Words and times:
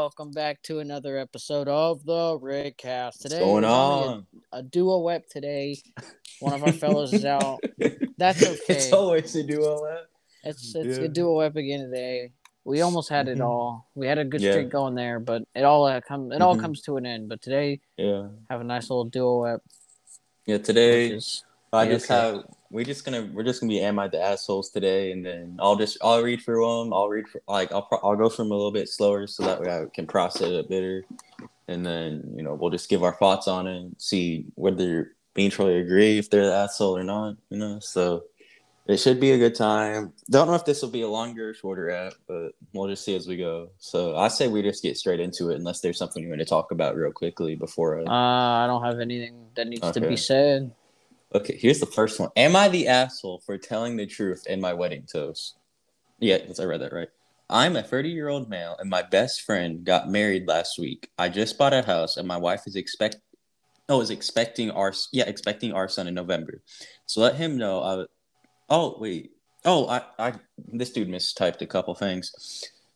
welcome 0.00 0.30
back 0.30 0.62
to 0.62 0.78
another 0.78 1.18
episode 1.18 1.68
of 1.68 2.02
the 2.06 2.38
Rickcast. 2.40 3.18
Today, 3.18 3.36
What's 3.36 3.44
going 3.44 3.64
on? 3.64 4.26
A, 4.50 4.60
a 4.60 4.62
duo 4.62 5.00
web 5.00 5.24
today. 5.30 5.76
One 6.40 6.54
of 6.54 6.62
our 6.64 6.72
fellows 6.72 7.12
is 7.12 7.26
out. 7.26 7.60
That's 8.16 8.42
okay. 8.42 8.58
It's 8.68 8.94
always 8.94 9.36
a 9.36 9.42
duo 9.42 9.74
lap. 9.82 10.04
It's 10.42 10.74
it's 10.74 10.96
Yeah. 10.98 11.04
a 11.04 11.08
duo 11.08 11.36
web 11.36 11.54
again 11.58 11.80
today. 11.80 12.32
We 12.64 12.80
almost 12.80 13.10
had 13.10 13.28
it 13.28 13.38
Mhm. 13.40 13.44
all. 13.44 13.90
We 13.94 14.06
had 14.06 14.16
a 14.16 14.24
good 14.24 14.40
Yeah. 14.40 14.52
streak 14.52 14.70
going 14.70 14.94
there, 14.94 15.20
but 15.20 15.42
it 15.54 15.64
all 15.64 15.84
uh, 15.84 16.00
come 16.00 16.32
it 16.32 16.40
all 16.40 16.56
Mhm. 16.56 16.60
comes 16.62 16.80
to 16.82 16.96
an 16.96 17.04
end. 17.04 17.28
But 17.28 17.42
today, 17.42 17.80
Yeah. 17.98 18.28
have 18.48 18.62
a 18.62 18.64
nice 18.64 18.88
little 18.88 19.04
duo 19.04 19.42
web. 19.42 19.60
Yeah. 20.46 20.56
Today, 20.58 21.10
is, 21.10 21.44
I 21.74 21.86
just 21.86 22.10
okay. 22.10 22.14
have. 22.14 22.44
We're 22.70 22.84
just 22.84 23.04
gonna. 23.04 23.28
We're 23.32 23.42
just 23.42 23.60
gonna 23.60 23.70
be 23.70 23.80
am 23.80 23.98
I 23.98 24.06
the 24.06 24.22
assholes 24.22 24.70
today, 24.70 25.10
and 25.10 25.26
then 25.26 25.56
I'll 25.60 25.76
just. 25.76 25.98
I'll 26.02 26.22
read 26.22 26.40
through 26.42 26.64
them. 26.66 26.92
I'll 26.92 27.08
read. 27.08 27.28
For, 27.28 27.42
like 27.48 27.72
I'll. 27.72 27.88
I'll 28.02 28.16
go 28.16 28.28
from 28.28 28.52
a 28.52 28.54
little 28.54 28.70
bit 28.70 28.88
slower 28.88 29.26
so 29.26 29.42
that 29.44 29.60
way 29.60 29.68
I 29.68 29.86
can 29.92 30.06
process 30.06 30.42
it 30.42 30.64
a 30.64 30.68
better, 30.68 31.04
and 31.66 31.84
then 31.84 32.32
you 32.36 32.42
know 32.42 32.54
we'll 32.54 32.70
just 32.70 32.88
give 32.88 33.02
our 33.02 33.14
thoughts 33.14 33.48
on 33.48 33.66
it. 33.66 33.76
and 33.76 33.94
See 33.98 34.46
whether 34.54 35.16
Troy 35.34 35.76
agree 35.80 36.18
if 36.18 36.30
they're 36.30 36.46
the 36.46 36.54
asshole 36.54 36.96
or 36.96 37.02
not. 37.02 37.36
You 37.48 37.58
know. 37.58 37.80
So 37.80 38.24
it 38.86 38.98
should 38.98 39.20
be 39.20 39.32
a 39.32 39.38
good 39.38 39.54
time. 39.54 40.12
Don't 40.30 40.48
know 40.48 40.54
if 40.54 40.64
this 40.64 40.82
will 40.82 40.90
be 40.90 41.02
a 41.02 41.08
longer 41.08 41.50
or 41.50 41.54
shorter 41.54 41.90
app, 41.90 42.14
but 42.26 42.52
we'll 42.72 42.88
just 42.88 43.04
see 43.04 43.14
as 43.16 43.26
we 43.26 43.36
go. 43.36 43.70
So 43.78 44.16
I 44.16 44.28
say 44.28 44.48
we 44.48 44.62
just 44.62 44.82
get 44.82 44.96
straight 44.96 45.20
into 45.20 45.50
it, 45.50 45.56
unless 45.56 45.80
there's 45.80 45.98
something 45.98 46.22
you 46.22 46.28
want 46.28 46.40
to 46.40 46.44
talk 46.44 46.70
about 46.70 46.96
real 46.96 47.12
quickly 47.12 47.56
before. 47.56 48.00
I... 48.00 48.04
uh, 48.04 48.64
I 48.64 48.66
don't 48.66 48.82
have 48.82 49.00
anything 49.00 49.46
that 49.54 49.66
needs 49.66 49.90
to 49.90 50.00
be 50.00 50.16
said. 50.16 50.72
Okay, 51.32 51.56
here's 51.56 51.78
the 51.78 51.86
first 51.86 52.18
one. 52.18 52.30
Am 52.34 52.56
I 52.56 52.68
the 52.68 52.88
asshole 52.88 53.40
for 53.46 53.56
telling 53.56 53.96
the 53.96 54.06
truth 54.06 54.46
in 54.48 54.60
my 54.60 54.72
wedding 54.72 55.06
toast? 55.10 55.56
Yeah, 56.18 56.38
I 56.58 56.64
read 56.64 56.80
that 56.80 56.92
right. 56.92 57.08
I'm 57.48 57.76
a 57.76 57.84
30 57.84 58.10
year 58.10 58.28
old 58.28 58.48
male, 58.48 58.76
and 58.80 58.90
my 58.90 59.02
best 59.02 59.42
friend 59.42 59.84
got 59.84 60.08
married 60.08 60.48
last 60.48 60.76
week. 60.76 61.08
I 61.18 61.28
just 61.28 61.56
bought 61.56 61.72
a 61.72 61.82
house, 61.82 62.16
and 62.16 62.26
my 62.26 62.36
wife 62.36 62.62
is 62.66 62.74
expect 62.74 63.16
oh 63.88 64.00
is 64.00 64.10
expecting 64.10 64.72
our 64.72 64.92
yeah 65.12 65.24
expecting 65.28 65.72
our 65.72 65.88
son 65.88 66.08
in 66.08 66.14
November. 66.14 66.62
So 67.06 67.20
let 67.20 67.36
him 67.36 67.56
know. 67.56 67.82
I 67.82 68.04
oh 68.68 68.96
wait 68.98 69.30
oh 69.64 69.88
I 69.88 70.02
I 70.18 70.32
this 70.72 70.90
dude 70.90 71.08
mistyped 71.08 71.62
a 71.62 71.66
couple 71.66 71.94
things. 71.94 72.32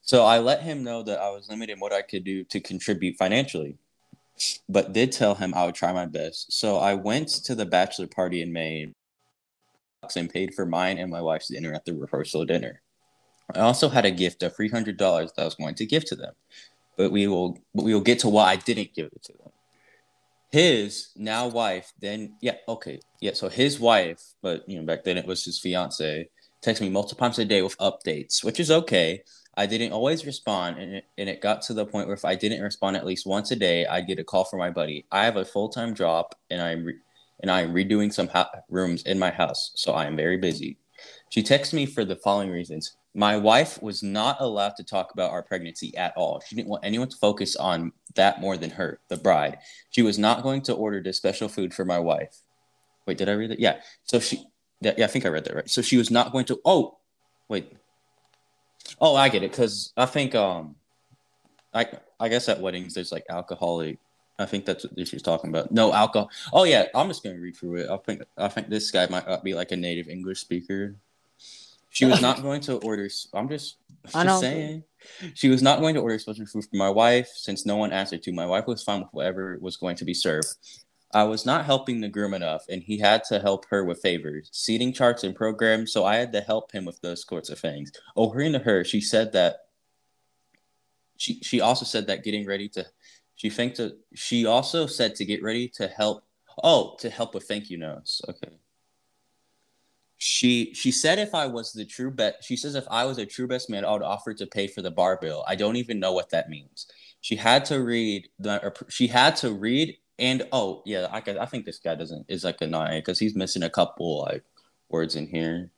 So 0.03 0.25
I 0.25 0.41
let 0.41 0.63
him 0.63 0.83
know 0.83 1.05
that 1.05 1.21
I 1.21 1.31
was 1.31 1.49
limited 1.49 1.75
in 1.75 1.79
what 1.81 1.93
I 1.93 2.03
could 2.03 2.25
do 2.25 2.43
to 2.45 2.61
contribute 2.61 3.17
financially 3.17 3.79
but 4.69 4.93
did 4.93 5.13
tell 5.13 5.35
him 5.35 5.55
I 5.55 5.67
would 5.67 5.75
try 5.75 5.93
my 5.93 6.07
best. 6.07 6.53
So 6.53 6.79
I 6.79 6.95
went 6.95 7.29
to 7.29 7.55
the 7.55 7.67
bachelor 7.67 8.07
party 8.07 8.43
in 8.43 8.53
May 8.53 8.93
and 10.17 10.31
paid 10.31 10.55
for 10.55 10.67
mine 10.67 10.99
and 10.99 11.11
my 11.11 11.21
wife's 11.21 11.49
dinner 11.49 11.73
at 11.73 11.85
the 11.85 11.95
rehearsal 11.95 12.45
dinner. 12.45 12.83
I 13.55 13.61
also 13.61 13.89
had 13.89 14.05
a 14.05 14.11
gift 14.11 14.43
of 14.43 14.55
three 14.55 14.69
hundred 14.69 14.97
dollars 14.97 15.33
that 15.33 15.43
I 15.43 15.45
was 15.45 15.55
going 15.55 15.75
to 15.77 15.87
give 15.87 16.05
to 16.07 16.17
them, 16.17 16.35
but 16.97 17.11
we 17.11 17.27
will 17.27 17.59
but 17.75 17.85
we 17.85 17.95
will 17.95 18.01
get 18.01 18.19
to 18.21 18.29
why 18.29 18.51
I 18.51 18.57
didn't 18.57 18.95
give 18.95 19.07
it 19.07 19.23
to 19.25 19.33
them. 19.33 19.53
His 20.51 21.09
now 21.17 21.49
wife 21.49 21.93
then 22.01 22.37
yeah 22.41 22.57
okay 22.69 23.01
yeah 23.21 23.33
so 23.35 23.49
his 23.49 23.81
wife 23.81 24.23
but 24.41 24.69
you 24.69 24.79
know 24.79 24.87
back 24.87 25.05
then 25.05 25.19
it 25.19 25.27
was 25.27 25.45
his 25.45 25.59
fiance 25.59 26.29
text 26.63 26.81
me 26.81 26.89
multiple 26.89 27.25
times 27.25 27.39
a 27.39 27.45
day 27.45 27.61
with 27.61 27.77
updates 27.79 28.45
which 28.45 28.61
is 28.61 28.71
okay 28.71 29.23
I 29.57 29.67
didn't 29.67 29.93
always 29.93 30.27
respond, 30.27 30.79
and 30.79 30.95
it, 30.97 31.05
and 31.19 31.29
it 31.29 31.41
got 31.41 31.63
to 31.63 31.75
the 31.75 31.87
point 31.87 32.07
where 32.07 32.17
if 32.17 32.25
I 32.25 32.35
didn't 32.35 32.63
respond 32.63 32.97
at 32.97 33.07
least 33.07 33.27
once 33.27 33.51
a 33.51 33.57
day, 33.57 33.87
I'd 33.87 34.07
get 34.07 34.19
a 34.19 34.25
call 34.25 34.45
from 34.45 34.59
my 34.59 34.71
buddy. 34.71 35.07
I 35.13 35.25
have 35.25 35.37
a 35.37 35.45
full 35.45 35.69
time 35.69 35.95
job, 35.95 36.35
and 36.51 36.61
I'm 36.61 36.85
re- 36.85 36.99
and 37.41 37.51
I 37.51 37.63
am 37.63 37.75
redoing 37.75 38.13
some 38.13 38.29
ha- 38.29 38.51
rooms 38.69 39.03
in 39.03 39.19
my 39.19 39.31
house, 39.31 39.73
so 39.75 39.93
I 39.93 40.07
am 40.07 40.17
very 40.17 40.37
busy. 40.37 40.79
She 41.29 41.43
texted 41.43 41.75
me 41.75 41.87
for 41.87 42.05
the 42.05 42.17
following 42.17 42.51
reasons: 42.51 42.97
My 43.15 43.37
wife 43.37 43.81
was 43.83 44.03
not 44.03 44.41
allowed 44.41 44.77
to 44.77 44.85
talk 44.85 45.13
about 45.13 45.31
our 45.31 45.43
pregnancy 45.43 45.97
at 45.97 46.17
all. 46.17 46.41
She 46.41 46.57
didn't 46.57 46.69
want 46.69 46.85
anyone 46.85 47.09
to 47.09 47.17
focus 47.17 47.55
on 47.57 47.93
that 48.15 48.41
more 48.41 48.57
than 48.57 48.71
her, 48.71 48.99
the 49.09 49.17
bride. 49.17 49.59
She 49.91 50.03
was 50.03 50.19
not 50.19 50.43
going 50.43 50.63
to 50.63 50.75
order 50.75 51.03
this 51.03 51.17
special 51.17 51.49
food 51.49 51.75
for 51.75 51.85
my 51.85 51.99
wife. 51.99 52.41
Wait, 53.07 53.19
did 53.19 53.29
I 53.29 53.33
read 53.33 53.51
it? 53.51 53.61
Yeah. 53.61 53.81
So 54.05 54.19
she, 54.21 54.45
yeah, 54.81 54.95
I 54.99 55.07
think 55.07 55.27
I 55.27 55.29
read 55.29 55.45
that 55.45 55.55
right. 55.55 55.71
So 55.71 55.83
she 55.83 55.97
was 55.97 56.11
not 56.11 56.33
going 56.33 56.47
to. 56.47 56.61
Oh, 56.65 56.99
wait. 57.49 57.73
Oh, 59.01 59.17
I 59.17 59.29
get 59.29 59.43
it 59.43 59.51
because 59.51 59.93
I 59.97 60.07
think 60.07 60.35
um, 60.35 60.77
I 61.73 61.87
I 62.21 62.29
guess 62.29 62.49
at 62.49 62.61
weddings 62.61 62.95
there's 62.95 63.13
like 63.13 63.25
alcoholic. 63.29 63.99
I 64.39 64.47
think 64.47 64.65
that's 64.65 64.85
what 64.85 65.09
she's 65.09 65.23
talking 65.23 65.51
about. 65.51 65.71
No 65.71 65.93
alcohol. 65.93 66.31
Oh 66.53 66.65
yeah, 66.65 66.87
I'm 66.95 67.09
just 67.09 67.23
gonna 67.23 67.39
read 67.39 67.57
through 67.57 67.77
it. 67.77 67.91
I 67.91 67.97
think 67.99 68.23
I 68.37 68.49
think 68.49 68.69
this 68.69 68.91
guy 68.91 69.07
might 69.09 69.29
not 69.29 69.45
be 69.45 69.55
like 69.55 69.73
a 69.73 69.77
native 69.77 70.09
English 70.09 70.41
speaker. 70.41 70.97
She 71.95 72.07
was 72.07 72.21
not 72.21 72.43
going 72.43 72.61
to 72.63 72.79
order. 72.79 73.09
I'm 73.33 73.49
just, 73.49 73.77
I 74.13 74.25
just 74.25 74.41
saying. 74.41 74.83
She 75.35 75.49
was 75.49 75.63
not 75.63 75.79
going 75.79 75.95
to 75.95 76.01
order 76.01 76.19
special 76.19 76.45
food 76.45 76.65
for 76.65 76.77
my 76.77 76.91
wife 76.91 77.29
since 77.29 77.65
no 77.65 77.77
one 77.77 77.93
asked 77.93 78.11
her 78.11 78.19
to. 78.19 78.33
My 78.33 78.47
wife 78.47 78.67
was 78.67 78.83
fine 78.83 79.03
with 79.03 79.11
whatever 79.13 79.59
was 79.61 79.77
going 79.77 79.95
to 79.97 80.05
be 80.05 80.13
served. 80.13 80.49
I 81.15 81.23
was 81.23 81.47
not 81.47 81.65
helping 81.65 82.01
the 82.01 82.09
groom 82.09 82.35
enough, 82.35 82.65
and 82.69 82.83
he 82.83 82.99
had 82.99 83.23
to 83.25 83.39
help 83.39 83.67
her 83.71 83.85
with 83.85 84.03
favors, 84.03 84.51
seating 84.53 84.93
charts 84.93 85.23
and 85.23 85.35
programs. 85.35 85.93
So 85.93 86.05
I 86.05 86.17
had 86.17 86.33
to 86.33 86.41
help 86.41 86.73
him 86.73 86.85
with 86.85 87.01
those 87.01 87.25
sorts 87.27 87.51
of 87.51 87.59
things. 87.61 87.93
According 88.17 88.53
to 88.55 88.59
her, 88.59 88.85
she 88.85 89.01
said 89.01 89.33
that. 89.33 89.59
She 91.17 91.41
she 91.43 91.61
also 91.61 91.85
said 91.85 92.09
that 92.09 92.25
getting 92.25 92.45
ready 92.45 92.69
to, 92.71 92.85
she 93.37 93.49
think 93.49 93.75
to 93.77 93.97
she 94.15 94.47
also 94.47 94.87
said 94.87 95.15
to 95.15 95.25
get 95.25 95.43
ready 95.43 95.69
to 95.77 95.87
help. 95.87 96.25
Oh, 96.63 96.97
to 97.01 97.09
help 97.09 97.35
with 97.35 97.45
thank 97.45 97.71
you 97.71 97.79
notes. 97.79 98.21
Okay. 98.29 98.59
She 100.19 100.75
she 100.75 100.91
said 100.91 101.21
if 101.21 101.35
I 101.35 101.47
was 101.47 101.73
the 101.73 101.85
true 101.85 102.11
bet, 102.11 102.43
she 102.43 102.57
says 102.57 102.75
if 102.75 102.87
I 102.91 103.05
was 103.05 103.19
a 103.19 103.27
true 103.27 103.47
best 103.47 103.71
man, 103.71 103.85
I 103.85 103.93
would 103.93 104.03
offer 104.03 104.35
to 104.35 104.47
pay 104.47 104.67
for 104.67 104.83
the 104.83 104.91
bar 104.91 105.19
bill. 105.21 105.45
I 105.47 105.55
don't 105.55 105.77
even 105.77 106.01
know 106.01 106.13
what 106.13 106.31
that 106.31 106.49
means. 106.49 106.89
She 107.21 107.37
had 107.37 107.65
to 107.67 107.83
read 107.83 108.29
the. 108.41 108.75
She 108.89 109.07
had 109.07 109.37
to 109.37 109.53
read 109.53 109.97
and 110.19 110.47
oh 110.53 110.83
yeah, 110.85 111.09
I 111.11 111.19
I 111.19 111.47
think 111.47 111.65
this 111.65 111.79
guy 111.79 111.95
doesn't 111.95 112.27
is 112.29 112.45
like 112.45 112.61
a 112.61 112.67
nine 112.67 113.01
because 113.01 113.19
he's 113.19 113.35
missing 113.35 113.63
a 113.63 113.71
couple 113.71 114.23
like 114.23 114.45
words 114.89 115.17
in 115.17 115.27
here. 115.27 115.71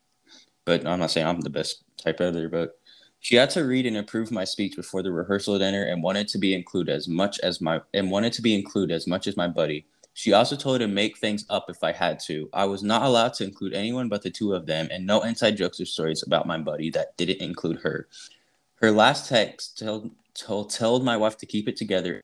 But 0.64 0.86
I'm 0.86 0.98
not 0.98 1.10
saying 1.10 1.26
I'm 1.26 1.40
the 1.40 1.50
best 1.50 1.84
type 1.96 2.20
editor, 2.20 2.48
but 2.48 2.78
she 3.20 3.36
had 3.36 3.50
to 3.50 3.64
read 3.64 3.86
and 3.86 3.96
approve 3.96 4.30
my 4.30 4.44
speech 4.44 4.76
before 4.76 5.02
the 5.02 5.12
rehearsal 5.12 5.58
dinner 5.58 5.84
and 5.84 6.02
wanted 6.02 6.28
to 6.28 6.38
be 6.38 6.54
included 6.54 6.94
as 6.94 7.08
much 7.08 7.38
as 7.40 7.60
my 7.60 7.80
and 7.94 8.10
wanted 8.10 8.32
to 8.34 8.42
be 8.42 8.54
included 8.54 8.94
as 8.94 9.06
much 9.06 9.26
as 9.26 9.36
my 9.36 9.48
buddy. 9.48 9.86
She 10.14 10.32
also 10.32 10.56
told 10.56 10.80
her 10.80 10.86
to 10.86 10.92
make 10.92 11.18
things 11.18 11.44
up 11.50 11.66
if 11.68 11.84
I 11.84 11.92
had 11.92 12.18
to. 12.20 12.48
I 12.54 12.64
was 12.64 12.82
not 12.82 13.02
allowed 13.02 13.34
to 13.34 13.44
include 13.44 13.74
anyone 13.74 14.08
but 14.08 14.22
the 14.22 14.30
two 14.30 14.54
of 14.54 14.66
them, 14.66 14.88
and 14.90 15.06
no 15.06 15.22
inside 15.22 15.56
jokes 15.56 15.80
or 15.80 15.86
stories 15.86 16.22
about 16.22 16.46
my 16.46 16.58
buddy 16.58 16.90
that 16.90 17.16
didn't 17.16 17.42
include 17.42 17.80
her. 17.80 18.08
Her 18.76 18.90
last 18.90 19.28
text 19.28 19.78
told 19.78 20.10
told, 20.34 20.70
told 20.70 21.04
my 21.04 21.16
wife 21.16 21.38
to 21.38 21.46
keep 21.46 21.68
it 21.68 21.76
together 21.76 22.20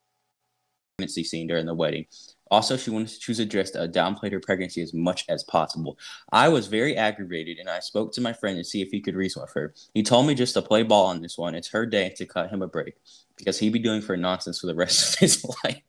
pregnancy 0.97 1.25
scene 1.25 1.47
during 1.47 1.67
the 1.67 1.75
wedding. 1.75 2.07
Also, 2.51 2.77
she 2.77 2.91
wanted 2.91 3.09
to 3.09 3.19
choose 3.19 3.39
a 3.39 3.47
dress 3.47 3.71
that 3.71 3.95
downplayed 3.95 4.33
her 4.33 4.41
pregnancy 4.41 4.83
as 4.83 4.93
much 4.93 5.25
as 5.29 5.43
possible. 5.43 5.99
I 6.33 6.51
was 6.51 6.67
very 6.67 6.97
aggravated 6.97 7.59
and 7.59 7.69
I 7.69 7.81
spoke 7.81 8.13
to 8.13 8.21
my 8.21 8.35
friend 8.35 8.59
to 8.59 8.65
see 8.65 8.83
if 8.83 8.91
he 8.91 9.01
could 9.01 9.15
reason 9.15 9.41
with 9.41 9.55
her. 9.55 9.75
He 9.95 10.03
told 10.03 10.27
me 10.27 10.35
just 10.35 10.53
to 10.55 10.63
play 10.63 10.83
ball 10.83 11.07
on 11.07 11.23
this 11.23 11.39
one. 11.39 11.55
It's 11.55 11.71
her 11.71 11.87
day 11.87 12.13
to 12.17 12.27
cut 12.27 12.51
him 12.51 12.61
a 12.61 12.69
break 12.69 12.95
because 13.39 13.59
he'd 13.59 13.73
be 13.73 13.79
doing 13.79 14.03
for 14.03 14.17
nonsense 14.19 14.61
for 14.61 14.67
the 14.67 14.75
rest 14.75 15.15
of 15.15 15.19
his 15.21 15.45
life. 15.65 15.83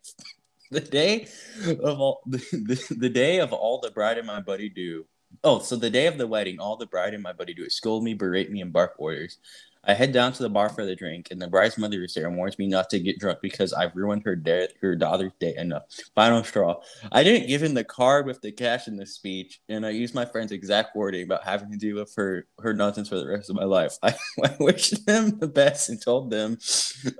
the 0.71 0.79
day 0.79 1.27
of 1.67 1.99
all 1.99 2.21
the, 2.25 2.37
the, 2.37 2.95
the 2.95 3.09
day 3.09 3.39
of 3.39 3.51
all 3.51 3.81
the 3.81 3.91
bride 3.91 4.17
and 4.17 4.27
my 4.27 4.39
buddy 4.39 4.69
do. 4.69 5.05
Oh, 5.43 5.59
so 5.59 5.75
the 5.75 5.89
day 5.89 6.07
of 6.07 6.17
the 6.17 6.27
wedding, 6.27 6.59
all 6.59 6.77
the 6.77 6.85
bride 6.85 7.13
and 7.13 7.23
my 7.23 7.33
buddy 7.33 7.53
do 7.53 7.63
is 7.63 7.75
scold 7.75 8.03
me, 8.03 8.13
berate 8.13 8.51
me, 8.51 8.61
and 8.61 8.71
bark 8.71 8.93
orders. 8.97 9.39
I 9.85 9.93
head 9.93 10.13
down 10.13 10.31
to 10.33 10.43
the 10.43 10.49
bar 10.49 10.69
for 10.69 10.85
the 10.85 10.95
drink, 10.95 11.27
and 11.31 11.41
the 11.41 11.47
bride's 11.47 11.77
mother 11.77 12.03
is 12.03 12.13
there 12.13 12.27
and 12.27 12.37
warns 12.37 12.57
me 12.57 12.67
not 12.67 12.89
to 12.91 12.99
get 12.99 13.19
drunk 13.19 13.39
because 13.41 13.73
I've 13.73 13.95
ruined 13.95 14.23
her 14.23 14.35
day, 14.35 14.69
her 14.81 14.95
daughter's 14.95 15.33
day 15.39 15.55
enough. 15.57 15.83
Final 16.15 16.43
straw. 16.43 16.81
I 17.11 17.23
didn't 17.23 17.47
give 17.47 17.61
him 17.61 17.73
the 17.73 17.83
card 17.83 18.25
with 18.25 18.41
the 18.41 18.51
cash 18.51 18.87
in 18.87 18.95
the 18.95 19.05
speech, 19.05 19.61
and 19.67 19.85
I 19.85 19.89
used 19.89 20.15
my 20.15 20.25
friend's 20.25 20.51
exact 20.51 20.95
wording 20.95 21.23
about 21.23 21.43
having 21.43 21.71
to 21.71 21.77
deal 21.77 21.97
with 21.97 22.13
her 22.15 22.47
her 22.59 22.73
nonsense 22.73 23.09
for 23.09 23.17
the 23.17 23.27
rest 23.27 23.49
of 23.49 23.55
my 23.55 23.65
life. 23.65 23.97
I, 24.03 24.15
I 24.43 24.55
wished 24.59 25.05
them 25.05 25.37
the 25.39 25.47
best 25.47 25.89
and 25.89 26.01
told 26.01 26.31
them 26.31 26.57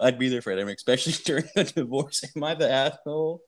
I'd 0.02 0.20
be 0.20 0.30
there 0.30 0.42
for 0.42 0.56
them, 0.56 0.70
especially 0.70 1.14
during 1.26 1.50
the 1.56 1.66
divorce. 1.66 2.24
Am 2.36 2.44
I 2.44 2.56
the 2.56 2.72
asshole? 2.72 3.42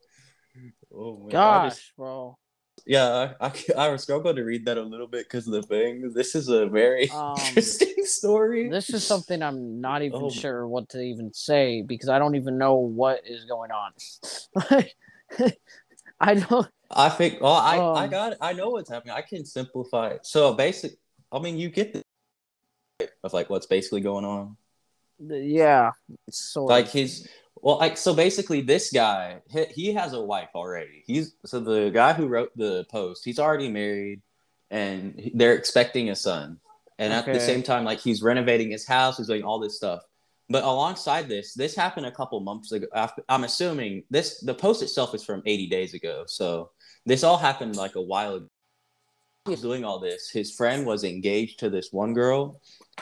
Oh 0.94 1.18
my 1.24 1.31
God. 1.31 1.69
Gosh, 1.69 1.94
bro. 1.98 2.38
Yeah, 2.86 3.34
I, 3.42 3.48
I, 3.78 3.88
I 3.90 3.96
struggled 3.98 4.36
to 4.36 4.44
read 4.44 4.66
that 4.66 4.78
a 4.78 4.82
little 4.82 5.08
bit 5.08 5.26
because 5.26 5.48
of 5.48 5.54
the 5.54 5.64
thing. 5.64 6.12
This 6.14 6.36
is 6.36 6.50
a 6.50 6.68
very 6.68 7.10
Um, 7.10 7.36
interesting 7.48 8.06
story. 8.06 8.70
This 8.70 8.90
is 8.92 9.04
something 9.04 9.42
I'm 9.42 9.82
not 9.82 10.02
even 10.04 10.22
Oh. 10.24 10.30
sure 10.30 10.68
what 10.68 10.90
to 10.90 11.02
even 11.02 11.34
say 11.34 11.82
because 11.82 12.10
I 12.10 12.20
don't 12.20 12.36
even 12.36 12.58
know 12.58 12.76
what 12.76 13.22
is 13.26 13.46
going 13.46 13.72
on. 13.72 13.92
I 16.20 16.36
don't. 16.36 16.68
I 16.92 17.10
think. 17.10 17.42
Well, 17.42 17.54
I, 17.54 17.78
I 17.78 18.04
Um, 18.06 18.10
got. 18.12 18.32
it. 18.34 18.38
I 18.42 18.54
know 18.54 18.70
what's 18.70 18.90
happening. 18.90 19.16
I 19.16 19.22
can 19.22 19.46
simplify 19.46 20.10
it. 20.10 20.26
So 20.26 20.54
basic. 20.54 20.94
I 21.31 21.40
mean, 21.40 21.58
you 21.58 21.70
get 21.70 21.94
the 21.94 22.04
of 23.24 23.34
like 23.34 23.50
what's 23.50 23.66
basically 23.66 24.02
going 24.02 24.24
on. 24.26 24.56
Yeah, 25.20 25.92
sort 26.30 26.70
Like 26.70 26.90
his. 26.90 27.28
Well, 27.62 27.78
like 27.78 27.98
so 27.98 28.13
basically, 28.13 28.62
this 28.62 28.92
guy 28.92 29.42
he, 29.50 29.66
he 29.66 29.94
has 29.94 30.13
a 30.13 30.22
wife 30.22 30.50
already. 30.56 31.04
He's 31.06 31.36
so 31.46 31.60
the 31.60 31.90
guy 31.90 32.13
who 32.13 32.28
wrote 32.28 32.52
the 32.56 32.86
post. 32.92 33.24
He's 33.25 33.40
already 33.40 33.69
married, 33.69 34.22
and 34.69 35.31
they're 35.34 35.56
expecting 35.56 36.10
a 36.10 36.16
son. 36.16 36.60
And 36.98 37.12
at 37.12 37.25
the 37.25 37.40
same 37.40 37.63
time, 37.63 37.84
like 37.84 38.00
he's 38.00 38.22
renovating 38.22 38.72
his 38.72 38.86
house, 38.88 39.18
he's 39.18 39.28
doing 39.28 39.44
all 39.44 39.60
this 39.60 39.75
stuff. 39.75 40.02
But 40.50 40.63
alongside 40.63 41.28
this, 41.28 41.54
this 41.54 41.75
happened 41.75 42.06
a 42.06 42.12
couple 42.12 42.40
months 42.40 42.72
ago. 42.72 42.88
After, 42.94 43.24
I'm 43.28 43.44
assuming 43.44 44.04
this 44.10 44.40
the 44.42 44.54
post 44.54 44.84
itself 44.84 45.16
is 45.16 45.24
from 45.24 45.42
80 45.46 45.68
days 45.68 45.94
ago. 45.94 46.24
So 46.28 46.72
this 47.06 47.24
all 47.24 47.38
happened 47.38 47.75
like 47.75 47.96
a 47.96 48.02
while 48.02 48.36
ago. 48.36 48.48
He 49.46 49.52
was 49.52 49.62
doing 49.62 49.84
all 49.84 50.00
this. 50.00 50.30
His 50.30 50.56
friend 50.56 50.86
was 50.86 51.04
engaged 51.04 51.60
to 51.60 51.69
this 51.69 51.92
one 51.92 52.13
girl, 52.13 52.62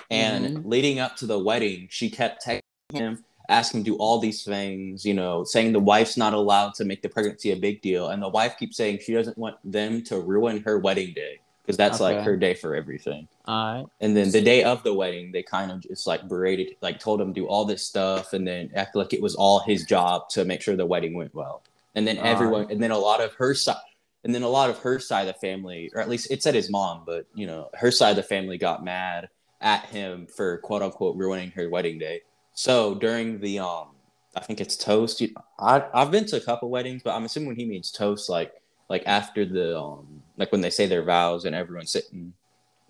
and 0.09 0.45
Mhm. 0.45 0.61
leading 0.65 0.99
up 0.99 1.15
to 1.17 1.25
the 1.25 1.39
wedding, 1.39 1.87
she 1.89 2.09
kept 2.09 2.45
texting 2.45 2.61
him, 2.91 3.23
asking 3.49 3.79
him 3.79 3.83
to 3.85 3.91
do 3.91 3.97
all 3.97 4.19
these 4.19 4.43
things, 4.43 5.05
you 5.05 5.13
know, 5.13 5.43
saying 5.43 5.73
the 5.73 5.79
wife's 5.79 6.17
not 6.17 6.33
allowed 6.33 6.73
to 6.75 6.85
make 6.85 7.01
the 7.01 7.09
pregnancy 7.09 7.51
a 7.51 7.55
big 7.55 7.81
deal. 7.81 8.09
And 8.09 8.21
the 8.21 8.29
wife 8.29 8.57
keeps 8.57 8.77
saying 8.77 8.99
she 8.99 9.13
doesn't 9.13 9.37
want 9.37 9.57
them 9.63 10.03
to 10.05 10.19
ruin 10.19 10.61
her 10.63 10.79
wedding 10.79 11.13
day 11.13 11.39
because 11.63 11.77
that's 11.77 11.99
like 11.99 12.21
her 12.23 12.35
day 12.35 12.53
for 12.53 12.75
everything. 12.75 13.27
All 13.45 13.75
right. 13.75 13.85
And 14.01 14.15
then 14.17 14.31
the 14.31 14.41
day 14.41 14.63
of 14.63 14.83
the 14.83 14.93
wedding, 14.93 15.31
they 15.31 15.43
kind 15.43 15.71
of 15.71 15.81
just 15.81 16.05
like 16.05 16.27
berated, 16.27 16.75
like 16.81 16.99
told 16.99 17.21
him 17.21 17.33
to 17.33 17.41
do 17.41 17.47
all 17.47 17.65
this 17.65 17.83
stuff, 17.83 18.33
and 18.33 18.45
then 18.45 18.69
act 18.75 18.95
like 18.95 19.13
it 19.13 19.21
was 19.21 19.35
all 19.35 19.59
his 19.59 19.85
job 19.85 20.29
to 20.29 20.43
make 20.45 20.61
sure 20.61 20.75
the 20.75 20.85
wedding 20.85 21.13
went 21.13 21.33
well. 21.33 21.63
And 21.95 22.07
then 22.07 22.17
everyone, 22.17 22.67
and 22.69 22.81
then 22.81 22.91
a 22.91 22.97
lot 22.97 23.21
of 23.21 23.33
her 23.35 23.53
side, 23.53 23.77
and 24.23 24.33
then 24.33 24.43
a 24.43 24.49
lot 24.49 24.69
of 24.69 24.79
her 24.79 24.99
side 24.99 25.27
of 25.27 25.35
the 25.35 25.39
family, 25.39 25.89
or 25.93 26.01
at 26.01 26.09
least 26.09 26.31
it 26.31 26.43
said 26.43 26.55
his 26.55 26.69
mom, 26.69 27.03
but 27.05 27.27
you 27.33 27.47
know, 27.47 27.69
her 27.75 27.91
side 27.91 28.11
of 28.11 28.15
the 28.17 28.23
family 28.23 28.57
got 28.57 28.83
mad 28.83 29.29
at 29.61 29.85
him 29.85 30.27
for 30.27 30.57
quote 30.57 30.81
unquote 30.81 31.15
ruining 31.15 31.51
her 31.51 31.69
wedding 31.69 31.97
day. 31.97 32.21
So 32.53 32.95
during 32.95 33.39
the 33.39 33.59
um, 33.59 33.87
I 34.35 34.41
think 34.41 34.61
it's 34.61 34.77
toast. 34.77 35.21
You, 35.21 35.33
I 35.59 35.85
I've 35.93 36.11
been 36.11 36.25
to 36.27 36.37
a 36.37 36.41
couple 36.41 36.69
weddings, 36.69 37.01
but 37.03 37.15
I'm 37.15 37.25
assuming 37.25 37.47
when 37.47 37.55
he 37.57 37.65
means 37.65 37.91
toast, 37.91 38.29
like 38.29 38.53
like 38.89 39.03
after 39.05 39.45
the 39.45 39.79
um, 39.79 40.21
like 40.37 40.51
when 40.51 40.61
they 40.61 40.69
say 40.69 40.85
their 40.85 41.03
vows 41.03 41.45
and 41.45 41.55
everyone's 41.55 41.91
sitting 41.91 42.33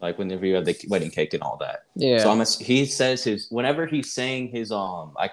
like 0.04 0.18
whenever 0.18 0.45
you 0.45 0.56
have 0.56 0.65
the 0.65 0.77
wedding 0.89 1.10
cake 1.10 1.33
and 1.33 1.42
all 1.42 1.57
that. 1.57 1.86
Yeah. 1.95 2.18
So 2.19 2.30
I'm 2.30 2.42
ass- 2.42 2.60
he 2.60 2.86
says 2.86 3.24
his 3.24 3.48
whenever 3.50 3.86
he's 3.86 4.12
saying 4.13 4.50
his 4.50 4.71
um 4.71 5.15
I 5.18 5.30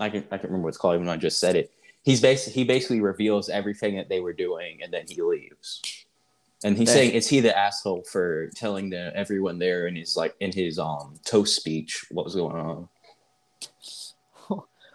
I 0.00 0.10
can 0.10 0.24
I 0.30 0.36
can't 0.36 0.44
remember 0.44 0.64
what 0.64 0.70
it's 0.70 0.78
called 0.78 0.94
even 0.94 1.06
though 1.06 1.12
I 1.12 1.16
just 1.16 1.38
said 1.38 1.56
it. 1.56 1.72
He's 2.02 2.20
basically 2.20 2.60
he 2.60 2.64
basically 2.64 3.00
reveals 3.00 3.48
everything 3.48 3.96
that 3.96 4.08
they 4.08 4.20
were 4.20 4.32
doing 4.32 4.80
and 4.82 4.92
then 4.92 5.04
he 5.08 5.22
leaves. 5.22 5.82
And 6.64 6.76
he's 6.76 6.90
saying 6.90 7.12
is 7.12 7.28
he 7.28 7.38
the 7.38 7.56
asshole 7.56 8.02
for 8.02 8.48
telling 8.56 8.90
the 8.90 9.12
everyone 9.14 9.60
there 9.60 9.86
in 9.86 9.94
his 9.94 10.16
like 10.16 10.34
in 10.40 10.50
his 10.50 10.78
um 10.80 11.14
toast 11.24 11.54
speech 11.54 12.04
what 12.10 12.24
was 12.24 12.34
going 12.34 12.56
on. 12.56 12.88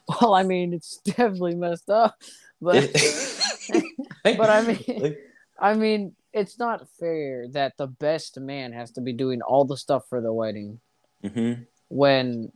Well, 0.07 0.33
I 0.33 0.43
mean, 0.43 0.73
it's 0.73 0.97
definitely 1.05 1.55
messed 1.55 1.89
up, 1.89 2.21
but 2.61 2.91
but 4.23 4.49
I 4.49 4.61
mean, 4.61 5.15
I 5.59 5.73
mean, 5.73 6.15
it's 6.33 6.57
not 6.57 6.87
fair 6.99 7.47
that 7.49 7.77
the 7.77 7.87
best 7.87 8.39
man 8.39 8.73
has 8.73 8.91
to 8.91 9.01
be 9.01 9.13
doing 9.13 9.41
all 9.41 9.65
the 9.65 9.77
stuff 9.77 10.03
for 10.09 10.19
the 10.19 10.33
wedding 10.33 10.79
mhm. 11.23 11.65
when 11.89 12.51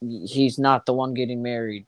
he's 0.00 0.58
not 0.58 0.84
the 0.86 0.92
one 0.92 1.14
getting 1.14 1.42
married. 1.42 1.86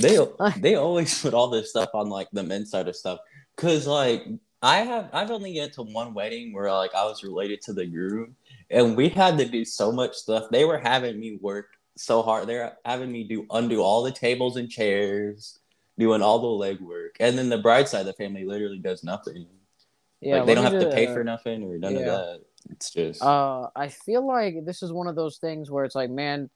they 0.00 0.18
they 0.58 0.74
always 0.74 1.20
put 1.20 1.34
all 1.34 1.48
this 1.48 1.70
stuff 1.70 1.90
on 1.94 2.08
like 2.08 2.28
the 2.32 2.42
men's 2.42 2.70
side 2.70 2.88
of 2.88 2.94
stuff 2.94 3.18
because 3.56 3.86
like 3.86 4.24
i 4.62 4.78
have 4.78 5.08
i've 5.12 5.30
only 5.30 5.54
been 5.54 5.70
to 5.70 5.82
one 5.82 6.14
wedding 6.14 6.52
where 6.52 6.72
like 6.72 6.94
i 6.94 7.04
was 7.04 7.24
related 7.24 7.60
to 7.60 7.72
the 7.72 7.84
groom 7.84 8.36
and 8.70 8.96
we 8.96 9.08
had 9.08 9.36
to 9.36 9.44
do 9.44 9.64
so 9.64 9.90
much 9.90 10.14
stuff 10.14 10.44
they 10.50 10.64
were 10.64 10.78
having 10.78 11.18
me 11.18 11.36
work 11.40 11.66
so 11.96 12.22
hard 12.22 12.46
they're 12.48 12.76
having 12.84 13.10
me 13.12 13.24
do 13.24 13.46
undo 13.50 13.80
all 13.80 14.02
the 14.02 14.10
tables 14.12 14.56
and 14.56 14.68
chairs 14.70 15.58
doing 15.98 16.22
all 16.22 16.38
the 16.38 16.64
legwork 16.66 17.10
and 17.20 17.38
then 17.38 17.48
the 17.48 17.58
bride 17.58 17.86
side 17.88 18.00
of 18.00 18.06
the 18.06 18.12
family 18.14 18.44
literally 18.44 18.78
does 18.78 19.04
nothing 19.04 19.46
Yeah, 20.20 20.36
like 20.38 20.46
they 20.46 20.54
don't 20.54 20.64
have 20.64 20.80
to 20.80 20.90
pay 20.90 21.06
for 21.06 21.22
nothing 21.22 21.62
or 21.62 21.78
none 21.78 21.92
yeah. 21.94 21.98
of 22.00 22.04
that 22.06 22.40
it's 22.70 22.90
just 22.90 23.22
Uh, 23.22 23.68
I 23.76 23.88
feel 23.88 24.26
like 24.26 24.64
this 24.64 24.82
is 24.82 24.90
one 24.92 25.06
of 25.06 25.14
those 25.16 25.36
things 25.36 25.70
where 25.70 25.84
it's 25.84 25.94
like, 25.94 26.08
man, 26.10 26.48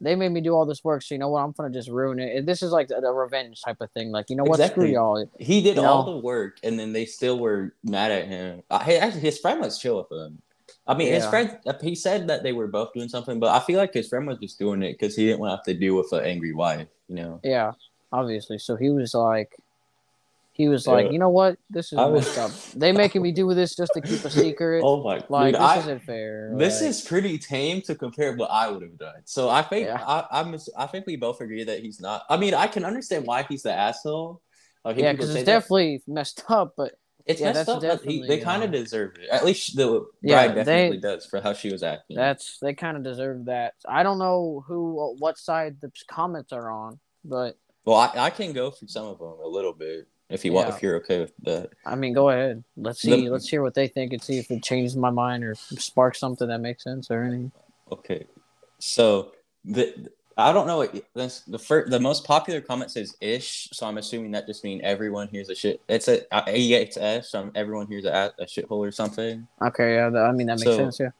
they 0.00 0.14
made 0.14 0.30
me 0.30 0.40
do 0.40 0.52
all 0.54 0.66
this 0.66 0.82
work, 0.84 1.02
so 1.02 1.14
you 1.14 1.18
know 1.18 1.28
what? 1.28 1.42
I'm 1.42 1.52
gonna 1.52 1.70
just 1.70 1.88
ruin 1.88 2.18
it. 2.20 2.36
And 2.36 2.46
This 2.46 2.62
is 2.62 2.70
like 2.70 2.90
a, 2.90 3.00
a 3.04 3.12
revenge 3.12 3.60
type 3.60 3.76
of 3.80 3.90
thing. 3.90 4.10
Like, 4.12 4.30
you 4.30 4.36
know 4.36 4.44
what? 4.44 4.56
Screw 4.58 4.84
Exactly. 4.84 4.92
y'all. 4.92 5.26
He 5.38 5.62
did 5.62 5.76
You 5.76 5.82
all 5.84 6.06
know? 6.06 6.12
the 6.14 6.18
work, 6.18 6.58
and 6.62 6.78
then 6.78 6.92
they 6.92 7.04
still 7.06 7.38
were 7.40 7.74
mad 7.84 8.10
at 8.12 8.26
him. 8.28 8.62
Uh, 8.70 8.78
hey, 8.80 8.98
actually, 8.98 9.20
his 9.22 9.38
friend 9.38 9.60
was 9.60 9.78
chill 9.78 9.96
with 10.08 10.18
him. 10.20 10.40
I 10.86 10.94
mean, 10.94 11.12
his 11.12 11.24
friend. 11.26 11.58
uh, 11.66 11.74
He 11.80 11.94
said 11.94 12.26
that 12.28 12.42
they 12.42 12.52
were 12.52 12.66
both 12.66 12.92
doing 12.92 13.08
something, 13.08 13.38
but 13.38 13.50
I 13.54 13.60
feel 13.64 13.78
like 13.78 13.94
his 13.94 14.08
friend 14.08 14.26
was 14.26 14.38
just 14.38 14.58
doing 14.58 14.82
it 14.82 14.92
because 14.98 15.14
he 15.14 15.26
didn't 15.26 15.40
want 15.40 15.52
to 15.52 15.56
have 15.56 15.64
to 15.64 15.74
deal 15.74 15.96
with 15.96 16.12
an 16.12 16.24
angry 16.24 16.52
wife. 16.52 16.88
You 17.08 17.14
know. 17.16 17.40
Yeah, 17.44 17.72
obviously. 18.12 18.58
So 18.58 18.74
he 18.76 18.90
was 18.90 19.14
like, 19.14 19.54
he 20.54 20.68
was 20.68 20.86
like, 20.86 21.10
you 21.12 21.18
know 21.18 21.30
what? 21.30 21.56
This 21.70 21.92
is 21.92 21.98
I 21.98 22.06
was- 22.06 22.26
messed 22.26 22.38
up. 22.38 22.50
They 22.78 22.90
making 22.92 23.22
me 23.22 23.32
do 23.32 23.52
this 23.54 23.76
just 23.76 23.92
to 23.94 24.00
keep 24.00 24.24
a 24.24 24.30
secret. 24.44 24.82
Oh 24.84 25.02
my! 25.04 25.22
like 25.28 25.54
dude, 25.54 25.54
this 25.54 25.60
I, 25.62 25.78
isn't 25.78 26.02
fair. 26.02 26.52
this 26.58 26.80
like- 26.80 26.90
is 26.90 27.00
pretty 27.02 27.38
tame 27.38 27.80
to 27.82 27.94
compare 27.94 28.34
what 28.36 28.50
I 28.50 28.68
would 28.70 28.82
have 28.82 28.98
done. 28.98 29.22
So 29.24 29.48
I 29.48 29.62
think 29.62 29.86
Yeah. 29.86 30.02
I, 30.04 30.26
I'm. 30.40 30.56
I 30.76 30.86
think 30.86 31.06
we 31.06 31.16
both 31.16 31.40
agree 31.40 31.64
that 31.64 31.78
he's 31.80 32.00
not. 32.00 32.24
I 32.28 32.36
mean, 32.36 32.54
I 32.54 32.66
can 32.66 32.84
understand 32.84 33.26
why 33.26 33.44
he's 33.44 33.62
the 33.62 33.72
asshole. 33.72 34.42
Like, 34.84 34.96
yeah, 34.96 35.12
because 35.12 35.32
it's 35.34 35.44
definitely 35.46 36.02
messed 36.08 36.42
up. 36.48 36.74
But 36.76 36.94
it's 37.26 37.40
yeah, 37.40 37.52
messed 37.52 37.68
up. 37.68 37.80
But 37.82 38.02
he, 38.02 38.26
they 38.26 38.38
kind 38.38 38.62
of 38.62 38.70
uh, 38.70 38.72
deserve 38.72 39.16
it. 39.18 39.28
At 39.30 39.44
least 39.44 39.76
the 39.76 39.86
bride 39.86 40.06
Yeah, 40.22 40.46
they- 40.48 40.54
definitely 40.54 40.98
does 40.98 41.26
for 41.26 41.40
how 41.40 41.52
she 41.52 41.70
was 41.72 41.82
acting. 41.82 42.16
that's 42.16 42.58
they 42.58 42.74
kind 42.74 42.96
of 42.96 43.02
deserve 43.02 43.44
that. 43.46 43.74
I 43.86 44.02
don't 44.02 44.18
know 44.18 44.64
who, 44.66 45.14
what 45.18 45.38
side 45.38 45.80
the 45.80 45.90
comments 46.08 46.52
are 46.52 46.70
on, 46.70 46.98
but 47.24 47.56
Well, 47.84 47.96
I, 47.96 48.10
I 48.16 48.30
can 48.30 48.52
go 48.52 48.70
through 48.70 48.88
some 48.88 49.06
of 49.06 49.18
them 49.18 49.34
a 49.42 49.48
little 49.48 49.72
bit 49.72 50.08
if 50.28 50.44
you 50.44 50.52
want, 50.52 50.68
if 50.70 50.82
you're 50.82 50.96
okay 50.96 51.20
with 51.20 51.32
that. 51.42 51.70
I 51.84 51.94
mean, 51.94 52.14
go 52.14 52.30
ahead. 52.30 52.64
Let's 52.76 53.02
The- 53.02 53.10
see. 53.12 53.28
Let's 53.30 53.48
hear 53.48 53.62
what 53.62 53.74
they 53.74 53.88
think 53.88 54.12
and 54.12 54.22
see 54.22 54.38
if 54.38 54.50
it 54.50 54.62
changes 54.62 54.96
my 54.96 55.10
mind 55.10 55.44
or 55.44 55.54
sparks 55.54 56.18
something 56.18 56.48
that 56.48 56.60
makes 56.60 56.84
sense 56.84 57.10
or 57.10 57.22
anything. 57.22 57.52
Okay, 57.90 58.26
so 58.78 59.32
the 59.64 60.08
I 60.36 60.52
don't 60.52 60.66
know 60.66 60.78
what 60.78 60.94
this 61.14 61.40
the 61.40 61.58
first 61.58 61.90
the 61.90 62.00
most 62.00 62.24
popular 62.24 62.60
comment 62.60 62.90
says 62.90 63.16
ish, 63.20 63.68
so 63.72 63.86
I'm 63.86 63.98
assuming 63.98 64.30
that 64.32 64.46
just 64.46 64.64
means 64.64 64.80
everyone 64.84 65.28
here's 65.30 65.48
a 65.50 65.54
shit. 65.54 65.80
It's 65.88 66.08
a 66.08 66.24
it's 66.48 66.96
s. 66.96 67.30
So 67.30 67.50
everyone 67.54 67.86
here's 67.86 68.04
a, 68.04 68.32
a 68.38 68.44
shithole 68.44 68.86
or 68.86 68.92
something. 68.92 69.46
Okay, 69.60 69.94
yeah, 69.94 70.06
I 70.06 70.32
mean 70.32 70.46
that 70.46 70.58
makes 70.58 70.64
So- 70.64 70.76
sense. 70.76 71.00
Yeah. 71.00 71.10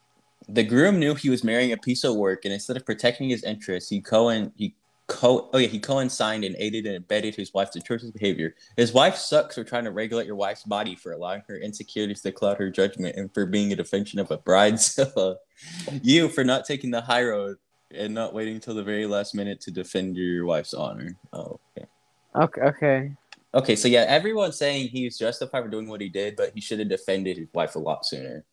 The 0.49 0.65
groom 0.65 0.99
knew 0.99 1.15
he 1.15 1.31
was 1.31 1.45
marrying 1.45 1.71
a 1.73 1.77
piece 1.77 2.03
of 2.03 2.17
work, 2.17 2.45
and 2.45 2.53
instead 2.53 2.77
of 2.77 2.85
protecting 2.85 3.29
his 3.29 3.45
interests, 3.45 3.89
he 3.89 4.01
co 4.01 4.29
he 4.57 4.75
co 5.07 5.49
oh 5.53 5.59
yeah 5.59 5.69
he 5.69 5.79
co-signed 5.79 6.43
and 6.43 6.57
aided 6.59 6.87
and 6.87 6.97
abetted 6.97 7.35
his 7.35 7.53
wife's 7.55 7.77
atrocious 7.77 8.11
behavior. 8.11 8.55
His 8.77 8.93
wife 8.93 9.17
sucks 9.17 9.55
for 9.55 9.63
trying 9.65 9.85
to 9.85 9.93
regulate 9.93 10.27
your 10.27 10.35
wife's 10.37 10.65
body, 10.65 10.97
for 10.97 11.13
allowing 11.13 11.43
her 11.49 11.59
insecurities 11.59 12.23
to 12.23 12.33
cloud 12.33 12.57
her 12.59 12.71
judgment, 12.71 13.17
and 13.17 13.33
for 13.33 13.47
being 13.47 13.73
a 13.73 13.77
defension 13.77 14.19
of 14.19 14.31
a 14.31 14.39
bridezilla. 14.39 15.37
you 16.03 16.29
for 16.29 16.43
not 16.45 16.65
taking 16.65 16.91
the 16.91 17.01
high 17.03 17.23
road 17.23 17.57
and 17.95 18.15
not 18.15 18.35
waiting 18.35 18.55
until 18.55 18.75
the 18.75 18.83
very 18.83 19.07
last 19.07 19.35
minute 19.35 19.61
to 19.63 19.71
defend 19.71 20.17
your 20.17 20.45
wife's 20.45 20.75
honor. 20.75 21.17
Oh, 21.33 21.59
okay. 21.77 21.87
Okay. 22.35 22.61
Okay. 22.63 23.13
Okay, 23.55 23.77
so 23.77 23.87
yeah, 23.87 24.07
everyone's 24.09 24.57
saying 24.57 24.89
he's 24.89 25.19
justified 25.19 25.65
for 25.65 25.69
doing 25.69 25.87
what 25.87 26.01
he 26.01 26.09
did, 26.09 26.37
but 26.37 26.53
he 26.55 26.61
should 26.61 26.79
have 26.79 26.89
defended 26.89 27.37
his 27.37 27.49
wife 27.53 27.77
a 27.77 27.79
lot 27.79 28.07
sooner. 28.07 28.45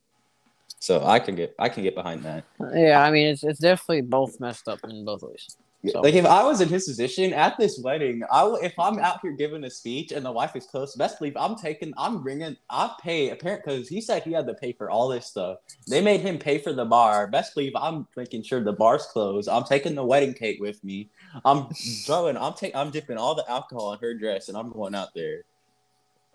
So 0.80 1.06
I 1.06 1.20
can 1.20 1.36
get 1.36 1.56
I 1.58 1.70
can 1.70 1.84
get 1.84 1.96
behind 1.96 2.24
that. 2.24 2.44
Yeah, 2.74 3.02
I 3.02 3.12
mean 3.12 3.28
it's 3.28 3.44
it's 3.44 3.60
definitely 3.60 4.02
both 4.02 4.40
messed 4.40 4.68
up 4.68 4.80
in 4.84 5.06
both 5.06 5.24
ways. 5.24 5.58
So- 5.88 6.02
Like 6.02 6.14
if 6.14 6.26
I 6.26 6.44
was 6.44 6.60
in 6.60 6.68
his 6.68 6.86
position 6.86 7.32
at 7.34 7.58
this 7.58 7.80
wedding, 7.80 8.22
I 8.30 8.44
will, 8.44 8.58
if 8.58 8.78
I'm 8.78 9.00
out 9.00 9.22
here 9.22 9.32
giving 9.32 9.64
a 9.64 9.70
speech 9.70 10.12
and 10.12 10.26
the 10.26 10.32
wife 10.32 10.56
is 10.56 10.66
close, 10.66 10.94
best 10.96 11.20
believe 11.20 11.38
I'm 11.38 11.56
taking, 11.56 11.94
I'm 11.98 12.22
bringing, 12.22 12.58
I 12.70 12.94
pay 13.02 13.30
apparent 13.30 13.64
because 13.64 13.88
he 13.88 14.02
said 14.02 14.24
he 14.24 14.34
had 14.34 14.46
to 14.48 14.54
pay 14.54 14.74
for 14.74 14.90
all 14.90 15.08
this 15.08 15.28
stuff. 15.28 15.60
They 15.88 16.02
made 16.02 16.20
him 16.20 16.38
pay 16.38 16.58
for 16.58 16.74
the 16.74 16.84
bar. 16.84 17.28
Best 17.28 17.56
believe 17.56 17.72
I'm 17.78 18.08
making 18.18 18.44
sure 18.44 18.62
the 18.62 18.74
bar's 18.74 19.06
closed. 19.06 19.48
I'm 19.48 19.64
taking 19.64 19.96
the 19.96 20.04
wedding 20.04 20.34
cake 20.34 20.60
with 20.60 20.84
me. 20.84 21.10
I'm 21.46 21.70
throwing, 22.06 22.36
I'm 22.36 22.54
taking, 22.54 22.76
I'm 22.76 22.92
dipping 22.92 23.18
all 23.18 23.36
the 23.36 23.50
alcohol 23.50 23.94
in 23.94 24.00
her 24.00 24.14
dress 24.14 24.50
and 24.50 24.58
I'm 24.58 24.72
going 24.72 24.96
out 24.96 25.14
there. 25.16 25.44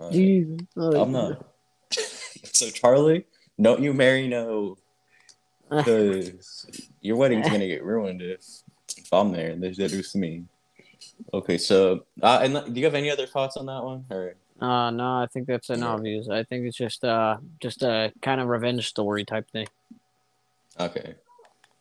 Uh, 0.01 0.11
Jesus. 0.11 0.59
I'm 0.79 1.13
not. 1.13 1.45
so 1.93 2.71
Charlie, 2.71 3.27
don't 3.61 3.83
you 3.83 3.93
marry 3.93 4.27
no, 4.27 4.79
because 5.71 6.67
your 7.03 7.17
wedding's 7.17 7.49
gonna 7.49 7.67
get 7.67 7.85
ruined 7.85 8.23
if 8.23 8.41
if 8.41 8.64
I'm 9.15 9.33
there 9.33 9.51
and 9.51 9.63
there's 9.63 9.79
used 9.79 10.13
to 10.13 10.19
me. 10.19 10.45
Okay, 11.33 11.59
so 11.59 12.05
uh, 12.23 12.41
and 12.43 12.75
do 12.75 12.81
you 12.81 12.87
have 12.87 12.95
any 12.95 13.11
other 13.11 13.27
thoughts 13.27 13.57
on 13.57 13.67
that 13.67 13.83
one? 13.83 14.05
Or 14.11 14.35
Uh 14.61 14.91
no, 14.91 15.05
I 15.23 15.27
think 15.33 15.47
that's 15.47 15.71
an 15.71 15.81
Yeah. 15.81 15.89
obvious. 15.89 16.29
I 16.29 16.45
think 16.45 16.67
it's 16.67 16.77
just 16.77 17.05
uh 17.05 17.39
just 17.61 17.83
a 17.83 18.13
kind 18.23 18.41
of 18.41 18.49
revenge 18.49 18.87
story 18.89 19.25
type 19.25 19.51
thing. 19.51 19.67
okay, 20.79 21.15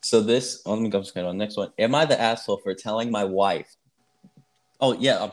so 0.02 0.20
this. 0.20 0.62
Oh, 0.66 0.72
let 0.74 0.82
me 0.82 0.88
go 0.88 1.00
just 1.00 1.14
kind 1.14 1.26
of 1.26 1.30
on 1.30 1.38
the 1.38 1.44
next 1.44 1.56
one. 1.56 1.72
Am 1.78 1.94
I 1.94 2.04
the 2.04 2.20
asshole 2.20 2.58
for 2.58 2.74
telling 2.74 3.10
my 3.10 3.24
wife? 3.24 3.74
Oh 4.80 4.92
yeah, 4.92 5.22
I'm, 5.24 5.30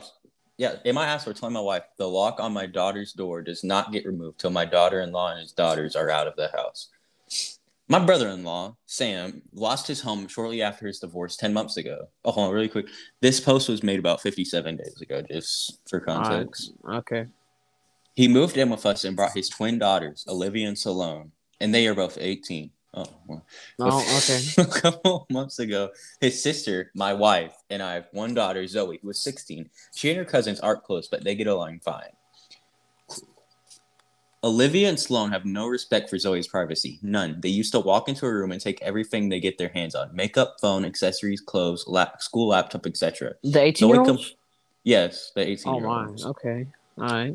yeah. 0.56 0.76
Am 0.84 0.98
I 0.98 1.06
asshole 1.06 1.32
for 1.34 1.38
telling 1.40 1.54
my 1.54 1.60
wife 1.60 1.84
the 1.98 2.08
lock 2.08 2.40
on 2.40 2.52
my 2.52 2.66
daughter's 2.66 3.12
door 3.12 3.42
does 3.42 3.62
not 3.64 3.92
get 3.92 4.06
removed 4.06 4.38
till 4.40 4.50
my 4.50 4.64
daughter-in-law 4.64 5.32
and 5.32 5.40
his 5.40 5.52
daughters 5.52 5.94
are 5.96 6.10
out 6.10 6.26
of 6.26 6.36
the 6.36 6.48
house? 6.48 6.88
My 7.88 7.98
brother-in-law, 7.98 8.76
Sam, 8.86 9.42
lost 9.52 9.86
his 9.86 10.00
home 10.00 10.28
shortly 10.28 10.62
after 10.62 10.86
his 10.86 11.00
divorce 11.00 11.36
10 11.36 11.52
months 11.52 11.76
ago. 11.76 12.08
Oh, 12.24 12.30
hold 12.30 12.48
on, 12.48 12.54
really 12.54 12.68
quick. 12.68 12.86
This 13.20 13.40
post 13.40 13.68
was 13.68 13.82
made 13.82 13.98
about 13.98 14.20
57 14.20 14.76
days 14.76 15.00
ago, 15.00 15.22
just 15.22 15.80
for 15.88 16.00
context. 16.00 16.72
Okay. 16.88 17.26
He 18.14 18.28
moved 18.28 18.56
in 18.56 18.70
with 18.70 18.86
us 18.86 19.04
and 19.04 19.16
brought 19.16 19.32
his 19.32 19.48
twin 19.48 19.78
daughters, 19.78 20.24
Olivia 20.28 20.68
and 20.68 20.78
Salome, 20.78 21.30
and 21.60 21.74
they 21.74 21.86
are 21.86 21.94
both 21.94 22.18
18. 22.20 22.70
Oh, 22.94 23.06
well. 23.26 23.44
Oh, 23.78 24.18
okay. 24.18 24.40
a 24.58 24.80
couple 24.80 25.26
months 25.30 25.58
ago, 25.58 25.90
his 26.20 26.42
sister, 26.42 26.90
my 26.94 27.14
wife, 27.14 27.54
and 27.70 27.82
I 27.82 27.94
have 27.94 28.08
one 28.12 28.34
daughter, 28.34 28.66
Zoe, 28.66 28.98
who 29.02 29.10
is 29.10 29.18
16. 29.18 29.68
She 29.94 30.10
and 30.10 30.18
her 30.18 30.26
cousins 30.26 30.60
aren't 30.60 30.84
close, 30.84 31.08
but 31.08 31.24
they 31.24 31.34
get 31.34 31.46
along 31.46 31.80
fine. 31.80 32.12
Olivia 34.44 34.88
and 34.88 34.98
Sloan 34.98 35.30
have 35.30 35.44
no 35.44 35.68
respect 35.68 36.10
for 36.10 36.18
Zoe's 36.18 36.48
privacy. 36.48 36.98
None. 37.02 37.40
They 37.40 37.48
used 37.48 37.72
to 37.72 37.80
walk 37.80 38.08
into 38.08 38.26
a 38.26 38.32
room 38.32 38.50
and 38.50 38.60
take 38.60 38.82
everything 38.82 39.28
they 39.28 39.38
get 39.38 39.56
their 39.56 39.68
hands 39.68 39.94
on 39.94 40.14
makeup, 40.14 40.56
phone, 40.60 40.84
accessories, 40.84 41.40
clothes, 41.40 41.84
lap- 41.86 42.20
school 42.20 42.48
laptop, 42.48 42.86
etc. 42.86 43.34
The 43.44 43.60
18 43.60 43.88
year 43.88 44.00
olds? 44.00 44.34
Yes, 44.82 45.30
the 45.36 45.46
18 45.48 45.72
Oh, 45.72 45.80
my. 45.80 46.08
Okay. 46.30 46.66
All 46.98 47.04
right. 47.04 47.34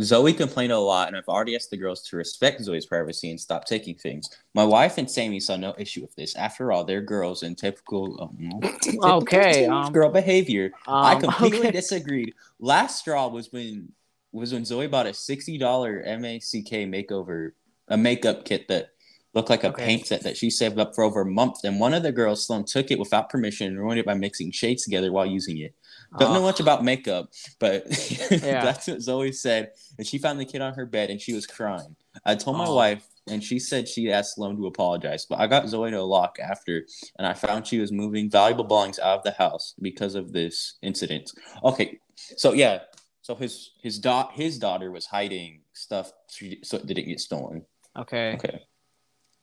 Zoe 0.00 0.32
complained 0.32 0.70
a 0.72 0.78
lot, 0.78 1.08
and 1.08 1.16
I've 1.16 1.28
already 1.28 1.56
asked 1.56 1.70
the 1.70 1.76
girls 1.76 2.02
to 2.08 2.16
respect 2.16 2.62
Zoe's 2.62 2.86
privacy 2.86 3.30
and 3.30 3.40
stop 3.40 3.64
taking 3.64 3.96
things. 3.96 4.30
My 4.54 4.64
wife 4.64 4.96
and 4.96 5.10
Sammy 5.10 5.40
saw 5.40 5.56
no 5.56 5.74
issue 5.76 6.02
with 6.02 6.14
this. 6.14 6.36
After 6.36 6.70
all, 6.70 6.84
they're 6.84 7.00
girls 7.00 7.42
in 7.42 7.56
typical, 7.56 8.16
um, 8.22 8.60
typical 8.82 9.14
Okay, 9.14 9.66
um, 9.66 9.92
girl 9.92 10.10
behavior. 10.10 10.70
I 10.86 11.14
Um, 11.14 11.20
completely 11.22 11.60
okay. 11.60 11.70
disagreed. 11.72 12.34
Last 12.60 13.00
straw 13.00 13.26
was 13.28 13.52
when 13.52 13.92
was 14.32 14.52
when 14.52 14.64
Zoe 14.64 14.86
bought 14.86 15.06
a 15.06 15.14
sixty 15.14 15.58
dollar 15.58 16.02
MAC 16.04 16.42
makeover 16.42 17.52
a 17.88 17.96
makeup 17.96 18.44
kit 18.44 18.68
that 18.68 18.90
looked 19.34 19.50
like 19.50 19.64
a 19.64 19.68
Okay. 19.68 19.84
paint 19.84 20.06
set 20.06 20.22
that 20.22 20.36
she 20.36 20.50
saved 20.50 20.78
up 20.78 20.94
for 20.94 21.04
over 21.04 21.20
a 21.22 21.26
month. 21.26 21.58
And 21.64 21.78
one 21.80 21.94
of 21.94 22.02
the 22.02 22.12
girls, 22.12 22.46
Sloan, 22.46 22.64
took 22.64 22.90
it 22.90 22.98
without 22.98 23.28
permission 23.30 23.66
and 23.68 23.78
ruined 23.78 24.00
it 24.00 24.06
by 24.06 24.14
mixing 24.14 24.50
shades 24.50 24.84
together 24.84 25.12
while 25.12 25.26
using 25.26 25.58
it. 25.58 25.74
Don't 26.18 26.32
know 26.32 26.42
much 26.42 26.60
about 26.60 26.82
makeup, 26.84 27.30
but 27.58 27.84
Yeah. 28.30 28.64
that's 28.64 28.86
what 28.88 29.02
Zoe 29.02 29.32
said. 29.32 29.72
And 29.98 30.06
she 30.06 30.16
found 30.18 30.40
the 30.40 30.44
kid 30.46 30.62
on 30.62 30.74
her 30.74 30.86
bed 30.86 31.10
and 31.10 31.20
she 31.20 31.34
was 31.34 31.46
crying. 31.46 31.96
I 32.24 32.34
told 32.34 32.56
my 32.56 32.66
Oh. 32.66 32.74
wife, 32.74 33.06
and 33.26 33.44
she 33.44 33.58
said 33.58 33.86
she 33.86 34.10
asked 34.10 34.34
Sloan 34.36 34.56
to 34.56 34.66
apologize. 34.66 35.26
But 35.26 35.38
I 35.38 35.46
got 35.46 35.68
Zoe 35.68 35.90
to 35.90 36.00
a 36.00 36.02
lock 36.02 36.38
after, 36.42 36.86
and 37.18 37.26
I 37.26 37.34
found 37.34 37.66
she 37.66 37.78
was 37.78 37.92
moving 37.92 38.30
valuable 38.30 38.64
belongings 38.64 38.98
out 38.98 39.18
of 39.18 39.22
the 39.24 39.32
house 39.32 39.74
because 39.82 40.14
of 40.14 40.32
this 40.32 40.78
incident. 40.82 41.30
Okay, 41.62 42.00
so 42.16 42.54
yeah, 42.54 42.80
so 43.28 43.34
his 43.34 43.72
his 43.82 43.98
dot 43.98 44.32
his 44.32 44.58
daughter 44.58 44.90
was 44.90 45.04
hiding 45.04 45.60
stuff 45.74 46.10
so 46.62 46.78
it 46.78 46.86
didn't 46.86 47.08
get 47.08 47.20
stolen. 47.20 47.62
Okay. 47.94 48.32
Okay. 48.32 48.62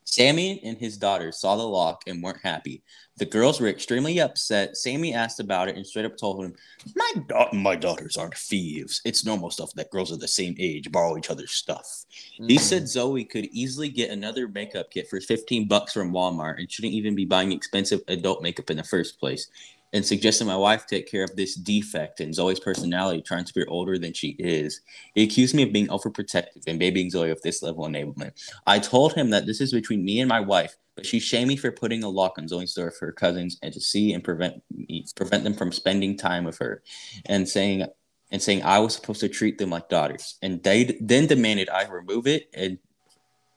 Sammy 0.07 0.59
and 0.63 0.75
his 0.77 0.97
daughter 0.97 1.31
saw 1.31 1.55
the 1.55 1.63
lock 1.67 2.01
and 2.07 2.21
weren't 2.23 2.41
happy. 2.41 2.83
The 3.17 3.25
girls 3.25 3.59
were 3.59 3.67
extremely 3.67 4.19
upset. 4.19 4.75
Sammy 4.77 5.13
asked 5.13 5.39
about 5.39 5.67
it 5.67 5.75
and 5.75 5.85
straight 5.85 6.05
up 6.05 6.17
told 6.17 6.43
him, 6.43 6.55
"My 6.95 7.11
da- 7.27 7.53
my 7.53 7.75
daughters 7.75 8.17
aren't 8.17 8.37
thieves. 8.37 9.01
It's 9.05 9.23
normal 9.25 9.51
stuff 9.51 9.71
that 9.73 9.91
girls 9.91 10.11
of 10.11 10.19
the 10.19 10.27
same 10.27 10.55
age 10.57 10.91
borrow 10.91 11.15
each 11.17 11.29
other's 11.29 11.51
stuff." 11.51 12.05
He 12.47 12.57
Mm. 12.57 12.59
said 12.59 12.89
Zoe 12.89 13.23
could 13.23 13.45
easily 13.51 13.89
get 13.89 14.09
another 14.09 14.47
makeup 14.47 14.89
kit 14.89 15.07
for 15.09 15.19
15 15.21 15.67
bucks 15.67 15.93
from 15.93 16.11
Walmart 16.11 16.57
and 16.57 16.71
shouldn't 16.71 16.93
even 16.93 17.13
be 17.13 17.25
buying 17.25 17.51
expensive 17.51 18.01
adult 18.07 18.41
makeup 18.41 18.69
in 18.71 18.77
the 18.77 18.83
first 18.83 19.19
place. 19.19 19.47
And 19.95 20.05
suggested 20.05 20.43
my 20.43 20.57
wife 20.57 20.85
take 20.85 21.09
care 21.09 21.23
of 21.23 21.37
this 21.37 21.55
defect 21.55 22.19
in 22.19 22.33
Zoe's 22.33 22.59
personality, 22.59 23.21
trying 23.21 23.45
to 23.45 23.53
be 23.53 23.63
older 23.63 23.97
than 23.97 24.11
she 24.11 24.35
is. 24.37 24.81
He 25.13 25.23
accused 25.23 25.55
me 25.55 25.63
of 25.63 25.71
being 25.71 25.87
overprotective 25.87 26.63
and 26.67 26.77
babying 26.77 27.09
Zoe 27.09 27.29
with 27.29 27.41
this 27.41 27.63
level 27.63 27.85
of 27.85 27.93
enablement. 27.93 28.33
I 28.67 28.79
told 28.79 29.13
him 29.13 29.29
that 29.29 29.45
this 29.45 29.61
is 29.61 29.71
between 29.71 30.03
me 30.03 30.19
and 30.19 30.27
my 30.27 30.41
wife, 30.41 30.75
but 30.97 31.05
she 31.05 31.17
shamed 31.17 31.47
me 31.47 31.55
for 31.55 31.71
putting 31.71 32.03
a 32.03 32.09
lock 32.09 32.37
on 32.37 32.49
Zoe's 32.49 32.73
door 32.73 32.91
for 32.91 33.05
her 33.05 33.11
cousins 33.13 33.57
and 33.63 33.73
to 33.73 33.79
see 33.79 34.11
and 34.11 34.21
prevent 34.21 34.61
me, 34.69 35.05
prevent 35.15 35.45
them 35.45 35.53
from 35.53 35.71
spending 35.71 36.17
time 36.17 36.43
with 36.43 36.57
her, 36.57 36.83
and 37.27 37.47
saying 37.47 37.85
and 38.31 38.41
saying 38.41 38.63
I 38.63 38.79
was 38.79 38.95
supposed 38.95 39.21
to 39.21 39.29
treat 39.29 39.57
them 39.57 39.69
like 39.69 39.87
daughters. 39.87 40.35
And 40.41 40.61
they 40.61 40.97
then 40.99 41.27
demanded 41.27 41.69
I 41.69 41.85
remove 41.85 42.27
it. 42.27 42.49
And 42.53 42.79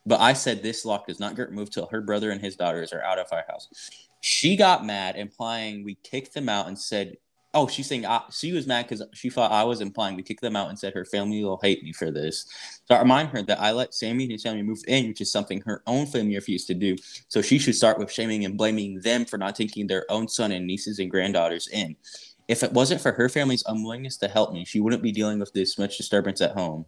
but 0.06 0.20
I 0.20 0.34
said 0.34 0.62
this 0.62 0.84
lock 0.84 1.08
does 1.08 1.18
not 1.18 1.34
get 1.34 1.48
removed 1.48 1.72
till 1.72 1.86
her 1.86 2.00
brother 2.00 2.30
and 2.30 2.40
his 2.40 2.54
daughters 2.54 2.92
are 2.92 3.02
out 3.02 3.18
of 3.18 3.26
our 3.32 3.44
house. 3.48 3.68
She 4.20 4.56
got 4.56 4.84
mad, 4.84 5.16
implying 5.16 5.84
we 5.84 5.94
kicked 5.96 6.34
them 6.34 6.48
out, 6.48 6.66
and 6.66 6.78
said, 6.78 7.16
"Oh, 7.54 7.68
she's 7.68 7.86
saying 7.86 8.06
I, 8.06 8.22
she 8.30 8.52
was 8.52 8.66
mad 8.66 8.88
because 8.88 9.02
she 9.14 9.30
thought 9.30 9.52
I 9.52 9.64
was 9.64 9.80
implying 9.80 10.16
we 10.16 10.22
kicked 10.22 10.40
them 10.40 10.56
out, 10.56 10.68
and 10.68 10.78
said 10.78 10.94
her 10.94 11.04
family 11.04 11.42
will 11.44 11.60
hate 11.62 11.82
me 11.82 11.92
for 11.92 12.10
this." 12.10 12.46
So 12.86 12.94
I 12.94 13.00
remind 13.00 13.28
her 13.30 13.42
that 13.42 13.60
I 13.60 13.72
let 13.72 13.94
Sammy 13.94 14.24
and 14.24 14.32
his 14.32 14.42
family 14.42 14.62
move 14.62 14.82
in, 14.88 15.08
which 15.08 15.20
is 15.20 15.30
something 15.30 15.60
her 15.62 15.82
own 15.86 16.06
family 16.06 16.34
refused 16.34 16.66
to 16.68 16.74
do. 16.74 16.96
So 17.28 17.42
she 17.42 17.58
should 17.58 17.76
start 17.76 17.98
with 17.98 18.12
shaming 18.12 18.44
and 18.44 18.56
blaming 18.56 19.00
them 19.00 19.24
for 19.24 19.38
not 19.38 19.54
taking 19.54 19.86
their 19.86 20.04
own 20.10 20.28
son 20.28 20.52
and 20.52 20.66
nieces 20.66 20.98
and 20.98 21.10
granddaughters 21.10 21.68
in. 21.68 21.96
If 22.48 22.62
it 22.62 22.72
wasn't 22.72 23.02
for 23.02 23.12
her 23.12 23.28
family's 23.28 23.62
unwillingness 23.66 24.16
to 24.18 24.28
help 24.28 24.52
me, 24.52 24.64
she 24.64 24.80
wouldn't 24.80 25.02
be 25.02 25.12
dealing 25.12 25.38
with 25.38 25.52
this 25.52 25.78
much 25.78 25.98
disturbance 25.98 26.40
at 26.40 26.52
home. 26.52 26.86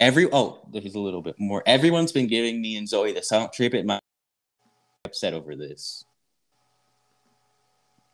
Every 0.00 0.28
oh, 0.32 0.66
there's 0.72 0.96
a 0.96 1.00
little 1.00 1.22
bit 1.22 1.38
more. 1.38 1.62
Everyone's 1.66 2.10
been 2.10 2.26
giving 2.26 2.60
me 2.60 2.76
and 2.76 2.88
Zoe 2.88 3.12
the 3.12 3.22
silent 3.22 3.52
treatment. 3.52 3.86
My 3.86 4.00
upset 5.04 5.34
over 5.34 5.56
this. 5.56 6.04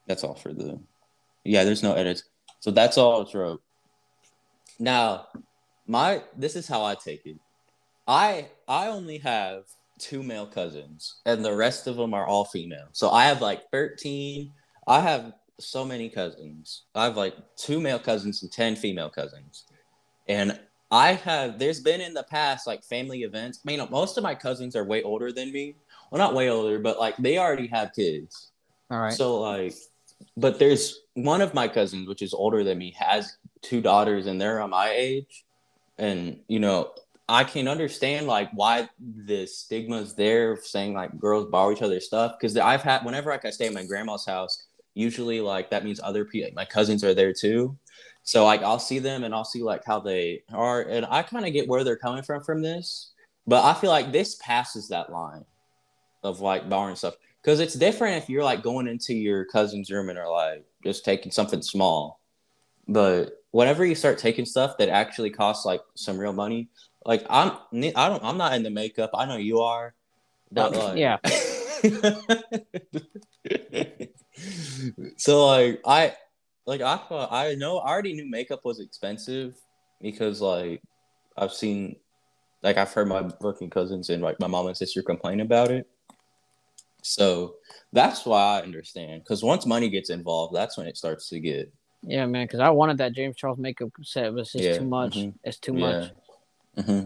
That's 0.07 0.25
all 0.25 0.35
for 0.35 0.53
the. 0.53 0.81
Yeah, 1.45 1.65
there's 1.65 1.83
no 1.83 1.95
edits. 1.95 2.25
So 2.61 2.71
that's 2.71 2.97
all 2.97 3.23
it's 3.23 3.35
wrote. 3.35 3.63
Now, 4.79 5.27
my 5.87 6.23
this 6.37 6.57
is 6.57 6.67
how 6.67 6.85
I 6.85 6.95
take 6.95 7.27
it. 7.27 7.37
I 8.07 8.49
I 8.67 8.89
only 8.89 9.19
have 9.19 9.65
two 9.99 10.23
male 10.23 10.47
cousins, 10.47 11.21
and 11.27 11.45
the 11.45 11.55
rest 11.55 11.87
of 11.87 11.97
them 11.97 12.15
are 12.15 12.27
all 12.27 12.45
female. 12.47 12.89
So 12.93 13.11
I 13.11 13.25
have 13.27 13.43
like 13.43 13.71
thirteen. 13.71 14.53
I 14.87 15.01
have 15.01 15.35
so 15.61 15.85
many 15.85 16.09
cousins. 16.09 16.85
I 16.95 17.05
have 17.05 17.17
like 17.17 17.35
two 17.57 17.81
male 17.81 17.99
cousins 17.99 18.43
and 18.43 18.51
ten 18.51 18.77
female 18.77 19.11
cousins, 19.11 19.65
and 20.27 20.59
I 20.91 21.13
have. 21.13 21.59
There's 21.59 21.81
been 21.81 22.01
in 22.01 22.15
the 22.15 22.23
past 22.23 22.67
like 22.67 22.83
family 22.83 23.25
events. 23.25 23.61
I 23.63 23.67
mean, 23.67 23.87
most 23.91 24.17
of 24.17 24.23
my 24.23 24.35
cousins 24.35 24.75
are 24.75 24.85
way 24.85 25.03
older 25.03 25.33
than 25.33 25.53
me. 25.53 25.75
Well, 26.11 26.19
not 26.19 26.35
way 26.35 26.51
older, 26.51 26.79
but 26.79 26.99
like 26.99 27.17
they 27.17 27.39
already 27.39 27.67
have 27.69 27.93
kids. 27.95 28.51
All 28.91 29.01
right. 29.01 29.13
So 29.13 29.41
like, 29.41 29.75
but 30.37 30.59
there's 30.59 31.01
one 31.15 31.41
of 31.41 31.55
my 31.55 31.69
cousins, 31.69 32.09
which 32.09 32.23
is 32.23 32.33
older 32.33 32.65
than 32.65 32.79
me, 32.79 32.95
has 32.99 33.37
two 33.63 33.81
daughters, 33.81 34.27
and 34.27 34.41
they're 34.41 34.67
my 34.67 34.91
age, 34.91 35.45
and 35.99 36.41
you 36.49 36.61
know, 36.61 36.93
I 37.29 37.45
can 37.45 37.69
understand 37.69 38.27
like 38.27 38.51
why 38.53 38.89
the 38.99 39.47
stigma's 39.47 40.15
there, 40.15 40.53
of 40.53 40.61
saying 40.61 40.95
like 40.95 41.19
girls 41.19 41.51
borrow 41.51 41.73
each 41.73 41.83
other's 41.83 42.07
stuff, 42.07 42.37
because 42.39 42.57
I've 42.57 42.83
had 42.83 43.05
whenever 43.05 43.31
like 43.31 43.45
I 43.45 43.51
stay 43.51 43.67
at 43.67 43.75
my 43.75 43.85
grandma's 43.85 44.25
house, 44.25 44.65
usually 44.95 45.41
like 45.41 45.71
that 45.71 45.85
means 45.85 46.01
other 46.03 46.25
people, 46.25 46.51
my 46.55 46.65
cousins 46.65 47.05
are 47.05 47.15
there 47.15 47.33
too. 47.33 47.77
So 48.23 48.45
like 48.45 48.63
I'll 48.63 48.79
see 48.79 48.99
them 48.99 49.25
and 49.25 49.35
I'll 49.35 49.45
see 49.45 49.63
like 49.63 49.85
how 49.85 50.01
they 50.01 50.43
are, 50.53 50.83
and 50.83 51.07
I 51.11 51.23
kind 51.23 51.47
of 51.47 51.53
get 51.53 51.69
where 51.69 51.85
they're 51.85 51.97
coming 51.97 52.23
from 52.23 52.43
from 52.43 52.63
this, 52.63 53.13
but 53.47 53.65
I 53.65 53.75
feel 53.75 53.91
like 53.91 54.11
this 54.11 54.37
passes 54.37 54.89
that 54.89 55.13
line 55.13 55.45
of 56.23 56.41
like 56.41 56.69
borrowing 56.69 56.97
stuff. 56.97 57.15
Because 57.43 57.61
it's 57.61 57.75
different 57.75 58.17
if 58.17 58.29
you're 58.29 58.45
like 58.45 58.63
going 58.63 58.89
into 58.89 59.15
your 59.15 59.45
cousin's 59.47 59.91
room 59.91 60.09
and 60.09 60.19
are 60.19 60.31
like 60.31 60.65
just 60.83 61.05
taking 61.05 61.33
something 61.33 61.63
small. 61.63 62.21
But 62.87 63.33
whenever 63.51 63.85
you 63.85 63.95
start 63.95 64.19
taking 64.19 64.45
stuff 64.45 64.77
that 64.79 64.89
actually 64.89 65.31
costs 65.31 65.65
like 65.65 65.81
some 65.95 66.19
real 66.19 66.33
money 66.33 66.69
like 67.05 67.25
i'm 67.31 67.53
i 67.75 68.09
don't 68.09 68.23
i'm 68.23 68.37
not 68.37 68.53
into 68.53 68.71
makeup. 68.71 69.11
I 69.15 69.25
know 69.25 69.37
you 69.37 69.61
are. 69.61 69.95
But 70.53 70.75
Um, 70.75 70.81
like 70.81 70.99
yeah. 70.99 71.19
so 75.17 75.47
like 75.47 75.81
i 75.87 76.15
like 76.67 76.81
i 76.81 76.97
thought 76.97 77.33
i 77.33 77.55
know 77.55 77.79
i 77.79 77.89
already 77.89 78.13
knew 78.13 78.29
makeup 78.29 78.65
was 78.65 78.81
expensive 78.81 79.55
because 80.01 80.41
like 80.41 80.83
i've 81.37 81.53
seen 81.53 81.97
like 82.63 82.77
i've 82.77 82.93
heard 82.93 83.09
my 83.09 83.29
working 83.41 83.71
cousins 83.71 84.11
and 84.11 84.23
like 84.23 84.39
my 84.41 84.47
mom 84.47 84.67
and 84.67 84.77
sister 84.77 85.03
complain 85.03 85.41
about 85.41 85.71
it 85.71 85.89
so 87.09 87.57
that's 87.93 88.25
why 88.27 88.59
I 88.59 88.63
understand. 88.63 89.23
Because 89.25 89.43
once 89.43 89.67
money 89.67 89.89
gets 89.89 90.11
involved, 90.11 90.55
that's 90.55 90.77
when 90.77 90.87
it 90.87 90.97
starts 90.97 91.29
to 91.31 91.41
get. 91.41 91.73
Yeah, 92.03 92.27
man. 92.27 92.47
Because 92.47 92.61
I 92.61 92.71
wanted 92.71 92.99
that 92.99 93.13
James 93.13 93.37
Charles 93.37 93.59
makeup 93.59 93.91
set, 94.03 94.33
but 94.33 94.41
it's 94.41 94.53
just 94.53 94.65
Yeah, 94.65 94.79
too 94.79 94.85
much. 94.85 95.15
mhm. 95.15 95.35
It's 95.43 95.59
too 95.59 95.75
Yeah. 95.75 96.09
much. 96.77 96.85
hmm 96.87 97.01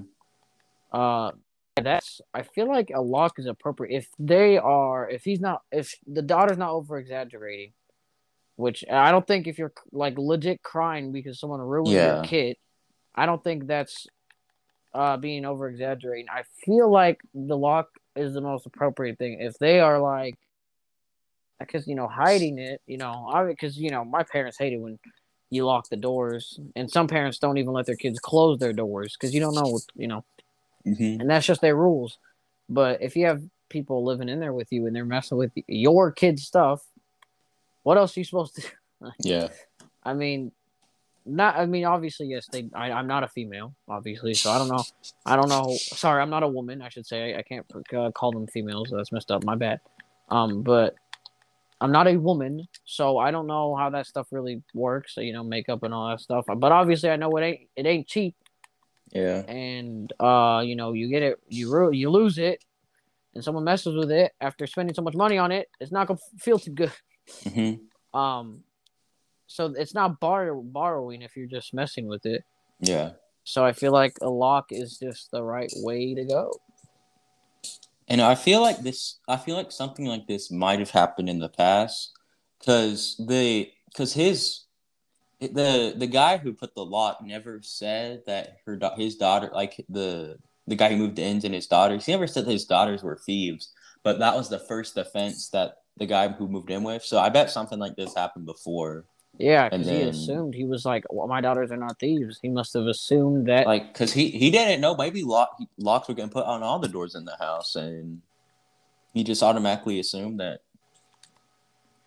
Uh, 0.93 1.33
that's. 1.81 2.21
I 2.35 2.43
feel 2.43 2.69
like 2.69 2.91
a 2.95 3.01
lock 3.01 3.39
is 3.39 3.47
appropriate 3.47 3.97
if 3.97 4.09
they 4.19 4.59
are. 4.59 5.09
If 5.09 5.25
he's 5.25 5.41
not. 5.41 5.63
If 5.73 5.95
the 6.07 6.21
daughter's 6.23 6.59
not 6.59 6.71
over 6.71 6.99
exaggerating, 6.99 7.73
which 8.57 8.85
I 8.91 9.11
don't 9.11 9.27
think 9.27 9.47
if 9.47 9.59
you're 9.59 9.73
like 9.91 10.19
legit 10.19 10.63
crying 10.63 11.13
because 11.13 11.41
someone 11.41 11.61
ruined 11.61 11.93
Yeah. 11.95 12.17
your 12.17 12.25
kid, 12.25 12.57
I 13.15 13.25
don't 13.27 13.43
think 13.43 13.67
that's 13.67 14.07
uh 14.93 15.17
being 15.17 15.47
over 15.47 15.69
exaggerating. 15.69 16.29
I 16.29 16.43
feel 16.67 16.91
like 16.91 17.21
the 17.33 17.57
lock 17.57 17.89
is 18.17 18.35
the 18.35 18.41
most 18.41 18.67
appropriate 18.67 19.19
thing. 19.19 19.39
If 19.41 19.59
they 19.59 19.81
are 19.81 19.99
like, 19.99 20.37
because 21.59 21.87
you 21.87 21.95
know 21.95 22.09
hiding 22.09 22.59
it, 22.59 22.81
you 22.87 22.99
know, 22.99 23.29
I 23.33 23.45
because 23.47 23.77
you 23.77 23.91
know 23.91 24.05
my 24.05 24.23
parents 24.23 24.59
hate 24.59 24.73
it 24.73 24.81
when 24.81 24.99
you 25.51 25.65
lock 25.65 25.89
the 25.89 25.97
doors, 25.97 26.59
and 26.77 26.91
some 26.91 27.09
parents 27.09 27.39
don't 27.39 27.59
even 27.59 27.73
let 27.73 27.87
their 27.87 27.97
kids 27.97 28.19
close 28.19 28.59
their 28.59 28.73
doors 28.73 29.17
because 29.19 29.35
you 29.35 29.41
don't 29.41 29.55
know, 29.55 29.79
you 29.95 30.09
know, 30.09 30.25
hmm 30.85 31.21
and 31.21 31.31
that's 31.31 31.47
just 31.47 31.61
their 31.61 31.77
rules. 31.77 32.19
But 32.69 33.03
if 33.03 33.17
you 33.17 33.27
have 33.27 33.43
people 33.69 34.05
living 34.05 34.29
in 34.29 34.41
there 34.41 34.53
with 34.53 34.69
you 34.71 34.87
and 34.87 34.95
they're 34.95 35.05
messing 35.05 35.39
with 35.39 35.53
your 35.67 36.11
kids' 36.13 36.45
stuff, 36.45 36.83
what 37.83 37.97
else 37.97 38.17
are 38.17 38.21
you 38.21 38.25
supposed 38.25 38.57
to? 38.57 38.63
Yeah. 39.19 39.49
I 40.05 40.15
mean, 40.15 40.53
not. 41.25 41.57
I 41.57 41.67
mean, 41.67 41.85
obviously, 41.85 42.27
yes. 42.29 42.47
They. 42.51 42.69
I, 42.75 42.91
I'm 42.93 43.07
not 43.07 43.25
a 43.25 43.29
female, 43.29 43.75
obviously, 43.89 44.35
so 44.35 44.51
I 44.51 44.59
don't 44.59 44.69
know. 44.69 44.85
I 45.25 45.37
don't 45.37 45.49
know. 45.49 45.77
Sorry, 45.77 46.21
I'm 46.23 46.31
not 46.31 46.43
a 46.43 46.49
woman. 46.49 46.83
I 46.83 46.89
should 46.89 47.07
say. 47.07 47.35
I, 47.35 47.39
I 47.39 47.43
can't 47.43 47.67
uh, 47.97 48.11
call 48.13 48.33
them 48.33 48.47
females. 48.47 48.93
That's 48.95 49.13
messed 49.13 49.31
up. 49.31 49.45
My 49.45 49.55
bad. 49.55 49.81
Um, 50.29 50.63
but 50.63 50.95
I'm 51.81 51.93
not 51.93 52.07
a 52.07 52.17
woman, 52.17 52.67
so 52.85 53.19
I 53.19 53.31
don't 53.31 53.47
know 53.47 53.75
how 53.75 53.91
that 53.91 54.07
stuff 54.07 54.29
really 54.31 54.63
works. 54.75 55.15
You 55.17 55.33
know, 55.33 55.43
makeup 55.43 55.83
and 55.83 55.93
all 55.93 56.09
that 56.11 56.21
stuff. 56.21 56.45
But 56.47 56.73
obviously, 56.73 57.11
I 57.11 57.17
know 57.17 57.37
it 57.37 57.43
ain't. 57.43 57.61
It 57.77 57.87
ain't 57.87 58.07
cheap. 58.07 58.35
Yeah. 59.13 59.43
And 59.47 60.13
uh, 60.19 60.63
you 60.65 60.77
know, 60.77 60.93
you 60.93 61.09
get 61.09 61.23
it. 61.23 61.39
You 61.49 61.73
ru- 61.73 61.93
you 61.93 62.11
lose 62.11 62.39
it, 62.39 62.65
and 63.35 63.45
someone 63.45 63.65
messes 63.65 63.95
with 63.95 64.11
it 64.11 64.33
after 64.41 64.67
spending 64.67 64.95
so 64.95 65.03
much 65.03 65.15
money 65.15 65.39
on 65.39 65.53
it. 65.53 65.69
It's 65.81 65.93
not 65.93 66.07
gonna 66.07 66.21
feel 66.39 66.59
too 66.59 66.73
good. 66.73 66.93
Mm-hmm. 67.45 68.19
Um, 68.19 68.65
so 69.47 69.73
it's 69.77 69.95
not 69.95 70.21
bar- 70.21 70.55
borrowing 70.55 71.23
if 71.23 71.37
you're 71.37 71.47
just 71.47 71.75
messing 71.75 72.07
with 72.07 72.25
it. 72.27 72.45
Yeah. 72.81 73.13
So 73.45 73.65
I 73.65 73.73
feel 73.73 73.93
like 73.93 74.17
a 74.23 74.29
lock 74.29 74.67
is 74.71 74.99
just 74.99 75.31
the 75.31 75.43
right 75.43 75.73
way 75.77 76.15
to 76.15 76.25
go. 76.25 76.53
And 78.09 78.21
I 78.21 78.35
feel 78.35 78.61
like 78.61 78.79
this. 78.79 79.19
I 79.29 79.37
feel 79.37 79.57
like 79.57 79.73
something 79.73 80.07
like 80.07 80.27
this 80.27 80.51
might 80.51 80.81
have 80.81 80.91
happened 80.91 81.29
in 81.29 81.39
the 81.39 81.49
past, 81.49 82.13
because 82.59 83.17
the 83.27 83.71
because 83.89 84.13
his 84.13 84.65
the 85.41 85.95
the 85.97 86.07
guy 86.07 86.37
who 86.37 86.53
put 86.53 86.75
the 86.75 86.85
lock 86.85 87.21
never 87.23 87.61
said 87.63 88.23
that 88.27 88.59
her 88.67 88.79
his 88.97 89.17
daughter 89.17 89.51
like 89.55 89.85
the 89.89 90.37
the 90.67 90.77
guy 90.77 90.91
who 90.91 90.97
moved 90.97 91.19
in 91.19 91.41
and 91.45 91.55
his 91.55 91.67
daughters. 91.67 92.05
He 92.05 92.13
never 92.13 92.27
said 92.27 92.45
that 92.47 92.53
his 92.53 92.67
daughters 92.67 93.03
were 93.03 93.17
thieves, 93.17 93.73
but 94.03 94.19
that 94.19 94.37
was 94.37 94.49
the 94.49 94.59
first 94.61 94.97
offense 94.97 95.49
that 95.51 95.79
the 95.97 96.07
guy 96.07 96.29
who 96.29 96.49
moved 96.49 96.71
in 96.71 96.83
with. 96.83 97.05
So 97.05 97.19
I 97.19 97.29
bet 97.29 97.51
something 97.51 97.79
like 97.79 97.97
this 97.97 98.15
happened 98.15 98.47
before. 98.47 99.05
Yeah, 99.39 99.69
because 99.69 99.89
he 99.89 100.03
assumed 100.03 100.55
he 100.55 100.65
was 100.65 100.85
like, 100.85 101.05
well, 101.11 101.27
my 101.27 101.41
daughters 101.41 101.71
are 101.73 101.77
not 101.77 101.99
thieves. 101.99 102.39
He 102.43 102.49
must 102.49 102.75
have 102.75 102.87
assumed 102.87 103.49
that. 103.49 103.67
Like, 103.67 103.93
because 103.93 104.13
he 104.13 104.31
he 104.31 104.51
didn't 104.51 104.81
know 104.81 104.95
maybe 104.95 105.23
lock 105.23 105.57
locks 105.79 106.09
were 106.09 106.15
getting 106.15 106.31
put 106.31 106.45
on 106.45 106.63
all 106.63 106.79
the 106.79 106.89
doors 106.89 107.15
in 107.15 107.25
the 107.25 107.37
house, 107.37 107.75
and 107.75 108.21
he 109.15 109.25
just 109.25 109.43
automatically 109.43 109.99
assumed 109.99 110.41
that. 110.41 110.61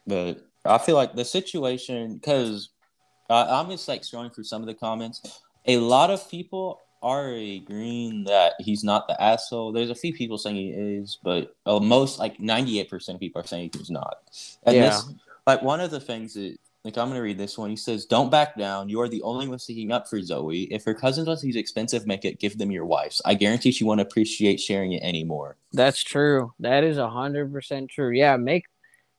But 0.06 0.46
I 0.64 0.78
feel 0.78 0.96
like 0.96 1.16
the 1.16 1.26
situation 1.26 2.16
because 2.16 2.70
I'm 3.30 3.70
just 3.70 3.88
like 3.88 4.04
scrolling 4.04 4.34
through 4.34 4.44
some 4.44 4.62
of 4.62 4.68
the 4.68 4.74
comments. 4.74 5.42
A 5.66 5.78
lot 5.78 6.12
of 6.12 6.30
people 6.30 6.82
are 7.02 7.30
agreeing 7.34 8.24
that 8.26 8.54
he's 8.60 8.84
not 8.84 9.08
the 9.08 9.22
asshole. 9.22 9.72
There's 9.72 9.90
a 9.90 9.96
few 9.96 10.14
people 10.14 10.38
saying 10.38 10.56
he 10.56 10.70
is, 10.70 11.20
but 11.24 11.56
uh, 11.66 11.80
most 11.80 12.20
like 12.20 12.38
98% 12.38 13.14
of 13.14 13.20
people 13.20 13.42
are 13.42 13.48
saying 13.48 13.72
he's 13.78 13.90
not. 13.90 14.18
And 14.64 14.76
Yeah. 14.76 14.86
this, 14.86 15.06
like 15.46 15.62
one 15.62 15.82
of 15.82 15.92
the 15.92 16.00
things 16.00 16.34
that 16.36 16.58
like 16.86 16.98
I'm 16.98 17.08
gonna 17.10 17.22
read 17.22 17.40
this 17.40 17.58
one. 17.58 17.72
He 17.72 17.76
says, 17.76 18.06
"Don't 18.06 18.30
back 18.30 18.56
down. 18.56 18.88
You 18.90 19.02
are 19.02 19.10
the 19.10 19.24
only 19.24 19.48
one 19.48 19.58
sticking 19.58 19.92
up 19.92 20.08
for 20.08 20.22
Zoe. 20.22 20.64
If 20.72 20.86
her 20.86 20.94
cousins 20.94 21.28
want 21.28 21.40
to 21.40 21.48
use 21.48 21.56
expensive 21.56 22.06
makeup, 22.06 22.36
give 22.40 22.58
them 22.60 22.72
your 22.72 22.86
wife's. 22.86 23.22
I 23.26 23.34
guarantee 23.34 23.72
she 23.72 23.84
won't 23.84 24.00
appreciate 24.02 24.60
sharing 24.60 24.94
it 24.94 25.02
anymore." 25.04 25.58
That's 25.74 26.04
true. 26.04 26.54
That 26.60 26.84
is 26.84 26.98
a 27.00 27.10
hundred 27.10 27.52
percent 27.52 27.90
true. 27.90 28.12
Yeah, 28.12 28.38
make 28.38 28.66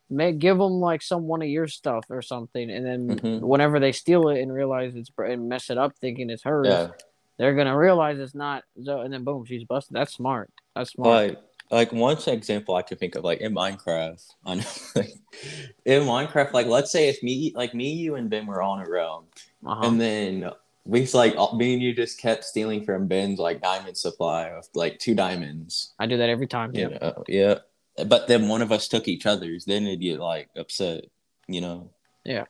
make 0.09 0.39
give 0.39 0.57
them 0.59 0.75
like 0.75 1.03
some 1.03 1.27
one 1.27 1.43
of 1.43 1.49
your 1.49 1.67
stuff 1.67 2.05
or 2.09 2.23
something, 2.23 2.71
and 2.71 2.87
then 2.87 3.19
Mhm. 3.19 3.41
whenever 3.41 3.81
they 3.81 3.91
steal 3.91 4.29
it 4.29 4.41
and 4.41 4.53
realize 4.53 4.95
it's 4.95 5.11
and 5.19 5.49
mess 5.49 5.69
it 5.69 5.77
up, 5.77 5.97
thinking 5.97 6.31
it's 6.31 6.45
hers, 6.45 6.69
Yeah, 6.69 6.91
they're 7.37 7.57
gonna 7.57 7.77
realize 7.77 8.21
it's 8.21 8.35
not. 8.35 8.63
Zoe, 8.81 9.05
and 9.05 9.13
then 9.13 9.25
boom, 9.25 9.45
she's 9.45 9.65
busted. 9.65 9.97
That's 9.97 10.13
smart. 10.15 10.53
That's 10.77 10.93
smart. 10.93 11.31
like 11.31 11.39
like 11.71 11.93
one 11.93 12.17
example 12.27 12.75
I 12.77 12.83
could 12.83 12.99
think 12.99 13.15
of, 13.17 13.25
like 13.25 13.41
in 13.41 13.55
Minecraft. 13.55 14.23
I 14.45 14.55
know, 14.57 14.63
like, 14.97 15.13
in 15.85 16.03
Minecraft, 16.05 16.53
like 16.53 16.67
let's 16.67 16.91
say 16.93 17.09
if 17.09 17.23
me, 17.23 17.53
like 17.55 17.75
me, 17.75 17.93
you, 17.93 18.15
and 18.15 18.31
Ben 18.31 18.47
were 18.47 18.63
on 18.63 18.87
a 18.87 18.89
realm, 18.91 19.25
Uh-huh. 19.65 19.89
and 19.89 20.01
then 20.01 20.51
we 20.85 21.07
like 21.09 21.35
all- 21.37 21.57
me 21.57 21.75
and 21.75 21.83
you 21.83 21.95
just 21.95 22.21
kept 22.21 22.45
stealing 22.45 22.85
from 22.85 23.07
Ben's 23.09 23.39
like 23.41 23.61
diamond 23.63 23.97
supply 23.97 24.49
of 24.51 24.67
like 24.75 24.99
two 24.99 25.15
diamonds. 25.15 25.95
I 25.99 26.07
do 26.07 26.17
that 26.19 26.31
every 26.31 26.47
time. 26.47 26.75
You 26.75 26.91
Yeah. 26.91 26.99
know, 26.99 27.25
yeah. 27.29 27.55
But 28.07 28.29
then 28.29 28.49
one 28.49 28.63
of 28.63 28.71
us 28.73 28.89
took 28.89 29.09
each 29.09 29.27
other's, 29.27 29.65
then 29.65 29.87
it'd 29.87 30.01
get 30.01 30.21
like 30.21 30.49
upset, 30.57 31.07
you 31.49 31.61
know. 31.61 31.91
Yeah. 32.25 32.45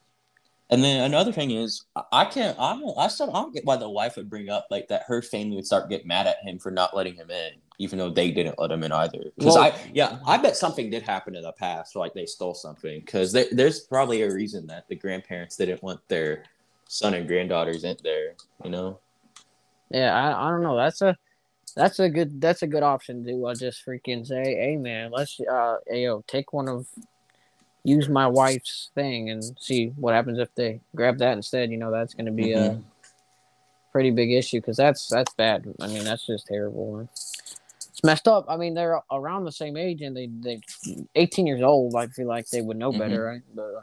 And 0.69 0.83
then 0.83 1.05
another 1.05 1.31
thing 1.33 1.53
is, 1.53 1.85
I- 2.13 2.25
can't. 2.25 2.59
I 2.59 2.77
don't. 2.79 2.99
I 2.99 3.07
still 3.09 3.31
I 3.31 3.41
don't 3.41 3.55
get 3.55 3.65
why 3.65 3.77
the 3.77 3.89
wife 3.89 4.17
would 4.17 4.29
bring 4.29 4.49
up 4.51 4.67
like 4.71 4.89
that. 4.89 5.05
Her 5.07 5.23
family 5.23 5.55
would 5.57 5.65
start 5.67 5.89
get 5.89 6.05
mad 6.05 6.27
at 6.27 6.43
him 6.43 6.59
for 6.59 6.71
not 6.73 6.95
letting 6.97 7.15
him 7.15 7.31
in, 7.31 7.53
even 7.79 7.99
though 7.99 8.11
they 8.11 8.31
didn't 8.31 8.59
let 8.59 8.71
him 8.71 8.83
in 8.83 8.93
either. 8.93 9.25
Because 9.37 9.55
Well- 9.55 9.65
I, 9.65 9.75
yeah, 9.93 10.19
I 10.27 10.39
bet 10.39 10.57
something 10.57 10.91
did 10.91 11.03
happen 11.03 11.37
in 11.37 11.43
the 11.43 11.53
past, 11.53 11.95
like 11.97 12.15
they 12.15 12.27
stole 12.27 12.55
something. 12.55 13.01
Because 13.01 13.33
there's 13.33 13.81
probably 13.81 14.23
a 14.23 14.33
reason 14.33 14.67
that 14.69 14.89
the 14.89 14.95
grandparents 14.97 15.57
didn't 15.57 15.83
want 15.83 16.01
their 16.09 16.45
son 16.89 17.15
and 17.15 17.27
granddaughters 17.29 17.85
in 17.85 17.97
there. 18.03 18.35
You 18.65 18.71
know. 18.71 18.99
Yeah, 19.91 20.15
I, 20.15 20.47
I 20.47 20.51
don't 20.51 20.63
know. 20.63 20.77
That's 20.77 21.03
a 21.03 21.17
that's 21.75 21.99
a 22.01 22.09
good 22.09 22.41
that's 22.41 22.63
a 22.63 22.67
good 22.67 22.83
option 22.83 23.25
to 23.25 23.47
uh, 23.49 23.55
just 23.55 23.85
freaking 23.85 24.27
say, 24.27 24.43
hey 24.55 24.77
man, 24.77 25.11
let's 25.11 25.39
uh 25.41 25.77
hey, 25.87 26.05
yo 26.05 26.25
take 26.27 26.53
one 26.53 26.69
of 26.69 26.87
use 27.85 28.09
my 28.09 28.27
wife's 28.27 28.91
thing 28.95 29.31
and 29.31 29.45
see 29.61 29.89
what 29.97 30.15
happens 30.15 30.39
if 30.39 30.53
they 30.55 30.81
grab 30.95 31.19
that 31.19 31.37
instead. 31.37 31.71
You 31.71 31.77
know 31.77 31.91
that's 31.91 32.15
going 32.15 32.27
to 32.27 32.33
be 32.33 32.53
a 32.53 32.71
Mhm. 32.71 32.83
pretty 33.93 34.11
big 34.11 34.33
issue 34.33 34.59
because 34.61 34.77
that's 34.77 35.09
that's 35.09 35.33
bad. 35.35 35.67
I 35.81 35.87
mean 35.89 36.05
that's 36.05 36.27
just 36.27 36.47
terrible. 36.47 37.09
Messed 38.07 38.29
up. 38.29 38.47
I 38.49 38.57
mean 38.57 38.75
they're 38.75 39.01
around 39.11 39.45
the 39.45 39.53
same 39.53 39.77
age 39.77 40.01
and 40.01 40.17
they 40.17 40.29
they 40.29 40.61
18 41.15 41.47
years 41.47 41.61
old. 41.63 41.95
I 41.97 42.07
feel 42.07 42.29
like 42.29 42.49
they 42.51 42.63
would 42.63 42.77
know 42.77 42.93
Mhm. 42.93 42.99
better, 42.99 43.25
right? 43.25 43.43
But 43.55 43.75
uh, 43.75 43.83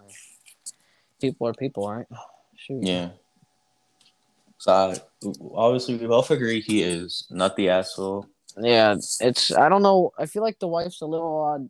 people 1.22 1.48
are 1.48 1.54
people, 1.54 1.90
right? 1.90 2.08
Shoot. 2.56 2.84
Yeah. 2.84 3.10
So 4.58 4.72
I, 4.72 4.98
obviously 5.54 5.98
we 5.98 6.08
both 6.08 6.32
agree 6.32 6.62
he 6.62 6.82
is 6.84 7.28
not 7.30 7.56
the 7.58 7.70
asshole. 7.70 8.28
Yeah, 8.58 8.94
it's 9.20 9.52
I 9.52 9.68
don't 9.68 9.82
know. 9.82 10.14
I 10.18 10.26
feel 10.26 10.42
like 10.44 10.60
the 10.60 10.68
wife's 10.68 11.02
a 11.02 11.06
little 11.06 11.38
odd. 11.38 11.70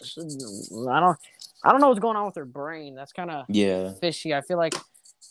I 0.00 1.00
don't 1.00 1.18
I 1.64 1.72
don't 1.72 1.80
know 1.80 1.88
what's 1.88 1.98
going 1.98 2.16
on 2.16 2.26
with 2.26 2.36
her 2.36 2.44
brain. 2.44 2.94
That's 2.94 3.12
kind 3.12 3.30
of 3.32 3.46
Yeah. 3.48 3.94
fishy. 4.00 4.32
I 4.32 4.42
feel 4.42 4.58
like 4.58 4.74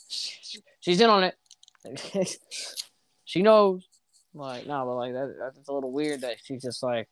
she's 0.09 0.99
in 0.99 1.09
on 1.09 1.23
it. 1.23 1.37
she 3.23 3.41
knows. 3.41 3.86
Like 4.37 4.67
no, 4.67 4.85
but 4.85 4.95
like 4.95 5.13
that 5.13 5.35
that's 5.39 5.67
a 5.67 5.73
little 5.73 5.91
weird 5.91 6.21
that 6.21 6.37
she's 6.43 6.61
just 6.61 6.83
like 6.83 7.09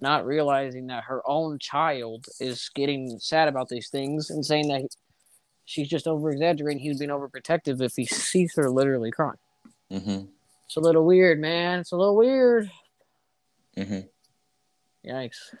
not 0.00 0.24
realizing 0.24 0.86
that 0.86 1.04
her 1.04 1.22
own 1.26 1.58
child 1.58 2.26
is 2.40 2.70
getting 2.74 3.18
sad 3.18 3.48
about 3.48 3.68
these 3.68 3.88
things 3.88 4.30
and 4.30 4.44
saying 4.44 4.68
that 4.68 4.88
she's 5.64 5.88
just 5.88 6.06
over 6.06 6.30
exaggerating. 6.30 6.80
He's 6.80 6.98
being 6.98 7.10
overprotective 7.10 7.82
if 7.82 7.94
he 7.94 8.06
sees 8.06 8.54
her 8.56 8.70
literally 8.70 9.10
crying. 9.10 9.34
Mm-hmm. 9.92 10.26
It's 10.66 10.76
a 10.76 10.80
little 10.80 11.04
weird, 11.04 11.40
man. 11.40 11.80
It's 11.80 11.92
a 11.92 11.96
little 11.96 12.16
weird. 12.16 12.70
Mm-hmm. 13.76 15.10
Yikes. 15.10 15.54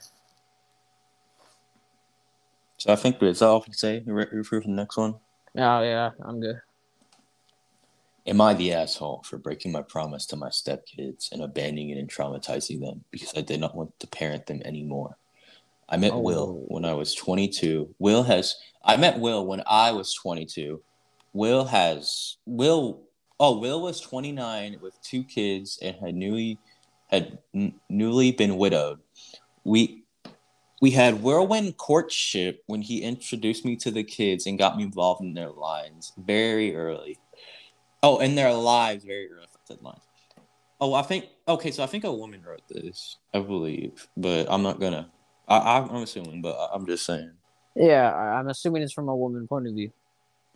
So 2.78 2.92
I 2.92 2.96
think 2.96 3.18
that's 3.18 3.42
all 3.42 3.60
I 3.60 3.64
can 3.64 3.72
say. 3.74 4.02
Ready 4.06 4.42
for 4.44 4.60
the 4.60 4.68
next 4.68 4.96
one? 4.96 5.16
Oh 5.56 5.82
yeah, 5.82 6.10
I'm 6.22 6.40
good. 6.40 6.60
Am 8.28 8.42
I 8.42 8.52
the 8.52 8.74
asshole 8.74 9.22
for 9.24 9.38
breaking 9.38 9.72
my 9.72 9.80
promise 9.80 10.26
to 10.26 10.36
my 10.36 10.50
stepkids 10.50 11.32
and 11.32 11.40
abandoning 11.40 11.92
and 11.92 12.10
traumatizing 12.10 12.78
them 12.78 13.02
because 13.10 13.32
I 13.34 13.40
did 13.40 13.58
not 13.58 13.74
want 13.74 13.98
to 14.00 14.06
parent 14.06 14.44
them 14.44 14.60
anymore? 14.66 15.16
I 15.88 15.96
met 15.96 16.12
Oh. 16.12 16.18
Will 16.20 16.64
when 16.68 16.84
I 16.84 16.92
was 16.92 17.14
22. 17.14 17.94
Will 17.98 18.22
has 18.24 18.54
I 18.84 18.98
met 18.98 19.18
Will 19.18 19.46
when 19.46 19.62
I 19.66 19.92
was 19.92 20.12
22. 20.12 20.82
Will 21.32 21.64
has 21.64 22.36
Will 22.44 23.00
oh 23.40 23.58
Will 23.58 23.80
was 23.80 23.98
29 24.02 24.76
with 24.82 25.00
two 25.00 25.24
kids 25.24 25.78
and 25.80 25.96
had 25.96 26.14
newly 26.14 26.58
had 27.06 27.38
n- 27.54 27.80
newly 27.88 28.32
been 28.32 28.58
widowed. 28.58 28.98
We 29.64 30.04
we 30.82 30.90
had 30.90 31.22
whirlwind 31.22 31.78
courtship 31.78 32.62
when 32.66 32.82
he 32.82 33.00
introduced 33.00 33.64
me 33.64 33.74
to 33.76 33.90
the 33.90 34.04
kids 34.04 34.44
and 34.46 34.58
got 34.58 34.76
me 34.76 34.82
involved 34.82 35.22
in 35.22 35.32
their 35.32 35.50
lives 35.50 36.12
very 36.18 36.76
early. 36.76 37.18
Oh, 38.02 38.18
in 38.18 38.34
their 38.34 38.52
lives 38.52 39.04
very 39.04 39.28
rough 39.32 39.50
I 39.54 39.58
said 39.64 39.82
lines. 39.82 39.98
Oh, 40.80 40.94
I 40.94 41.02
think 41.02 41.26
okay. 41.48 41.70
So 41.72 41.82
I 41.82 41.86
think 41.86 42.04
a 42.04 42.12
woman 42.12 42.42
wrote 42.46 42.62
this, 42.68 43.16
I 43.34 43.40
believe, 43.40 44.06
but 44.16 44.46
I'm 44.48 44.62
not 44.62 44.78
gonna. 44.80 45.10
I, 45.48 45.78
I'm 45.78 46.02
assuming, 46.02 46.42
but 46.42 46.56
I- 46.56 46.74
I'm 46.74 46.86
just 46.86 47.04
saying. 47.04 47.32
Yeah, 47.74 48.12
I- 48.12 48.38
I'm 48.38 48.48
assuming 48.48 48.82
it's 48.82 48.92
from 48.92 49.08
a 49.08 49.16
woman 49.16 49.48
point 49.48 49.66
of 49.66 49.74
view. 49.74 49.90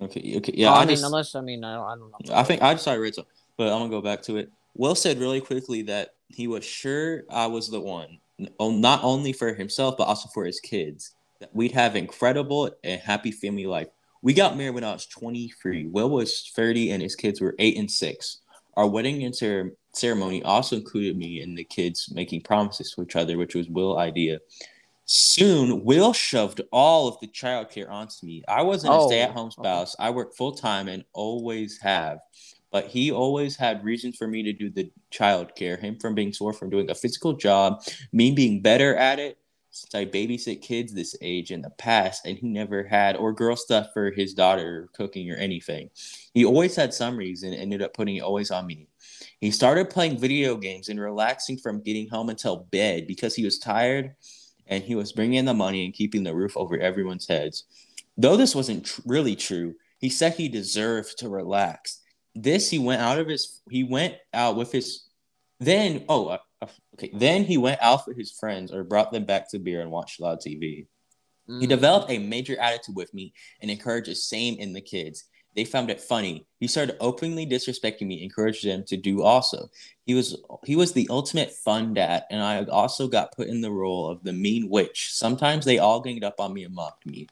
Okay, 0.00 0.36
okay, 0.36 0.52
yeah. 0.54 0.70
Oh, 0.70 0.74
I, 0.74 0.76
I, 0.76 0.80
mean, 0.80 0.88
just, 0.90 1.04
unless 1.04 1.34
I 1.34 1.40
mean, 1.40 1.64
I 1.64 1.74
don't, 1.74 1.86
I 1.86 1.94
don't 1.96 2.28
know. 2.28 2.34
I 2.34 2.42
think 2.44 2.62
I 2.62 2.74
just 2.74 2.84
to 2.84 2.92
read 2.92 3.14
some, 3.14 3.24
but 3.56 3.72
I'm 3.72 3.78
gonna 3.80 3.90
go 3.90 4.00
back 4.00 4.22
to 4.22 4.36
it. 4.36 4.50
Will 4.74 4.94
said 4.94 5.18
really 5.18 5.40
quickly 5.40 5.82
that 5.82 6.10
he 6.28 6.46
was 6.46 6.64
sure 6.64 7.24
I 7.30 7.46
was 7.46 7.68
the 7.70 7.80
one, 7.80 8.18
not 8.60 9.02
only 9.02 9.32
for 9.32 9.54
himself 9.54 9.96
but 9.98 10.04
also 10.04 10.28
for 10.32 10.44
his 10.44 10.60
kids. 10.60 11.14
That 11.40 11.54
we'd 11.54 11.72
have 11.72 11.96
incredible 11.96 12.70
and 12.84 13.00
happy 13.00 13.32
family 13.32 13.66
life. 13.66 13.88
We 14.22 14.34
got 14.34 14.56
married 14.56 14.74
when 14.74 14.84
I 14.84 14.92
was 14.92 15.06
23. 15.06 15.88
Will 15.88 16.08
was 16.10 16.50
30 16.54 16.92
and 16.92 17.02
his 17.02 17.16
kids 17.16 17.40
were 17.40 17.54
eight 17.58 17.76
and 17.76 17.90
six. 17.90 18.38
Our 18.76 18.86
wedding 18.86 19.24
and 19.24 19.34
cer- 19.34 19.74
ceremony 19.92 20.42
also 20.44 20.76
included 20.76 21.16
me 21.16 21.40
and 21.42 21.58
the 21.58 21.64
kids 21.64 22.08
making 22.14 22.42
promises 22.42 22.92
to 22.92 23.02
each 23.02 23.16
other, 23.16 23.36
which 23.36 23.54
was 23.54 23.68
Will's 23.68 23.98
idea. 23.98 24.38
Soon, 25.04 25.84
Will 25.84 26.12
shoved 26.12 26.60
all 26.70 27.08
of 27.08 27.18
the 27.20 27.26
childcare 27.26 27.90
onto 27.90 28.24
me. 28.24 28.42
I 28.48 28.62
wasn't 28.62 28.94
Oh, 28.94 29.04
a 29.04 29.08
stay-at-home 29.08 29.46
okay. 29.48 29.60
spouse. 29.60 29.96
I 29.98 30.10
worked 30.10 30.36
full 30.36 30.52
time 30.52 30.88
and 30.88 31.04
always 31.12 31.78
have. 31.82 32.18
But 32.70 32.86
he 32.86 33.10
always 33.10 33.56
had 33.56 33.84
reasons 33.84 34.16
for 34.16 34.26
me 34.28 34.42
to 34.44 34.52
do 34.52 34.70
the 34.70 34.90
childcare. 35.12 35.78
Him 35.78 35.98
from 35.98 36.14
being 36.14 36.32
sore 36.32 36.54
from 36.54 36.70
doing 36.70 36.90
a 36.90 36.94
physical 36.94 37.34
job, 37.34 37.82
me 38.12 38.30
being 38.30 38.62
better 38.62 38.96
at 38.96 39.18
it 39.18 39.36
since 39.72 39.94
I 39.94 40.04
babysit 40.04 40.60
kids 40.60 40.92
this 40.92 41.16
age 41.22 41.50
in 41.50 41.62
the 41.62 41.70
past, 41.70 42.26
and 42.26 42.38
he 42.38 42.46
never 42.46 42.84
had 42.84 43.16
or 43.16 43.32
girl 43.32 43.56
stuff 43.56 43.88
for 43.92 44.10
his 44.10 44.34
daughter, 44.34 44.88
cooking 44.92 45.30
or 45.30 45.36
anything. 45.36 45.90
He 46.34 46.44
always 46.44 46.76
had 46.76 46.92
some 46.92 47.16
reason, 47.16 47.54
ended 47.54 47.82
up 47.82 47.94
putting 47.94 48.16
it 48.16 48.22
always 48.22 48.50
on 48.50 48.66
me. 48.66 48.86
He 49.40 49.50
started 49.50 49.90
playing 49.90 50.18
video 50.18 50.56
games 50.56 50.88
and 50.88 51.00
relaxing 51.00 51.56
from 51.56 51.82
getting 51.82 52.08
home 52.08 52.28
until 52.28 52.68
bed 52.70 53.06
because 53.06 53.34
he 53.34 53.44
was 53.44 53.58
tired 53.58 54.14
and 54.66 54.84
he 54.84 54.94
was 54.94 55.12
bringing 55.12 55.38
in 55.38 55.46
the 55.46 55.54
money 55.54 55.84
and 55.84 55.94
keeping 55.94 56.22
the 56.22 56.34
roof 56.34 56.56
over 56.56 56.78
everyone's 56.78 57.26
heads. 57.26 57.64
Though 58.16 58.36
this 58.36 58.54
wasn't 58.54 58.84
tr- 58.84 59.00
really 59.06 59.36
true, 59.36 59.74
he 59.98 60.10
said 60.10 60.34
he 60.34 60.48
deserved 60.48 61.18
to 61.18 61.28
relax. 61.28 62.00
This 62.34 62.68
he 62.68 62.78
went 62.78 63.00
out 63.00 63.18
of 63.18 63.28
his 63.28 63.60
he 63.70 63.84
went 63.84 64.16
out 64.34 64.56
with 64.56 64.70
his 64.70 65.08
then 65.60 66.04
oh 66.08 66.28
uh, 66.28 66.38
okay 67.02 67.12
then 67.16 67.44
he 67.44 67.58
went 67.58 67.80
out 67.82 68.06
with 68.06 68.16
his 68.16 68.30
friends 68.30 68.72
or 68.72 68.84
brought 68.84 69.12
them 69.12 69.24
back 69.24 69.50
to 69.50 69.58
beer 69.58 69.80
and 69.80 69.90
watched 69.90 70.20
loud 70.20 70.40
TV. 70.40 70.86
Mm. 71.48 71.60
He 71.60 71.66
developed 71.66 72.10
a 72.10 72.18
major 72.18 72.58
attitude 72.58 72.96
with 72.96 73.12
me 73.14 73.32
and 73.60 73.70
encouraged 73.70 74.10
the 74.10 74.14
same 74.14 74.56
in 74.58 74.72
the 74.72 74.80
kids. 74.80 75.24
They 75.54 75.64
found 75.64 75.90
it 75.90 76.00
funny. 76.00 76.46
He 76.60 76.66
started 76.66 76.96
openly 76.98 77.46
disrespecting 77.46 78.06
me, 78.06 78.22
encouraged 78.22 78.64
them 78.64 78.84
to 78.84 78.96
do 78.96 79.22
also. 79.22 79.68
He 80.06 80.14
was 80.14 80.36
he 80.64 80.76
was 80.76 80.92
the 80.92 81.06
ultimate 81.10 81.52
fun 81.52 81.92
dad, 81.92 82.24
and 82.30 82.42
I 82.42 82.64
also 82.64 83.06
got 83.06 83.36
put 83.36 83.48
in 83.48 83.60
the 83.60 83.70
role 83.70 84.08
of 84.08 84.22
the 84.24 84.32
mean 84.32 84.70
witch. 84.70 85.12
Sometimes 85.12 85.64
they 85.64 85.78
all 85.78 86.00
ganged 86.00 86.24
up 86.24 86.40
on 86.40 86.54
me 86.54 86.64
and 86.64 86.74
mocked 86.74 87.04
me, 87.04 87.26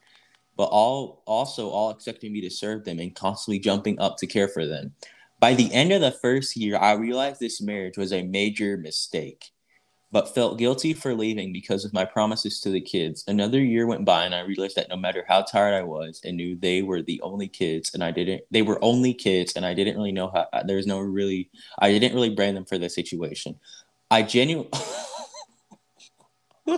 but 0.54 0.64
all 0.64 1.22
also 1.26 1.70
all 1.70 1.90
expecting 1.90 2.32
me 2.32 2.42
to 2.42 2.50
serve 2.50 2.84
them 2.84 2.98
and 2.98 3.14
constantly 3.14 3.58
jumping 3.58 3.98
up 3.98 4.18
to 4.18 4.26
care 4.26 4.48
for 4.48 4.66
them. 4.66 4.94
By 5.38 5.54
the 5.54 5.72
end 5.72 5.90
of 5.90 6.02
the 6.02 6.10
first 6.10 6.54
year, 6.54 6.76
I 6.76 6.92
realized 6.92 7.40
this 7.40 7.62
marriage 7.62 7.96
was 7.96 8.12
a 8.12 8.22
major 8.22 8.76
mistake, 8.76 9.52
but 10.12 10.34
felt 10.34 10.58
guilty 10.58 10.92
for 10.92 11.14
leaving 11.14 11.52
because 11.52 11.84
of 11.84 11.92
my 11.92 12.04
promises 12.04 12.60
to 12.60 12.70
the 12.70 12.80
kids. 12.80 13.22
Another 13.28 13.60
year 13.60 13.86
went 13.86 14.04
by, 14.04 14.24
and 14.24 14.34
I 14.34 14.40
realized 14.40 14.76
that 14.76 14.88
no 14.88 14.96
matter 14.96 15.24
how 15.28 15.42
tired 15.42 15.74
I 15.74 15.82
was, 15.82 16.20
and 16.24 16.36
knew 16.36 16.56
they 16.56 16.82
were 16.82 17.02
the 17.02 17.20
only 17.22 17.46
kids, 17.48 17.92
and 17.94 18.02
I 18.02 18.10
didn't, 18.10 18.42
they 18.50 18.62
were 18.62 18.82
only 18.82 19.14
kids, 19.14 19.52
and 19.54 19.64
I 19.64 19.74
didn't 19.74 19.96
really 19.96 20.12
know 20.12 20.30
how. 20.34 20.46
There 20.64 20.76
was 20.76 20.86
no 20.86 20.98
really, 21.00 21.50
I 21.78 21.90
didn't 21.92 22.14
really 22.14 22.30
blame 22.34 22.54
them 22.54 22.64
for 22.64 22.78
the 22.78 22.88
situation. 22.90 23.58
I 24.10 24.22
genuinely. 24.22 24.70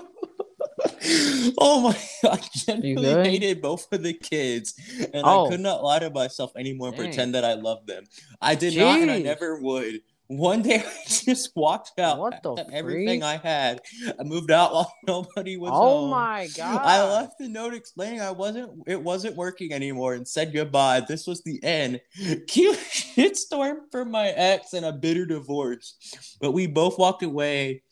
oh 1.59 1.81
my! 1.81 2.31
I 2.31 2.38
genuinely 2.55 3.31
hated 3.31 3.62
both 3.62 3.90
of 3.92 4.03
the 4.03 4.12
kids, 4.12 4.75
and 5.12 5.23
Oh. 5.25 5.47
I 5.47 5.51
could 5.51 5.61
not 5.61 5.83
lie 5.83 5.99
to 6.01 6.11
myself 6.11 6.53
anymore 6.57 6.88
and 6.88 6.97
Dang. 6.97 7.07
pretend 7.07 7.35
that 7.35 7.45
I 7.45 7.55
loved 7.55 7.87
them. 7.87 8.05
I 8.40 8.55
did 8.55 8.77
not, 8.77 9.01
and 9.01 9.11
I 9.11 9.18
never 9.18 9.59
would. 9.61 10.01
One 10.38 10.62
day 10.62 10.77
I 10.87 10.92
just 11.07 11.51
walked 11.55 11.99
out, 11.99 12.18
What 12.18 12.42
the 12.42 12.66
everything 12.73 13.21
freak? 13.21 13.23
I 13.23 13.37
had. 13.37 13.81
I 14.18 14.23
moved 14.25 14.51
out 14.51 14.73
while 14.73 14.92
nobody 15.07 15.57
was 15.57 15.71
Oh 15.75 16.01
home. 16.01 16.11
my 16.11 16.49
god! 16.57 16.81
I 16.83 17.03
left 17.05 17.40
a 17.40 17.49
note 17.49 17.75
explaining 17.75 18.21
I 18.21 18.31
wasn't 18.31 18.83
it 18.87 19.03
wasn't 19.03 19.37
working 19.37 19.73
anymore 19.73 20.14
and 20.14 20.27
said 20.27 20.53
goodbye. 20.53 21.01
This 21.07 21.27
was 21.27 21.42
the 21.42 21.62
end. 21.62 22.01
Cute 22.49 22.79
shitstorm 22.79 23.77
from 23.90 24.11
my 24.11 24.29
ex 24.29 24.73
and 24.73 24.87
a 24.87 24.92
bitter 24.92 25.27
divorce. 25.27 26.37
But 26.40 26.53
we 26.53 26.66
both 26.66 26.99
walked 26.99 27.23
away 27.23 27.83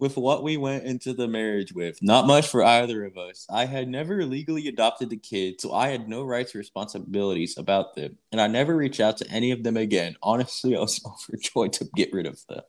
with 0.00 0.16
what 0.16 0.42
we 0.42 0.56
went 0.56 0.84
into 0.84 1.12
the 1.12 1.28
marriage 1.28 1.72
with. 1.72 2.02
Not 2.02 2.26
much 2.26 2.48
for 2.48 2.64
either 2.64 3.04
of 3.04 3.18
us. 3.18 3.46
I 3.50 3.66
had 3.66 3.88
never 3.88 4.24
legally 4.24 4.66
adopted 4.66 5.10
the 5.10 5.18
kids, 5.18 5.62
so 5.62 5.74
I 5.74 5.88
had 5.88 6.08
no 6.08 6.24
rights 6.24 6.54
or 6.54 6.58
responsibilities 6.58 7.58
about 7.58 7.94
them. 7.94 8.16
And 8.32 8.40
I 8.40 8.46
never 8.46 8.74
reached 8.74 9.00
out 9.00 9.18
to 9.18 9.30
any 9.30 9.50
of 9.50 9.62
them 9.62 9.76
again. 9.76 10.16
Honestly, 10.22 10.74
I 10.76 10.80
was 10.80 11.04
overjoyed 11.04 11.74
to 11.74 11.84
get 11.94 12.12
rid 12.12 12.26
of 12.26 12.44
them. 12.46 12.62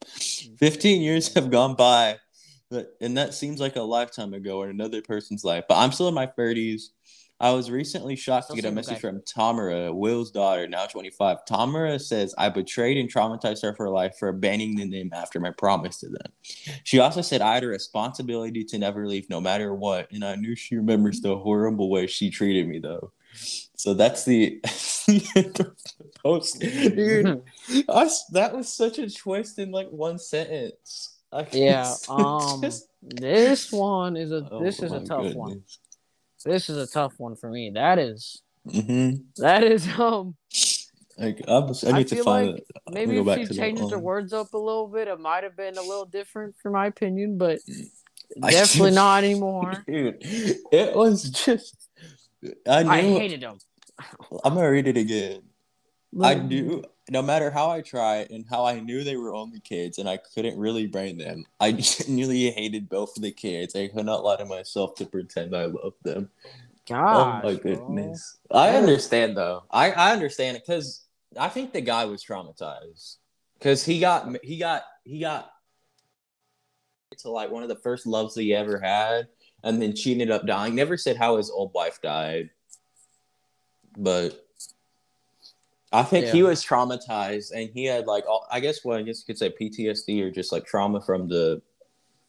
15 0.60 1.02
years 1.02 1.34
have 1.34 1.50
gone 1.50 1.76
by. 1.76 2.20
But, 2.70 2.96
and 3.02 3.18
that 3.18 3.34
seems 3.34 3.60
like 3.60 3.76
a 3.76 3.82
lifetime 3.82 4.34
ago 4.34 4.64
in 4.64 4.70
another 4.70 5.02
person's 5.02 5.44
life. 5.44 5.66
But 5.68 5.78
I'm 5.78 5.92
still 5.92 6.08
in 6.08 6.14
my 6.14 6.28
30s. 6.28 6.84
I 7.42 7.50
was 7.52 7.72
recently 7.72 8.16
shocked 8.16 8.46
Still 8.46 8.58
to 8.58 8.62
get 8.62 8.72
a 8.72 8.72
message 8.72 8.96
guy. 8.96 9.00
from 9.00 9.24
Tamara, 9.26 9.92
Will's 9.92 10.30
daughter, 10.30 10.68
now 10.68 10.86
25. 10.86 11.44
Tamara 11.46 11.98
says, 11.98 12.36
I 12.38 12.50
betrayed 12.50 12.98
and 12.98 13.12
traumatized 13.12 13.64
her 13.64 13.74
for 13.74 13.90
life 13.90 14.16
for 14.20 14.30
abandoning 14.30 14.92
name 14.92 15.10
after 15.12 15.40
my 15.40 15.50
promise 15.50 16.00
to 16.02 16.10
them. 16.10 16.32
She 16.84 17.00
also 17.00 17.22
said, 17.22 17.42
I 17.42 17.56
had 17.56 17.64
a 17.64 17.68
responsibility 17.68 18.64
to 18.66 18.78
never 18.78 19.08
leave 19.08 19.28
no 19.28 19.42
matter 19.42 19.74
what. 19.74 20.12
And 20.12 20.24
I 20.24 20.36
knew 20.36 20.56
she 20.56 20.76
remembers 20.76 21.20
the 21.22 21.36
horrible 21.36 21.90
way 21.90 22.06
she 22.06 22.30
treated 22.30 22.68
me, 22.68 22.78
though. 22.78 23.12
So 23.76 23.96
that's 23.96 24.24
the, 24.24 24.60
the 25.08 25.28
end 25.36 25.60
of 25.60 25.76
the 25.98 26.06
post. 26.24 26.60
Dude, 26.60 27.42
that 27.88 28.52
was 28.54 28.72
such 28.72 29.00
a 29.00 29.10
twist 29.10 29.58
in 29.58 29.72
like 29.72 29.90
one 29.90 30.20
sentence. 30.20 31.18
Yeah, 31.52 31.92
um, 32.10 32.62
just- 32.62 32.88
this 33.04 33.72
one 33.72 34.16
is 34.16 34.32
a 34.32 34.48
Oh 34.52 34.64
this 34.64 34.84
is 34.84 34.92
a 34.92 35.04
tough 35.04 35.34
one. 35.34 35.64
This 36.44 36.70
is 36.70 36.78
a 36.78 36.88
tough 36.88 37.14
one 37.18 37.36
for 37.36 37.50
me. 37.50 37.72
That 37.72 38.00
is 38.00 38.42
Mhm. 38.68 39.24
that 39.38 39.64
is 39.64 39.88
um 40.00 40.36
Like, 41.18 41.42
I, 41.48 41.60
was- 41.60 41.84
I 41.84 41.90
I 41.90 41.98
need 42.00 42.08
to 42.10 42.24
find 42.24 42.52
like 42.52 42.60
it. 42.62 42.68
Maybe 42.92 43.18
if 43.18 43.26
she 43.38 43.44
to 43.46 43.48
the, 43.50 43.56
changes 43.56 43.90
her 43.92 43.98
um, 43.98 44.04
words 44.04 44.34
up 44.34 44.54
a 44.54 44.58
little 44.58 44.88
bit, 44.88 45.08
it 45.08 45.20
might 45.20 45.44
have 45.44 45.56
been 45.56 45.78
a 45.78 45.82
little 45.82 46.06
different 46.06 46.56
for 46.62 46.70
my 46.72 46.88
opinion, 46.88 47.38
but 47.38 47.60
I 48.42 48.52
definitely 48.52 48.90
just- 48.90 48.96
not 48.96 49.24
anymore. 49.24 49.84
Dude, 49.88 50.18
it 50.72 50.96
was 50.96 51.30
just. 51.30 51.76
I 52.68 52.84
knew. 52.84 52.90
I 52.90 53.02
hated 53.02 53.42
him. 53.44 53.58
I'm 54.44 54.56
gonna 54.56 54.72
read 54.72 54.88
it 54.88 54.98
again. 54.98 55.42
I 56.22 56.36
knew, 56.36 56.84
no 57.12 57.22
matter 57.22 57.52
how 57.52 57.70
I 57.70 57.82
tried 57.82 58.32
and 58.32 58.46
how 58.50 58.64
I 58.64 58.80
knew 58.80 59.04
they 59.04 59.18
were 59.18 59.34
only 59.34 59.60
kids 59.60 59.98
and 59.98 60.08
I 60.08 60.16
couldn't 60.16 60.58
really 60.58 60.88
blame 60.88 61.18
them, 61.18 61.46
I 61.60 61.72
genuinely 61.74 62.50
hated 62.52 62.88
both 62.88 63.18
of 63.18 63.22
the 63.22 63.32
kids. 63.32 63.76
I 63.76 63.90
could 63.90 64.06
not 64.06 64.24
lie 64.24 64.38
to 64.38 64.46
myself 64.46 64.96
to 64.96 65.06
pretend 65.06 65.54
I 65.54 65.66
loved 65.66 66.02
them. 66.04 66.30
Gosh, 66.88 67.44
oh 67.44 67.48
my 67.48 67.56
bro. 67.56 67.76
goodness. 67.76 68.38
I 68.50 68.70
understand 68.78 69.36
though. 69.36 69.64
I, 69.70 69.92
I 69.92 70.14
understand 70.14 70.56
it 70.56 70.64
because 70.66 71.04
I 71.38 71.50
think 71.50 71.74
the 71.74 71.82
guy 71.82 72.06
was 72.06 72.24
traumatized 72.24 73.18
because 73.60 73.84
he 73.84 74.00
got 74.00 74.34
he 74.42 74.58
got 74.58 74.84
he 75.04 75.20
got 75.20 75.52
to 77.18 77.30
like 77.30 77.52
one 77.52 77.64
of 77.64 77.70
the 77.70 77.76
first 77.76 78.08
loves 78.08 78.36
he 78.36 78.56
ever 78.56 78.80
had, 78.80 79.28
and 79.66 79.82
then 79.82 79.98
she 79.98 80.14
ended 80.14 80.32
up 80.32 80.48
dying. 80.48 80.76
Never 80.76 80.96
said 80.96 81.18
how 81.18 81.36
his 81.36 81.50
old 81.50 81.74
wife 81.74 82.02
died, 82.02 82.52
but 83.98 84.48
I 85.92 86.04
think 86.04 86.28
he 86.28 86.44
was 86.44 86.64
traumatized, 86.64 87.52
and 87.52 87.70
he 87.74 87.86
had 87.86 88.08
like 88.08 88.26
all, 88.28 88.48
I 88.52 88.60
guess 88.60 88.84
what 88.84 89.00
I 89.00 89.02
guess 89.02 89.20
you 89.20 89.26
could 89.34 89.38
say 89.38 89.50
PTSD 89.50 90.22
or 90.24 90.32
just 90.32 90.52
like 90.52 90.66
trauma 90.66 91.02
from 91.02 91.28
the 91.28 91.62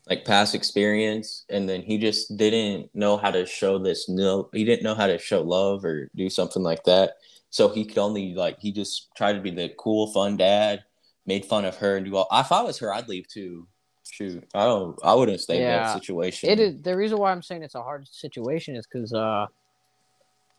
like 0.08 0.24
past 0.24 0.54
experience 0.56 1.44
and 1.48 1.68
then 1.68 1.80
he 1.80 1.96
just 1.96 2.36
didn't 2.36 2.90
know 2.92 3.16
how 3.16 3.30
to 3.30 3.46
show 3.46 3.78
this 3.78 4.08
no 4.08 4.50
he 4.52 4.64
didn't 4.64 4.82
know 4.82 4.96
how 4.96 5.06
to 5.06 5.16
show 5.16 5.40
love 5.42 5.84
or 5.84 6.10
do 6.16 6.28
something 6.28 6.62
like 6.62 6.82
that. 6.84 7.14
So 7.50 7.68
he 7.68 7.84
could 7.84 7.98
only 7.98 8.34
like 8.34 8.58
he 8.58 8.72
just 8.72 9.14
tried 9.14 9.34
to 9.34 9.40
be 9.40 9.50
the 9.50 9.72
cool 9.78 10.12
fun 10.12 10.36
dad 10.36 10.82
made 11.24 11.44
fun 11.44 11.64
of 11.64 11.76
her 11.76 11.98
and 11.98 12.06
do 12.06 12.16
all 12.16 12.26
if 12.32 12.50
i 12.50 12.62
was 12.62 12.78
her 12.78 12.92
i'd 12.94 13.08
leave 13.08 13.28
too. 13.28 13.68
Shoot 14.10 14.44
i 14.54 14.64
don't 14.64 14.98
i 15.04 15.14
wouldn't 15.14 15.40
stay 15.40 15.58
in 15.58 15.62
that 15.62 15.92
situation 15.94 16.50
It 16.50 16.58
is 16.58 16.82
the 16.82 16.96
reason 16.96 17.18
why 17.18 17.30
I'm 17.30 17.40
saying 17.40 17.62
it's 17.62 17.76
a 17.76 17.82
hard 17.82 18.08
situation 18.08 18.74
is 18.74 18.84
because 18.86 19.12
uh, 19.12 19.46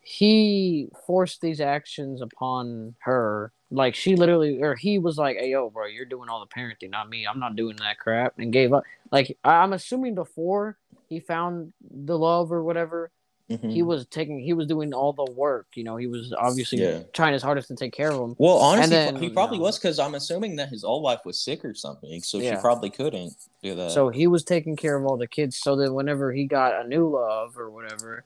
he 0.04 0.89
forced 1.08 1.42
these 1.42 1.62
actions 1.62 2.22
upon 2.22 2.96
her. 3.00 3.52
Like 3.72 3.96
she 3.96 4.16
literally, 4.16 4.62
or 4.62 4.76
he 4.76 5.00
was 5.00 5.18
like, 5.18 5.38
"Hey, 5.38 5.50
yo, 5.52 5.70
bro, 5.70 5.88
you're 5.88 6.06
doing 6.06 6.30
all 6.30 6.42
the 6.46 6.54
parenting, 6.56 6.92
not 6.92 7.10
me. 7.10 7.26
I'm 7.26 7.39
not 7.39 7.56
doing 7.56 7.76
that 7.78 7.98
crap," 7.98 8.34
and 8.38 8.54
gave 8.54 8.72
up. 8.74 8.84
Like 9.12 9.36
I'm 9.44 9.74
assuming 9.74 10.13
before 10.13 10.78
he 11.10 11.20
found 11.20 11.74
the 11.89 12.18
love 12.18 12.52
or 12.52 12.63
whatever, 12.63 13.10
Mhm. 13.50 13.72
he 13.72 13.82
was 13.82 14.06
taking, 14.08 14.39
he 14.39 14.54
was 14.54 14.68
doing 14.68 14.94
all 14.94 15.12
the 15.13 15.32
work. 15.32 15.68
You 15.76 15.84
know, 15.86 15.96
he 15.98 16.08
was 16.08 16.34
obviously 16.38 16.80
Yeah. 16.80 17.00
trying 17.13 17.34
his 17.34 17.42
hardest 17.42 17.68
to 17.70 17.76
take 17.76 17.94
care 17.94 18.12
of 18.12 18.20
him. 18.30 18.36
well 18.38 18.58
honestly 18.58 18.96
then, 18.96 19.16
he 19.16 19.26
you 19.28 19.32
probably 19.34 19.58
know. 19.58 19.63
was 19.66 19.78
because 19.80 20.00
i'm 20.00 20.16
assuming 20.16 20.56
that 20.58 20.70
his 20.70 20.84
old 20.84 21.04
wife 21.04 21.20
was 21.26 21.39
sick 21.39 21.63
or 21.66 21.74
something 21.74 22.22
so 22.22 22.39
she 22.42 22.56
probably 22.62 22.89
couldn't 22.89 23.34
do 23.62 23.76
that 23.76 23.92
So 23.92 24.10
he 24.10 24.28
was 24.28 24.44
taking 24.44 24.76
care 24.76 24.96
of 24.96 25.06
all 25.06 25.18
the 25.18 25.28
kids. 25.28 25.58
So 25.58 25.76
that 25.78 25.94
whenever 25.94 26.32
he 26.32 26.46
got 26.46 26.84
a 26.86 26.88
new 26.88 27.10
love 27.10 27.58
or 27.58 27.70
whatever, 27.70 28.24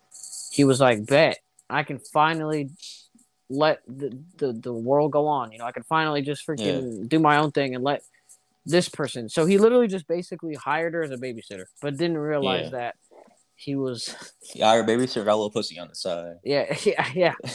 he 0.52 0.64
was 0.64 0.80
like, 0.80 1.06
"Bet 1.06 1.38
I 1.70 1.84
can 1.84 2.00
finally 2.00 2.70
let 3.50 3.82
the 3.88 4.18
the, 4.38 4.54
the 4.54 4.74
world 4.74 5.12
go 5.12 5.28
on. 5.28 5.52
You 5.52 5.60
know, 5.60 5.66
I 5.66 5.72
can 5.72 5.84
finally 5.84 6.22
just 6.22 6.46
freaking 6.48 7.08
do 7.10 7.20
my 7.20 7.38
own 7.38 7.52
thing 7.52 7.76
and 7.76 7.84
let 7.84 8.04
this 8.66 8.90
person." 8.90 9.30
So 9.30 9.46
he 9.46 9.58
literally 9.58 9.88
just 9.88 10.08
basically 10.08 10.56
hired 10.56 10.94
her 10.94 11.04
as 11.04 11.12
a 11.12 11.18
babysitter, 11.18 11.66
but 11.82 11.98
didn't 11.98 12.18
realize 12.18 12.66
Yeah. 12.66 12.70
that 12.80 12.96
he 13.56 13.76
was. 13.76 14.16
yeah 14.54 14.70
our 14.70 14.84
babysitter 14.84 15.26
got 15.26 15.34
a 15.34 15.40
little 15.42 15.50
pussy 15.52 15.80
on 15.80 15.88
the 15.88 15.96
side 15.96 16.36
Yeah, 16.44 16.76
yeah, 16.84 17.08
yeah. 17.14 17.34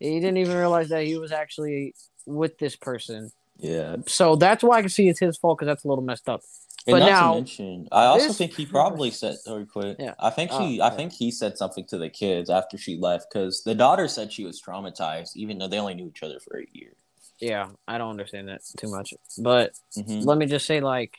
He 0.00 0.20
didn't 0.20 0.36
even 0.38 0.56
realize 0.56 0.88
that 0.90 1.04
he 1.04 1.16
was 1.16 1.32
actually 1.32 1.94
with 2.26 2.58
this 2.58 2.76
person. 2.76 3.30
yeah 3.58 3.96
So 4.06 4.36
that's 4.36 4.62
why 4.62 4.78
I 4.78 4.80
can 4.82 4.90
see 4.90 5.08
it's 5.08 5.20
his 5.20 5.38
fault 5.38 5.56
because 5.58 5.66
that's 5.70 5.84
a 5.84 5.88
little 5.88 6.04
messed 6.04 6.28
up. 6.28 6.42
And 6.86 6.92
But 6.92 6.98
not 6.98 7.06
now, 7.06 7.28
to 7.30 7.34
mention, 7.36 7.88
I 7.92 8.04
also 8.04 8.32
think 8.34 8.52
he 8.52 8.66
probably 8.66 9.10
said, 9.10 9.36
"Sorry, 9.38 9.64
quit." 9.64 9.96
Yeah. 9.98 10.14
I 10.18 10.28
think 10.28 10.50
she, 10.50 10.80
I 10.82 10.88
yeah. 10.88 10.90
think 10.90 11.12
he 11.12 11.30
said 11.30 11.56
something 11.56 11.86
to 11.86 11.96
the 11.96 12.10
kids 12.10 12.50
after 12.50 12.76
she 12.76 12.96
left 12.98 13.32
because 13.32 13.62
the 13.64 13.74
daughter 13.74 14.06
said 14.06 14.30
she 14.30 14.44
was 14.44 14.60
traumatized, 14.60 15.34
even 15.34 15.56
though 15.56 15.66
they 15.68 15.78
only 15.78 15.94
knew 15.94 16.08
each 16.08 16.22
other 16.22 16.38
for 16.40 16.58
a 16.58 16.66
year. 16.72 16.92
yeah, 17.40 17.68
I 17.88 17.96
don't 17.98 18.10
understand 18.10 18.48
that 18.48 18.60
too 18.76 18.88
much. 18.90 19.14
But 19.38 19.72
Mhm. 19.96 20.24
let 20.26 20.36
me 20.38 20.44
just 20.46 20.66
say, 20.66 20.80
like, 20.80 21.16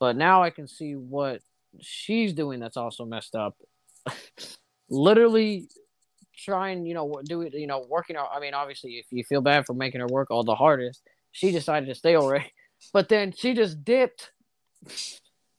but 0.00 0.16
now 0.16 0.42
I 0.42 0.50
can 0.50 0.66
see 0.68 0.94
what 0.96 1.42
she's 1.80 2.32
doing 2.34 2.58
that's 2.60 2.76
also 2.76 3.04
messed 3.04 3.34
up. 3.36 3.56
Literally 4.88 5.68
trying, 6.36 6.86
you 6.86 6.94
know, 6.94 7.20
do 7.24 7.42
it, 7.42 7.54
you 7.54 7.66
know, 7.66 7.86
working 7.88 8.14
out. 8.16 8.28
I 8.32 8.40
mean, 8.40 8.52
obviously, 8.54 8.98
if 8.98 9.06
you 9.10 9.24
feel 9.24 9.40
bad 9.40 9.64
for 9.66 9.74
making 9.74 10.00
her 10.00 10.06
work 10.06 10.30
all 10.30 10.44
the 10.44 10.54
hardest, 10.54 11.02
she 11.32 11.50
decided 11.50 11.86
to 11.88 11.94
stay 11.94 12.16
already. 12.16 12.52
But 12.92 13.08
then 13.08 13.32
she 13.32 13.54
just 13.54 13.84
dipped. 13.84 14.32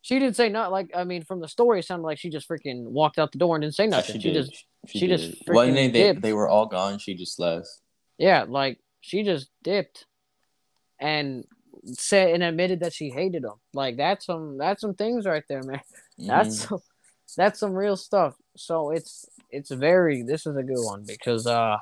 She 0.01 0.19
didn't 0.19 0.35
say 0.35 0.49
not 0.49 0.71
like 0.71 0.91
I 0.95 1.03
mean 1.03 1.23
from 1.23 1.41
the 1.41 1.47
story 1.47 1.79
it 1.79 1.85
sounded 1.85 2.05
like 2.05 2.17
she 2.17 2.29
just 2.29 2.47
freaking 2.47 2.83
walked 2.85 3.19
out 3.19 3.31
the 3.31 3.37
door 3.37 3.55
and 3.55 3.61
didn't 3.61 3.75
say 3.75 3.87
nothing. 3.87 4.21
She, 4.21 4.31
just 4.31 4.65
she 4.87 5.07
just 5.07 5.45
did. 5.45 5.53
When 5.55 5.75
they, 5.75 5.89
they 5.89 6.11
they 6.13 6.33
were 6.33 6.47
all 6.47 6.65
gone, 6.65 6.97
she 6.97 7.13
just 7.13 7.39
left. 7.39 7.67
Yeah, 8.17 8.45
like 8.47 8.79
she 9.01 9.23
just 9.23 9.49
dipped 9.63 10.05
and 10.99 11.45
said 11.93 12.29
and 12.31 12.43
admitted 12.43 12.79
that 12.79 12.93
she 12.93 13.09
hated 13.09 13.43
him. 13.43 13.53
Like 13.73 13.97
that's 13.97 14.25
some 14.25 14.57
that's 14.57 14.81
some 14.81 14.93
things 14.93 15.25
right 15.25 15.43
there, 15.49 15.63
man. 15.63 15.81
That's 16.17 16.65
Mhm. 16.65 16.67
some, 16.69 16.79
that's 17.35 17.59
some 17.59 17.73
real 17.73 17.97
stuff. 17.97 18.35
So 18.55 18.91
it's 18.91 19.25
it's 19.51 19.71
very 19.71 20.23
this 20.23 20.45
is 20.47 20.55
a 20.55 20.63
good 20.63 20.83
one 20.83 21.03
because 21.05 21.45
uh 21.47 21.77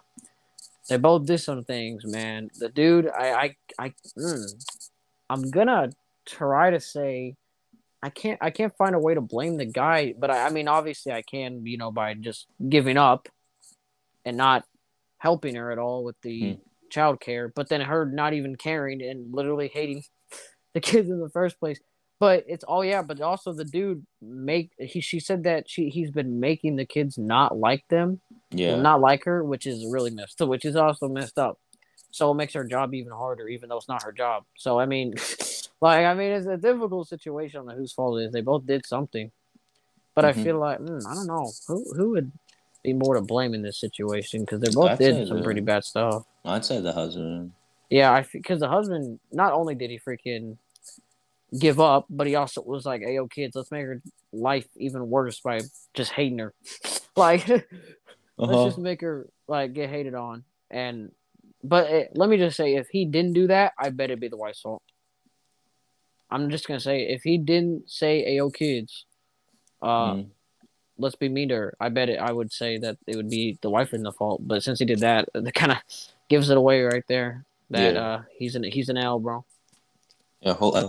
they 0.89 0.97
both 0.97 1.25
did 1.25 1.39
some 1.39 1.63
things, 1.63 2.05
man. 2.05 2.49
The 2.60 2.69
dude, 2.69 3.08
I 3.08 3.34
I 3.34 3.55
I 3.79 3.93
mm, 4.17 4.65
I'm 5.29 5.49
gonna 5.49 5.91
try 6.25 6.71
to 6.71 6.79
say 6.79 7.35
I 8.01 8.09
can't 8.09 8.38
I 8.41 8.51
can't 8.51 8.75
find 8.77 8.93
a 8.93 8.99
way 8.99 9.15
to 9.15 9.21
blame 9.21 9.57
the 9.57 9.65
guy, 9.65 10.13
but 10.17 10.29
I, 10.29 10.45
I 10.45 10.49
mean 10.49 10.67
obviously 10.67 11.11
I 11.11 11.23
can, 11.23 11.65
you 11.65 11.77
know, 11.77 11.91
by 11.91 12.13
just 12.13 12.45
giving 12.69 12.97
up 12.97 13.27
and 14.23 14.38
not 14.38 14.63
helping 15.17 15.55
her 15.55 15.71
at 15.71 15.79
all 15.79 16.03
with 16.03 16.15
the 16.21 16.53
hmm. 16.53 16.59
child 16.89 17.19
care, 17.19 17.47
but 17.47 17.69
then 17.69 17.81
her 17.81 18.05
not 18.05 18.33
even 18.33 18.55
caring 18.55 19.01
and 19.01 19.33
literally 19.33 19.69
hating 19.73 20.03
the 20.73 20.81
kids 20.81 21.09
in 21.09 21.19
the 21.19 21.29
first 21.29 21.59
place. 21.59 21.79
But 22.19 22.45
it's 22.47 22.63
oh 22.67 22.81
yeah, 22.81 23.01
but 23.01 23.19
also 23.21 23.53
the 23.53 23.65
dude 23.65 24.05
make 24.21 24.71
he 24.79 25.01
she 25.01 25.19
said 25.19 25.43
that 25.43 25.69
she 25.69 25.89
he's 25.89 26.11
been 26.11 26.39
making 26.39 26.75
the 26.75 26.85
kids 26.85 27.17
not 27.17 27.57
like 27.57 27.83
them, 27.89 28.21
yeah. 28.51 28.75
not 28.75 29.01
like 29.01 29.25
her, 29.25 29.43
which 29.43 29.65
is 29.65 29.85
really 29.91 30.11
messed 30.11 30.41
up, 30.41 30.47
which 30.47 30.63
is 30.63 30.75
also 30.75 31.09
messed 31.09 31.38
up. 31.38 31.59
So 32.11 32.31
it 32.31 32.35
makes 32.35 32.53
her 32.53 32.63
job 32.63 32.93
even 32.93 33.11
harder, 33.11 33.49
even 33.49 33.67
though 33.67 33.77
it's 33.77 33.89
not 33.89 34.03
her 34.03 34.13
job. 34.13 34.43
So 34.55 34.79
I 34.79 34.85
mean, 34.85 35.15
like 35.81 36.05
I 36.05 36.13
mean, 36.13 36.31
it's 36.31 36.47
a 36.47 36.57
difficult 36.57 37.07
situation 37.07 37.61
on 37.61 37.75
whose 37.75 37.93
fault 37.93 38.19
it 38.19 38.25
is. 38.25 38.31
They 38.31 38.41
both 38.41 38.65
did 38.65 38.85
something, 38.85 39.31
but 40.15 40.25
Mhm. 40.25 40.27
I 40.29 40.33
feel 40.33 40.59
like 40.59 40.79
mm, 40.79 41.05
I 41.05 41.13
don't 41.13 41.27
know 41.27 41.51
who 41.67 41.83
who 41.95 42.09
would 42.11 42.31
be 42.83 42.93
more 42.93 43.15
to 43.15 43.21
blame 43.21 43.53
in 43.53 43.61
this 43.61 43.79
situation 43.79 44.41
because 44.41 44.59
they 44.61 44.69
both 44.69 44.91
I'd 44.91 44.97
did 44.99 45.27
some 45.27 45.38
the- 45.39 45.43
pretty 45.43 45.61
bad 45.61 45.83
stuff. 45.83 46.25
I'd 46.45 46.63
say 46.65 46.79
the 46.79 46.93
husband. 46.93 47.53
Yeah, 47.89 48.11
I 48.11 48.25
because 48.31 48.59
the 48.59 48.67
husband 48.69 49.19
not 49.31 49.53
only 49.53 49.75
did 49.75 49.89
he 49.89 49.99
freaking 49.99 50.57
give 51.59 51.79
up, 51.79 52.05
but 52.09 52.27
he 52.27 52.35
also 52.35 52.61
was 52.61 52.85
like, 52.85 53.01
"Hey, 53.01 53.15
yo, 53.15 53.27
kids, 53.27 53.55
let's 53.55 53.71
make 53.71 53.85
her 53.85 54.01
life 54.33 54.67
even 54.75 55.09
worse 55.09 55.39
by 55.39 55.61
just 55.93 56.11
hating 56.11 56.39
her. 56.39 56.53
like, 57.15 57.47
let's 57.49 57.71
Uh-huh. 58.38 58.65
just 58.65 58.77
make 58.77 59.01
her 59.01 59.27
like 59.47 59.73
get 59.73 59.89
hated 59.89 60.15
on." 60.15 60.43
And 60.71 61.11
but 61.63 61.89
it, 61.89 62.11
let 62.15 62.29
me 62.29 62.38
just 62.38 62.57
say, 62.57 62.75
if 62.75 62.88
he 62.89 63.05
didn't 63.05 63.33
do 63.33 63.47
that, 63.47 63.73
I 63.79 63.89
bet 63.89 64.09
it'd 64.09 64.19
be 64.19 64.27
the 64.27 64.38
wife's 64.38 64.61
fault. 64.61 64.83
I'm 66.36 66.50
just 66.50 66.67
gonna 66.67 66.80
say, 66.82 67.08
if 67.08 67.24
he 67.24 67.38
didn't 67.38 67.89
say, 67.89 68.24
"Hey, 68.24 68.36
yo, 68.36 68.50
kids, 68.50 69.06
uh, 69.82 70.13
Mhm. 70.15 70.30
let's 70.98 71.15
be 71.15 71.30
mean 71.30 71.48
to 71.50 71.56
her," 71.56 71.78
I 71.80 71.88
bet 71.89 72.10
it. 72.10 72.19
I 72.19 72.32
would 72.32 72.52
say 72.52 72.78
that 72.80 72.98
it 73.08 73.15
would 73.15 73.30
be 73.30 73.58
the 73.62 73.69
wife 73.69 73.93
in 73.93 74.04
the 74.04 74.12
fault. 74.12 74.41
But 74.45 74.62
since 74.63 74.80
he 74.80 74.86
did 74.86 75.00
that, 75.00 75.30
it 75.34 75.54
kind 75.54 75.71
of 75.71 75.78
gives 76.28 76.50
it 76.50 76.58
away 76.58 76.82
right 76.84 77.08
there. 77.08 77.45
That 77.69 77.93
Yeah. 77.93 78.02
uh, 78.06 78.21
he's 78.38 78.56
an 78.56 78.63
he's 78.63 78.89
an 78.89 78.98
L, 78.98 79.19
bro. 79.19 79.45
Yeah, 80.41 80.54
whole. 80.54 80.76
Uh, 80.76 80.82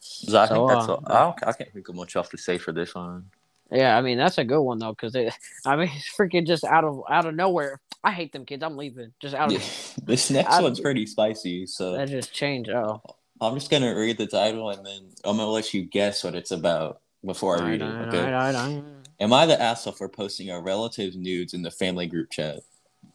so 0.00 0.38
I 0.38 0.46
So, 0.46 0.54
think 0.54 0.68
that's 0.68 0.88
uh, 0.88 0.94
all. 0.94 1.02
I, 1.06 1.20
don't, 1.20 1.48
I 1.48 1.52
can't 1.52 1.72
think 1.72 1.88
of 1.88 1.94
much 1.94 2.16
else 2.16 2.28
to 2.30 2.36
say 2.38 2.58
for 2.58 2.72
this 2.72 2.94
one. 2.94 3.30
Yeah, 3.72 3.96
I 3.96 4.02
mean 4.02 4.18
that's 4.18 4.36
a 4.38 4.44
good 4.44 4.60
one 4.60 4.78
though, 4.78 4.92
because 4.92 5.14
I 5.66 5.76
mean 5.76 5.90
it's 5.94 6.14
freaking 6.14 6.46
just 6.46 6.64
out 6.64 6.84
of 6.84 7.02
out 7.08 7.24
of 7.26 7.34
nowhere. 7.34 7.80
I 8.02 8.12
hate 8.12 8.32
them 8.32 8.46
kids. 8.46 8.62
I'm 8.62 8.76
leaving. 8.76 9.12
Just 9.20 9.34
out 9.34 9.52
of 9.52 9.60
Yeah. 9.60 9.66
This 10.06 10.30
next 10.30 10.50
I- 10.50 10.62
one's 10.62 10.80
pretty 10.80 11.06
spicy, 11.06 11.66
so 11.66 11.92
that 11.92 12.08
just 12.08 12.32
changed. 12.32 12.70
Oh, 12.70 13.02
I'm 13.40 13.54
just 13.54 13.70
gonna 13.70 13.94
read 13.94 14.18
the 14.18 14.26
title 14.26 14.70
and 14.70 14.84
then 14.84 15.00
I'm 15.24 15.36
gonna 15.38 15.46
let 15.50 15.72
you 15.72 15.82
guess 15.84 16.22
what 16.22 16.34
it's 16.34 16.50
about 16.50 17.00
before 17.24 17.58
I 17.58 17.70
read 17.70 17.80
it. 17.80 17.84
Okay. 17.84 18.82
Am 19.20 19.32
I 19.32 19.46
the 19.46 19.60
asshole 19.60 19.92
for 19.94 20.08
posting 20.08 20.50
our 20.50 20.62
relatives' 20.62 21.16
nudes 21.16 21.54
in 21.54 21.62
the 21.62 21.70
family 21.70 22.06
group 22.06 22.30
chat? 22.30 22.60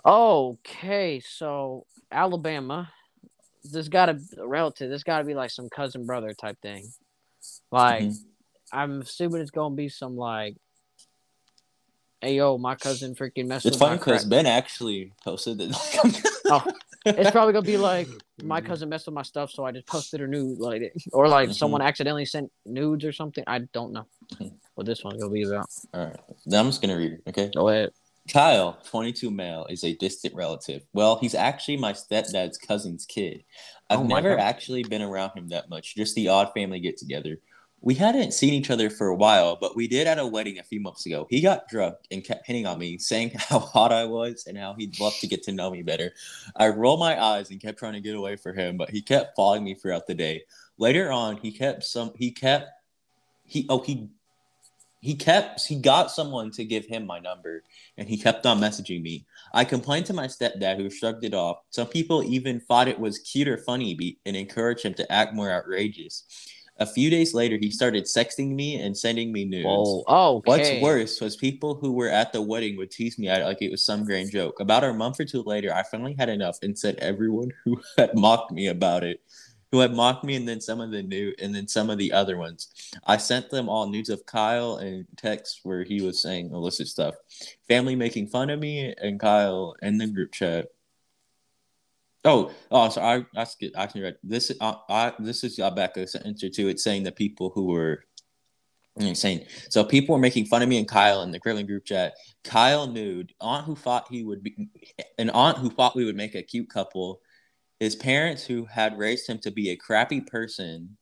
Okay, 0.06 1.20
so 1.20 1.86
Alabama, 2.12 2.92
there's 3.64 3.90
got 3.90 4.08
to 4.08 4.20
a 4.38 4.48
relative. 4.48 4.90
There's 4.90 5.04
got 5.04 5.20
to 5.20 5.24
be 5.24 5.34
like 5.34 5.50
some 5.50 5.70
cousin 5.70 6.06
brother 6.06 6.34
type 6.34 6.60
thing. 6.62 6.92
Like 7.72 8.04
Mhm. 8.06 8.24
I'm 8.72 9.02
assuming 9.02 9.42
it's 9.42 9.52
gonna 9.52 9.76
be 9.76 9.90
some 9.90 10.18
like, 10.18 10.58
hey 12.22 12.36
yo, 12.36 12.58
my 12.58 12.76
cousin 12.76 13.16
freaking 13.16 13.48
messed 13.48 13.66
It's 13.66 13.78
funny 13.78 13.98
because. 13.98 14.26
Ben 14.26 14.46
actually 14.48 15.14
posted 15.24 15.62
it. 15.62 15.76
Oh, 16.48 16.64
It's 17.06 17.32
probably 17.32 17.54
gonna 17.54 17.66
be 17.66 17.78
like 17.78 18.08
my 18.44 18.60
cousin 18.62 18.90
messed 18.90 19.06
with 19.06 19.16
my 19.16 19.22
stuff, 19.22 19.52
so 19.52 19.66
I 19.66 19.72
just 19.72 19.88
posted 19.88 20.20
her 20.20 20.28
nude, 20.28 20.60
like, 20.60 20.94
or 21.14 21.28
like 21.28 21.50
Mhm. 21.50 21.56
someone 21.56 21.82
accidentally 21.82 22.26
sent 22.26 22.52
nudes 22.66 23.06
or 23.06 23.12
something. 23.12 23.44
I 23.48 23.60
don't 23.60 23.94
know 23.94 24.06
what 24.76 24.86
this 24.86 25.04
one's 25.04 25.22
gonna 25.22 25.32
be 25.32 25.44
about. 25.44 25.68
All 25.94 26.06
right, 26.06 26.20
then 26.46 26.60
I'm 26.60 26.68
just 26.68 26.82
gonna 26.82 26.98
read 26.98 27.14
it. 27.14 27.22
Okay. 27.28 27.50
Go 27.56 27.70
ahead. 27.70 27.92
Kyle, 28.28 28.80
22 28.86 29.30
male, 29.30 29.68
is 29.70 29.84
a 29.84 29.96
distant 29.96 30.34
relative. 30.34 30.82
Well, 30.94 31.18
he's 31.20 31.36
actually 31.36 31.78
my 31.78 31.94
stepdad's 31.94 32.58
cousin's 32.58 33.06
kid. 33.06 33.44
I've 33.90 34.00
Oh 34.00 34.04
never 34.04 34.32
God. 34.36 34.40
actually 34.42 34.84
been 34.84 35.04
around 35.04 35.38
him 35.38 35.50
that 35.50 35.70
much, 35.70 35.96
just 35.96 36.16
the 36.16 36.28
odd 36.28 36.52
family 36.54 36.80
get 36.80 36.98
together. 36.98 37.40
We 37.86 37.94
hadn't 37.94 38.34
seen 38.34 38.56
each 38.56 38.72
other 38.72 38.90
for 38.90 39.10
a 39.10 39.16
while, 39.16 39.58
but 39.62 39.76
we 39.76 39.88
did 39.88 40.08
at 40.08 40.18
a 40.18 40.26
wedding 40.26 40.58
a 40.58 40.64
few 40.64 40.80
months 40.80 41.06
ago. 41.06 41.28
He 41.30 41.40
got 41.40 41.70
drunk 41.70 41.98
and 42.10 42.24
kept 42.24 42.48
hitting 42.48 42.66
on 42.66 42.80
me, 42.80 42.98
saying 42.98 43.34
how 43.36 43.60
hot 43.60 43.92
I 43.92 44.06
was 44.06 44.46
and 44.48 44.58
how 44.58 44.74
he'd 44.74 45.00
love 45.00 45.14
to 45.20 45.28
get 45.28 45.44
to 45.44 45.52
know 45.52 45.70
me 45.70 45.84
better. 45.84 46.12
I 46.56 46.70
rolled 46.70 47.00
my 47.00 47.22
eyes 47.24 47.52
and 47.52 47.62
kept 47.62 47.78
trying 47.78 47.94
to 47.94 48.02
get 48.02 48.16
away 48.16 48.38
from 48.38 48.58
him, 48.58 48.76
but 48.76 48.90
he 48.90 49.04
kept 49.04 49.36
following 49.36 49.64
me 49.64 49.76
throughout 49.76 50.08
the 50.08 50.16
day. 50.16 50.46
Later 50.80 51.12
on, 51.12 51.38
he 51.38 51.52
kept 51.52 51.84
some 51.84 52.12
he 52.16 52.32
kept 52.32 52.70
he 53.44 53.68
oh 53.70 53.82
he 53.82 54.10
he 55.02 55.14
kept 55.14 55.64
he 55.68 55.76
got 55.76 56.10
someone 56.10 56.50
to 56.54 56.66
give 56.66 56.88
him 56.88 57.06
my 57.06 57.20
number 57.20 57.62
and 58.00 58.10
he 58.10 58.18
kept 58.18 58.48
on 58.48 58.60
messaging 58.60 59.04
me. 59.04 59.28
I 59.54 59.64
complained 59.64 60.08
to 60.08 60.14
my 60.14 60.26
stepdad, 60.26 60.78
who 60.78 60.90
shrugged 60.90 61.24
it 61.24 61.36
off. 61.36 61.60
Some 61.70 61.86
people 61.86 62.24
even 62.24 62.60
thought 62.62 62.88
it 62.88 63.00
was 63.00 63.20
cute 63.20 63.48
or 63.48 63.60
funny 63.60 64.18
and 64.26 64.36
encouraged 64.36 64.82
him 64.82 64.96
to 64.96 65.12
act 65.12 65.36
more 65.36 65.52
outrageous. 65.52 66.24
A 66.78 66.86
few 66.86 67.10
days 67.10 67.34
later, 67.34 67.58
he 67.58 67.72
started 67.72 68.04
sexting 68.04 68.54
me 68.54 68.82
and 68.82 68.98
sending 68.98 69.32
me 69.32 69.46
nudes. 69.46 69.66
Whoa. 69.66 70.04
Oh, 70.08 70.42
What's 70.44 70.70
worse 70.82 71.22
was 71.22 71.38
people 71.38 71.76
who 71.76 71.94
were 71.94 72.10
at 72.10 72.34
the 72.34 72.42
wedding 72.42 72.76
would 72.78 72.92
tease 72.92 73.18
me 73.18 73.30
out 73.30 73.44
like 73.44 73.62
it 73.62 73.72
was 73.72 73.86
some 73.86 74.04
grand 74.04 74.32
joke. 74.32 74.60
About 74.60 74.84
a 74.84 74.94
month 74.94 75.20
or 75.22 75.26
two 75.26 75.42
later, 75.44 75.74
I 75.74 75.84
finally 75.84 76.16
had 76.20 76.28
enough 76.28 76.58
and 76.62 76.78
said 76.78 76.98
everyone 76.98 77.52
who 77.64 77.80
had 77.98 78.14
mocked 78.18 78.52
me 78.52 78.68
about 78.68 79.06
it, 79.06 79.22
who 79.72 79.80
had 79.80 79.94
mocked 79.94 80.26
me, 80.26 80.36
and 80.36 80.46
then 80.46 80.60
some 80.60 80.82
of 80.82 80.92
the 80.92 81.02
new, 81.02 81.34
and 81.42 81.56
then 81.56 81.68
some 81.70 81.90
of 81.90 81.98
the 81.98 82.12
other 82.12 82.36
ones. 82.38 82.68
I 83.08 83.18
sent 83.18 83.50
them 83.50 83.70
all 83.70 83.88
nudes 83.88 84.10
of 84.10 84.26
Kyle 84.26 84.76
and 84.76 85.06
texts 85.16 85.62
where 85.64 85.86
he 85.86 86.02
was 86.02 86.22
saying 86.22 86.52
illicit 86.52 86.88
stuff. 86.88 87.16
Family 87.70 87.96
making 87.96 88.28
fun 88.28 88.50
of 88.50 88.60
me 88.60 88.94
and 89.02 89.18
Kyle 89.18 89.76
in 89.82 89.98
the 89.98 90.08
group 90.08 90.34
chat. 90.34 90.68
Oh, 92.26 92.52
oh, 92.72 92.90
so 92.90 93.02
I 93.02 93.24
I 93.36 93.44
skip. 93.44 93.72
I 93.78 93.86
can 93.86 94.02
read 94.02 94.18
this. 94.24 94.52
Uh, 94.60 94.74
I 94.90 95.14
this 95.20 95.44
is 95.44 95.60
uh, 95.60 95.70
back 95.70 95.96
a 95.96 96.08
sentence 96.08 96.44
or 96.44 96.50
two. 96.50 96.76
Saying 96.76 97.04
that 97.04 97.16
people 97.16 97.52
who 97.54 97.66
were 97.68 98.04
insane. 98.98 99.46
So 99.70 99.84
people 99.84 100.14
were 100.14 100.22
making 100.22 100.46
fun 100.48 100.64
of 100.64 100.70
me 100.70 100.80
and 100.80 100.88
Kyle 100.88 101.22
in 101.22 101.32
the 101.32 101.40
grilling 101.40 101.68
group 101.68 101.86
chat. 101.86 102.14
Kyle 102.44 102.88
nude 102.88 103.34
aunt 103.40 103.66
who 103.66 103.76
thought 103.76 104.08
he 104.10 104.24
would 104.24 104.42
be 104.42 104.70
an 105.20 105.30
aunt 105.30 105.60
who 105.60 105.70
thought 105.70 105.96
we 105.96 106.06
would 106.06 106.16
make 106.16 106.36
a 106.36 106.42
cute 106.42 106.70
couple. 106.70 107.22
His 107.80 107.96
parents 107.96 108.44
who 108.46 108.66
had 108.66 108.98
raised 108.98 109.30
him 109.30 109.38
to 109.40 109.52
be 109.52 109.70
a 109.70 109.76
crappy 109.76 110.22
person. 110.22 110.98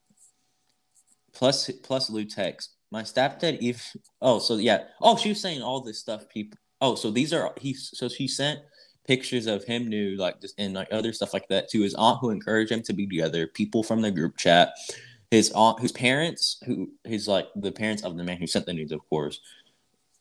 Plus 1.33 1.69
plus 1.83 2.09
Lutex. 2.09 2.67
My 2.91 3.03
stepdad 3.03 3.59
if 3.61 3.95
oh 4.21 4.39
so 4.39 4.57
yeah 4.57 4.83
oh 5.01 5.17
she 5.17 5.29
was 5.29 5.41
saying 5.41 5.63
all 5.63 5.81
this 5.81 5.99
stuff 5.99 6.29
people 6.29 6.59
oh 6.79 6.93
so 6.93 7.09
these 7.09 7.33
are 7.33 7.51
he 7.57 7.73
so 7.73 8.07
she 8.07 8.27
sent 8.27 8.59
pictures 9.05 9.47
of 9.47 9.63
him 9.63 9.87
nude 9.87 10.19
like 10.19 10.39
just 10.41 10.55
and 10.57 10.73
like 10.73 10.87
other 10.91 11.13
stuff 11.13 11.33
like 11.33 11.47
that 11.49 11.69
to 11.69 11.81
his 11.81 11.95
aunt 11.95 12.19
who 12.21 12.29
encouraged 12.29 12.71
him 12.71 12.81
to 12.81 12.93
be 12.93 13.05
together 13.05 13.47
people 13.47 13.83
from 13.83 14.01
the 14.01 14.11
group 14.11 14.37
chat 14.37 14.73
his 15.31 15.51
aunt 15.51 15.79
whose 15.79 15.91
parents 15.91 16.61
who 16.65 16.89
his 17.03 17.27
like 17.27 17.47
the 17.55 17.71
parents 17.71 18.03
of 18.03 18.17
the 18.17 18.23
man 18.23 18.37
who 18.37 18.47
sent 18.47 18.65
the 18.65 18.73
nudes 18.73 18.91
of 18.91 19.01
course 19.09 19.39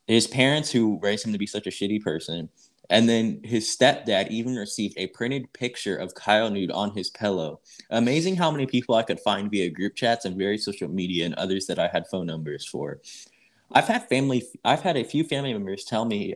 his 0.07 0.27
parents 0.27 0.71
who 0.71 0.99
raised 1.01 1.25
him 1.25 1.33
to 1.33 1.39
be 1.39 1.47
such 1.47 1.67
a 1.67 1.71
shitty 1.71 2.03
person 2.03 2.49
And 2.91 3.09
then 3.09 3.41
his 3.43 3.75
stepdad 3.75 4.29
even 4.31 4.57
received 4.57 4.99
a 4.99 5.07
printed 5.09 5.51
picture 5.55 5.97
of 5.97 6.15
Kyle 6.15 6.51
nude 6.51 6.71
on 6.71 6.91
his 6.91 7.09
pillow. 7.09 7.61
Amazing 7.91 8.37
how 8.37 8.51
many 8.51 8.67
people 8.67 8.95
I 8.95 9.03
could 9.03 9.21
find 9.21 9.51
via 9.51 9.71
group 9.71 9.95
chats 9.95 10.27
and 10.27 10.37
various 10.37 10.65
social 10.65 10.89
media 10.89 11.25
and 11.25 11.35
others 11.37 11.67
that 11.67 11.79
I 11.79 11.89
had 11.89 12.07
phone 12.09 12.27
numbers 12.27 12.67
for. 12.67 13.01
I've 13.73 13.89
had 13.89 14.09
family 14.09 14.43
I've 14.65 14.83
had 14.83 14.99
a 14.99 15.05
few 15.05 15.25
family 15.25 15.53
members 15.55 15.85
tell 15.85 16.05
me 16.05 16.35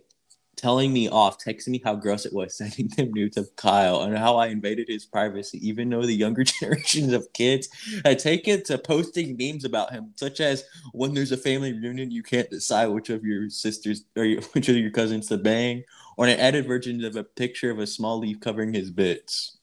telling 0.56 0.92
me 0.92 1.08
off, 1.08 1.38
texting 1.38 1.68
me 1.68 1.82
how 1.84 1.94
gross 1.94 2.24
it 2.24 2.32
was 2.32 2.56
sending 2.58 2.88
them 2.88 3.12
nudes 3.12 3.36
of 3.36 3.54
Kyle 3.56 4.02
and 4.02 4.16
how 4.16 4.36
I 4.36 4.46
invaded 4.48 4.88
his 4.88 5.04
privacy, 5.04 5.66
even 5.66 5.88
though 5.90 6.02
the 6.02 6.14
younger 6.14 6.44
generations 6.60 7.12
of 7.12 7.32
kids 7.32 7.68
had 8.04 8.18
taken 8.18 8.64
to 8.64 8.78
posting 8.78 9.36
memes 9.36 9.64
about 9.64 9.92
him, 9.92 10.12
such 10.16 10.40
as 10.40 10.64
when 10.92 11.14
there's 11.14 11.32
a 11.32 11.36
family 11.36 11.72
reunion, 11.72 12.10
you 12.10 12.22
can't 12.22 12.50
decide 12.50 12.86
which 12.86 13.10
of 13.10 13.24
your 13.24 13.48
sisters 13.50 14.04
or 14.16 14.24
which 14.52 14.68
of 14.68 14.76
your 14.76 14.90
cousins 14.90 15.28
to 15.28 15.38
bang, 15.38 15.84
or 16.16 16.26
an 16.26 16.40
edited 16.40 16.66
version 16.66 17.04
of 17.04 17.16
a 17.16 17.24
picture 17.24 17.70
of 17.70 17.78
a 17.78 17.86
small 17.86 18.18
leaf 18.18 18.40
covering 18.40 18.72
his 18.72 18.90
bits. 18.90 19.58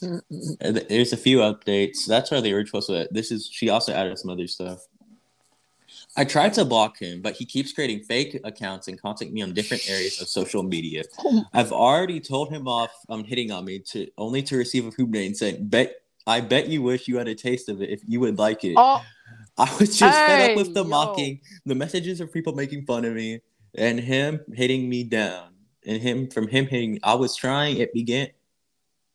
There's 0.00 1.12
a 1.12 1.16
few 1.16 1.38
updates. 1.38 2.06
That's 2.06 2.30
why 2.30 2.40
the 2.40 2.54
original. 2.54 2.80
So 2.80 3.06
this 3.10 3.30
is 3.30 3.48
she 3.50 3.68
also 3.68 3.92
added 3.92 4.18
some 4.18 4.30
other 4.30 4.46
stuff. 4.46 4.86
I 6.16 6.24
tried 6.24 6.54
to 6.54 6.64
block 6.64 6.98
him, 6.98 7.22
but 7.22 7.34
he 7.34 7.44
keeps 7.44 7.72
creating 7.72 8.00
fake 8.00 8.40
accounts 8.44 8.88
and 8.88 9.00
contacting 9.00 9.34
me 9.34 9.42
on 9.42 9.54
different 9.54 9.88
areas 9.88 10.20
of 10.20 10.28
social 10.28 10.62
media. 10.62 11.04
I've 11.52 11.72
already 11.72 12.20
told 12.20 12.50
him 12.50 12.66
off 12.66 12.90
um, 13.08 13.24
hitting 13.24 13.50
on 13.50 13.64
me 13.64 13.78
to 13.90 14.08
only 14.18 14.42
to 14.44 14.56
receive 14.56 14.86
a 14.86 14.90
food 14.90 15.10
name 15.10 15.34
saying, 15.34 15.68
"Bet 15.68 16.02
I 16.26 16.40
bet 16.40 16.68
you 16.68 16.82
wish 16.82 17.08
you 17.08 17.18
had 17.18 17.28
a 17.28 17.34
taste 17.34 17.68
of 17.68 17.80
it 17.80 17.90
if 17.90 18.02
you 18.06 18.20
would 18.20 18.38
like 18.38 18.64
it." 18.64 18.74
Oh. 18.76 19.02
I 19.58 19.64
was 19.78 19.98
just 19.98 20.18
hey, 20.18 20.26
fed 20.26 20.50
up 20.50 20.56
with 20.56 20.74
the 20.74 20.82
yo. 20.82 20.88
mocking, 20.88 21.40
the 21.66 21.74
messages 21.74 22.20
of 22.20 22.32
people 22.32 22.54
making 22.54 22.86
fun 22.86 23.04
of 23.04 23.14
me, 23.14 23.40
and 23.74 24.00
him 24.00 24.40
hitting 24.54 24.88
me 24.88 25.04
down, 25.04 25.50
and 25.86 26.00
him 26.00 26.28
from 26.28 26.48
him 26.48 26.66
hitting. 26.66 26.98
I 27.02 27.14
was 27.14 27.36
trying. 27.36 27.76
It 27.76 27.92
began. 27.92 28.28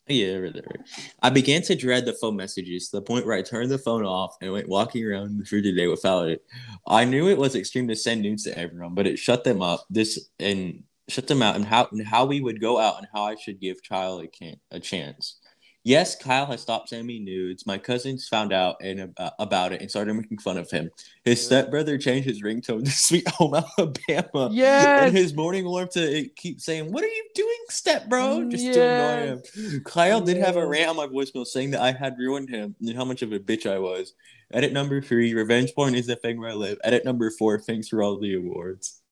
Yeah, 0.07 0.35
right, 0.35 0.53
right. 0.53 0.87
I 1.23 1.31
began 1.31 1.63
to 1.63 1.75
dread 1.75 2.05
the 2.05 2.13
phone 2.13 2.35
messages 2.35 2.89
to 2.89 2.97
the 2.97 3.01
point 3.01 3.25
where 3.25 3.35
I 3.35 3.41
turned 3.41 3.71
the 3.71 3.79
phone 3.79 4.05
off 4.05 4.35
and 4.39 4.51
went 4.51 4.69
walking 4.69 5.03
around 5.03 5.39
the 5.39 5.45
street 5.45 5.63
today 5.63 5.87
without 5.87 6.27
it. 6.29 6.45
I 6.85 7.05
knew 7.05 7.27
it 7.27 7.39
was 7.39 7.55
extreme 7.55 7.87
to 7.87 7.95
send 7.95 8.21
nudes 8.21 8.43
to 8.43 8.57
everyone, 8.57 8.93
but 8.93 9.07
it 9.07 9.17
shut 9.17 9.43
them 9.43 9.63
up. 9.63 9.83
This 9.89 10.29
and 10.39 10.83
shut 11.07 11.25
them 11.25 11.41
out, 11.41 11.55
and 11.55 11.65
how 11.65 11.87
and 11.91 12.05
how 12.05 12.25
we 12.25 12.39
would 12.39 12.61
go 12.61 12.79
out 12.79 12.99
and 12.99 13.07
how 13.13 13.23
I 13.23 13.35
should 13.35 13.59
give 13.59 13.81
child 13.81 14.23
a, 14.23 14.27
can, 14.27 14.57
a 14.69 14.79
chance. 14.79 15.39
Yes, 15.85 16.15
Kyle 16.15 16.47
has 16.47 16.61
stopped 16.61 16.89
sending 16.89 17.05
me 17.05 17.19
nudes. 17.19 17.67
My 17.67 17.77
cousins 17.77 18.27
found 18.27 18.51
out 18.51 18.77
and 18.81 19.13
uh, 19.17 19.29
about 19.37 19.71
it 19.71 19.81
and 19.81 19.89
started 19.89 20.15
making 20.15 20.39
fun 20.39 20.57
of 20.57 20.69
him. 20.71 20.89
His 21.23 21.45
stepbrother 21.45 21.99
changed 21.99 22.27
his 22.27 22.41
ringtone 22.41 22.85
to 22.85 22.91
"Sweet 22.91 23.27
Home 23.27 23.53
Alabama." 23.53 24.49
Yeah, 24.51 25.05
and 25.05 25.15
his 25.15 25.35
morning 25.35 25.63
alarm 25.63 25.89
to 25.93 26.27
keep 26.37 26.59
saying, 26.59 26.91
"What 26.91 27.03
are 27.03 27.07
you 27.07 27.25
doing, 27.35 27.57
stepbro?" 27.69 28.49
Just 28.49 28.63
yes. 28.63 28.75
to 28.75 28.81
annoy 28.81 29.27
him. 29.27 29.83
Kyle 29.83 30.21
did 30.21 30.37
have 30.37 30.55
a 30.55 30.65
rant 30.65 30.89
on 30.89 30.95
my 30.95 31.05
voicemail 31.05 31.45
saying 31.45 31.69
that 31.71 31.81
I 31.81 31.91
had 31.91 32.17
ruined 32.17 32.49
him 32.49 32.75
and 32.81 32.97
how 32.97 33.05
much 33.05 33.21
of 33.21 33.31
a 33.31 33.37
bitch 33.37 33.69
I 33.69 33.77
was. 33.77 34.15
Edit 34.51 34.73
number 34.73 35.03
three: 35.03 35.35
Revenge 35.35 35.75
porn 35.75 35.93
is 35.93 36.07
the 36.07 36.15
thing 36.15 36.39
where 36.39 36.49
I 36.49 36.55
live. 36.55 36.79
Edit 36.83 37.05
number 37.05 37.29
four: 37.29 37.59
Thanks 37.59 37.89
for 37.89 38.01
all 38.01 38.19
the 38.19 38.33
awards. 38.33 39.03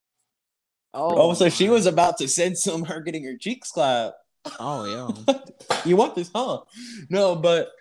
Oh, 0.96 1.30
oh 1.30 1.34
so 1.36 1.50
she 1.50 1.70
was 1.70 1.86
about 1.86 2.18
to 2.18 2.28
send 2.28 2.58
some 2.58 2.84
her 2.86 3.00
getting 3.00 3.26
her 3.26 3.38
cheeks 3.38 3.72
clapped. 3.72 4.16
Oh 4.60 4.86
yeah. 5.28 5.36
you 5.86 5.96
want 5.96 6.16
this, 6.16 6.30
huh? 6.34 6.62
No, 7.10 7.36
but 7.36 7.72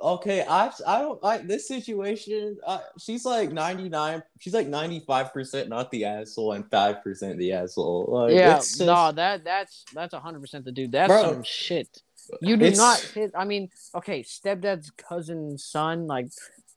okay, 0.00 0.44
I 0.48 0.70
I 0.86 1.00
don't 1.00 1.22
like 1.22 1.46
this 1.46 1.68
situation. 1.68 2.58
Uh, 2.66 2.80
she's 2.98 3.24
like 3.24 3.52
ninety 3.52 3.88
nine. 3.88 4.22
She's 4.38 4.54
like 4.54 4.66
ninety 4.66 5.00
five 5.00 5.32
percent 5.32 5.68
not 5.68 5.90
the 5.90 6.04
asshole 6.04 6.52
and 6.52 6.68
five 6.70 7.02
percent 7.02 7.38
the 7.38 7.52
asshole. 7.52 8.06
Like, 8.08 8.34
yeah, 8.34 8.56
just, 8.56 8.80
no, 8.80 9.12
that 9.12 9.44
that's 9.44 9.84
that's 9.94 10.14
hundred 10.14 10.40
percent 10.40 10.64
the 10.64 10.72
dude. 10.72 10.92
That's 10.92 11.08
bro, 11.08 11.22
some 11.22 11.42
shit. 11.42 12.02
You 12.40 12.56
do 12.56 12.70
not 12.72 13.00
hit. 13.00 13.32
I 13.34 13.44
mean, 13.44 13.70
okay, 13.94 14.22
stepdad's 14.22 14.90
cousin's 14.90 15.64
son. 15.64 16.06
Like, 16.06 16.28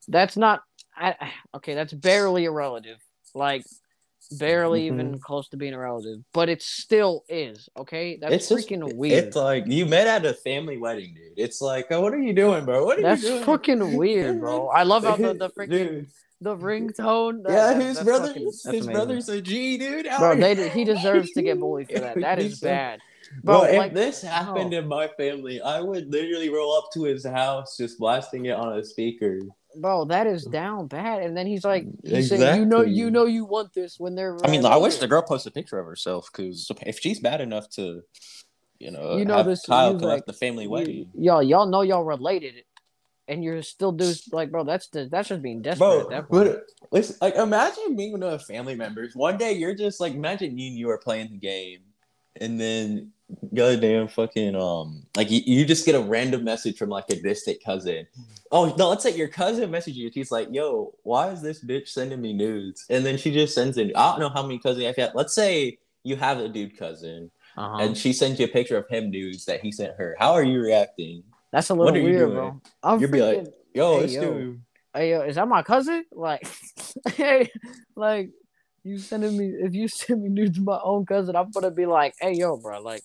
that's 0.08 0.38
not. 0.38 0.64
I, 0.96 1.16
okay, 1.56 1.74
that's 1.74 1.94
barely 1.94 2.46
a 2.46 2.52
relative. 2.52 2.98
Like, 3.34 3.66
barely 4.30 4.88
mm-hmm. 4.88 5.00
even 5.00 5.20
close 5.20 5.50
to 5.50 5.58
being 5.58 5.74
a 5.74 5.80
relative, 5.80 6.20
but 6.34 6.50
it 6.50 6.62
still 6.62 7.24
is. 7.30 7.70
Okay, 7.78 8.18
that's 8.18 8.34
it's 8.34 8.52
freaking 8.52 8.86
just, 8.86 8.96
weird. 8.96 9.26
It's 9.26 9.36
like 9.36 9.66
you 9.68 9.86
met 9.86 10.08
at 10.08 10.26
a 10.26 10.34
family 10.34 10.78
wedding, 10.78 11.14
dude. 11.14 11.34
It's 11.38 11.62
like, 11.62 11.88
oh, 11.92 12.02
what 12.02 12.14
are 12.14 12.22
you 12.22 12.34
doing, 12.34 12.66
bro? 12.66 12.86
What 12.86 13.00
are 13.00 13.02
that's 13.02 13.22
you 13.22 13.30
doing? 13.30 13.40
That's 13.40 13.46
fucking 13.46 13.98
weird, 13.98 14.40
bro. 14.40 14.68
I 14.70 14.84
love 14.84 15.04
how 15.04 15.16
the, 15.16 15.34
the 15.34 15.50
freaking 15.58 15.70
dude. 15.70 16.08
the 16.42 16.56
ringtone. 16.56 17.44
That, 17.44 17.52
yeah, 17.52 17.88
his 17.88 18.02
brother, 18.02 18.28
fucking, 18.28 18.46
his 18.46 18.66
amazing. 18.66 18.94
brother's 18.94 19.30
a 19.30 19.42
G, 19.42 19.78
dude. 19.78 20.08
How 20.08 20.20
bro, 20.20 20.36
they, 20.36 20.70
he 20.70 20.84
deserves 20.86 21.32
to 21.32 21.42
get 21.42 21.60
bullied 21.60 21.92
for 21.92 22.00
that. 22.00 22.20
That 22.20 22.40
is 22.40 22.60
bad. 22.60 23.00
Bro, 23.44 23.62
bro 23.62 23.78
like, 23.78 23.88
if 23.88 23.94
this 23.96 24.22
happened 24.22 24.74
oh. 24.74 24.78
in 24.78 24.88
my 24.88 25.08
family, 25.18 25.62
I 25.62 25.82
would 25.82 26.12
literally 26.12 26.50
roll 26.50 26.78
up 26.78 26.90
to 26.94 27.04
his 27.04 27.26
house 27.26 27.78
just 27.78 27.98
blasting 27.98 28.46
it 28.46 28.56
on 28.56 28.78
a 28.78 28.84
speaker 28.84 29.40
bro, 29.76 30.06
that 30.06 30.28
is 30.28 30.48
mm. 30.48 30.52
down 30.52 30.88
bad. 30.88 31.24
And 31.24 31.36
then 31.36 31.48
he's 31.48 31.64
like, 31.64 31.86
he's 32.04 32.32
exactly. 32.32 32.46
saying, 32.46 32.60
you 32.60 32.66
know, 32.66 32.82
you 32.82 33.12
know, 33.12 33.26
you 33.26 33.46
want 33.46 33.74
this 33.74 34.00
when 34.00 34.16
they're. 34.16 34.38
I 34.44 34.50
mean, 34.50 34.66
I 34.66 34.78
wish 34.78 34.98
the 34.98 35.08
girl 35.08 35.22
posted 35.22 35.52
a 35.52 35.54
picture 35.54 35.80
of 35.80 35.86
herself 35.86 36.30
because 36.32 36.70
if 36.82 37.00
she's 37.00 37.20
bad 37.20 37.42
enough 37.42 37.70
to, 37.72 38.02
you 38.80 38.92
know, 38.92 39.18
you 39.18 39.26
know 39.26 39.44
this 39.44 39.66
Kyle 39.66 39.94
like, 39.94 40.26
the 40.26 40.34
family 40.34 40.68
wedding. 40.68 41.10
Y'all, 41.16 41.42
y'all 41.42 41.66
know 41.66 41.82
y'all 41.82 42.04
related, 42.04 42.56
and 43.28 43.44
you're 43.44 43.62
still 43.62 43.92
do 43.92 44.14
like, 44.32 44.52
bro, 44.52 44.66
that's 44.66 44.90
the, 44.90 45.08
that's 45.10 45.30
just 45.30 45.42
being 45.42 45.62
desperate. 45.62 46.10
Bro, 46.10 46.26
but 46.30 46.64
listen, 46.92 47.16
like, 47.22 47.36
imagine 47.36 47.96
being 47.96 48.12
one 48.12 48.24
of 48.24 48.32
the 48.32 48.40
family 48.40 48.76
members. 48.76 49.16
One 49.16 49.38
day 49.38 49.54
you're 49.54 49.76
just 49.76 50.02
like, 50.02 50.14
imagine 50.14 50.58
you 50.58 50.68
and 50.68 50.78
you 50.78 50.90
are 50.90 50.98
playing 50.98 51.30
the 51.32 51.38
game, 51.38 51.80
and 52.42 52.60
then 52.60 53.13
goddamn 53.54 54.08
fucking 54.08 54.56
um 54.56 55.06
like 55.16 55.32
you, 55.32 55.42
you 55.46 55.66
just 55.66 55.86
get 55.86 55.96
a 55.96 56.00
random 56.00 56.44
message 56.44 56.78
from 56.78 56.90
like 56.90 57.10
a 57.10 57.16
distant 57.16 57.64
cousin. 57.64 58.08
Oh 58.52 58.74
no 58.78 58.90
let's 58.90 59.04
say 59.04 59.16
your 59.16 59.28
cousin 59.28 59.72
messages 59.72 59.98
you. 59.98 60.12
She's 60.12 60.32
like 60.32 60.50
yo 60.52 60.94
why 61.04 61.30
is 61.30 61.42
this 61.42 61.64
bitch 61.64 61.90
sending 61.90 62.22
me 62.22 62.34
nudes? 62.34 62.86
And 62.90 63.06
then 63.06 63.18
she 63.18 63.32
just 63.32 63.56
sends 63.56 63.78
it. 63.78 63.96
I 63.96 64.12
don't 64.12 64.20
know 64.20 64.30
how 64.30 64.44
many 64.44 64.60
cousins 64.60 64.86
i've 64.86 64.96
had 64.96 65.12
let's 65.16 65.34
say 65.34 65.78
you 66.04 66.16
have 66.16 66.40
a 66.40 66.50
dude 66.50 66.78
cousin 66.78 67.32
uh-huh. 67.58 67.78
and 67.80 67.98
she 67.98 68.14
sends 68.14 68.40
you 68.40 68.46
a 68.46 68.50
picture 68.50 68.78
of 68.78 68.88
him 68.90 69.10
nudes 69.10 69.46
that 69.46 69.62
he 69.62 69.72
sent 69.72 69.96
her. 69.98 70.16
How 70.20 70.34
are 70.34 70.44
you 70.44 70.60
reacting? 70.60 71.24
That's 71.52 71.70
a 71.70 71.74
little 71.74 71.94
weird 71.94 72.32
bro. 72.32 72.62
I'm 72.82 73.00
you'll 73.00 73.10
freaking, 73.10 73.14
be 73.14 73.22
like 73.22 73.54
yo 73.74 74.00
hey, 74.00 74.08
yo. 74.08 74.22
dude. 74.22 74.62
Hey 74.94 75.12
yo 75.12 75.22
is 75.22 75.36
that 75.36 75.48
my 75.48 75.64
cousin? 75.64 76.06
Like 76.12 76.48
hey 77.16 77.52
like 77.96 78.32
you 78.84 78.98
sending 78.98 79.38
me 79.38 79.46
if 79.48 79.74
you 79.74 79.88
send 79.90 80.24
me 80.24 80.30
nudes 80.30 80.58
to 80.58 80.64
my 80.64 80.80
own 80.84 81.06
cousin, 81.06 81.36
I'm 81.36 81.52
gonna 81.52 81.72
be 81.72 81.86
like, 81.86 82.16
hey 82.20 82.34
yo, 82.34 82.58
bro, 82.58 82.82
like 82.82 83.04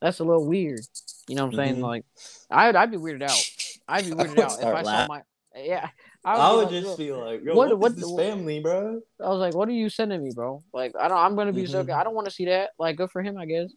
that's 0.00 0.20
a 0.20 0.24
little 0.24 0.46
weird. 0.46 0.80
You 1.28 1.36
know 1.36 1.46
what 1.46 1.54
I'm 1.54 1.56
saying? 1.56 1.74
Mm-hmm. 1.74 1.82
Like 1.82 2.04
I'd 2.50 2.76
I'd 2.76 2.90
be 2.90 2.96
weirded 2.96 3.22
out. 3.22 3.50
I'd 3.86 4.04
be 4.04 4.10
weirded 4.12 4.38
out 4.38 4.58
if 4.58 4.66
I 4.66 4.82
saw 4.82 5.06
my 5.06 5.22
yeah. 5.56 5.88
I 6.24 6.32
would, 6.32 6.40
I 6.40 6.52
would 6.54 6.72
like, 6.72 6.82
just 6.84 6.96
feel 6.96 7.24
like, 7.24 7.44
yo, 7.44 7.54
what, 7.54 7.68
what, 7.70 7.78
what 7.78 7.96
this 7.96 8.12
family, 8.16 8.60
bro? 8.60 9.00
I 9.22 9.28
was 9.28 9.38
like, 9.38 9.54
what 9.54 9.68
are 9.68 9.72
you 9.72 9.88
sending 9.88 10.22
me, 10.22 10.30
bro? 10.34 10.62
Like, 10.72 10.92
I 10.98 11.08
don't, 11.08 11.16
I'm 11.16 11.36
gonna 11.36 11.52
be 11.52 11.62
mm-hmm. 11.62 11.88
so. 11.88 11.94
I 11.94 12.04
don't 12.04 12.14
want 12.14 12.26
to 12.26 12.30
see 12.32 12.46
that. 12.46 12.70
Like, 12.78 12.96
good 12.96 13.10
for 13.10 13.22
him, 13.22 13.38
I 13.38 13.46
guess. 13.46 13.72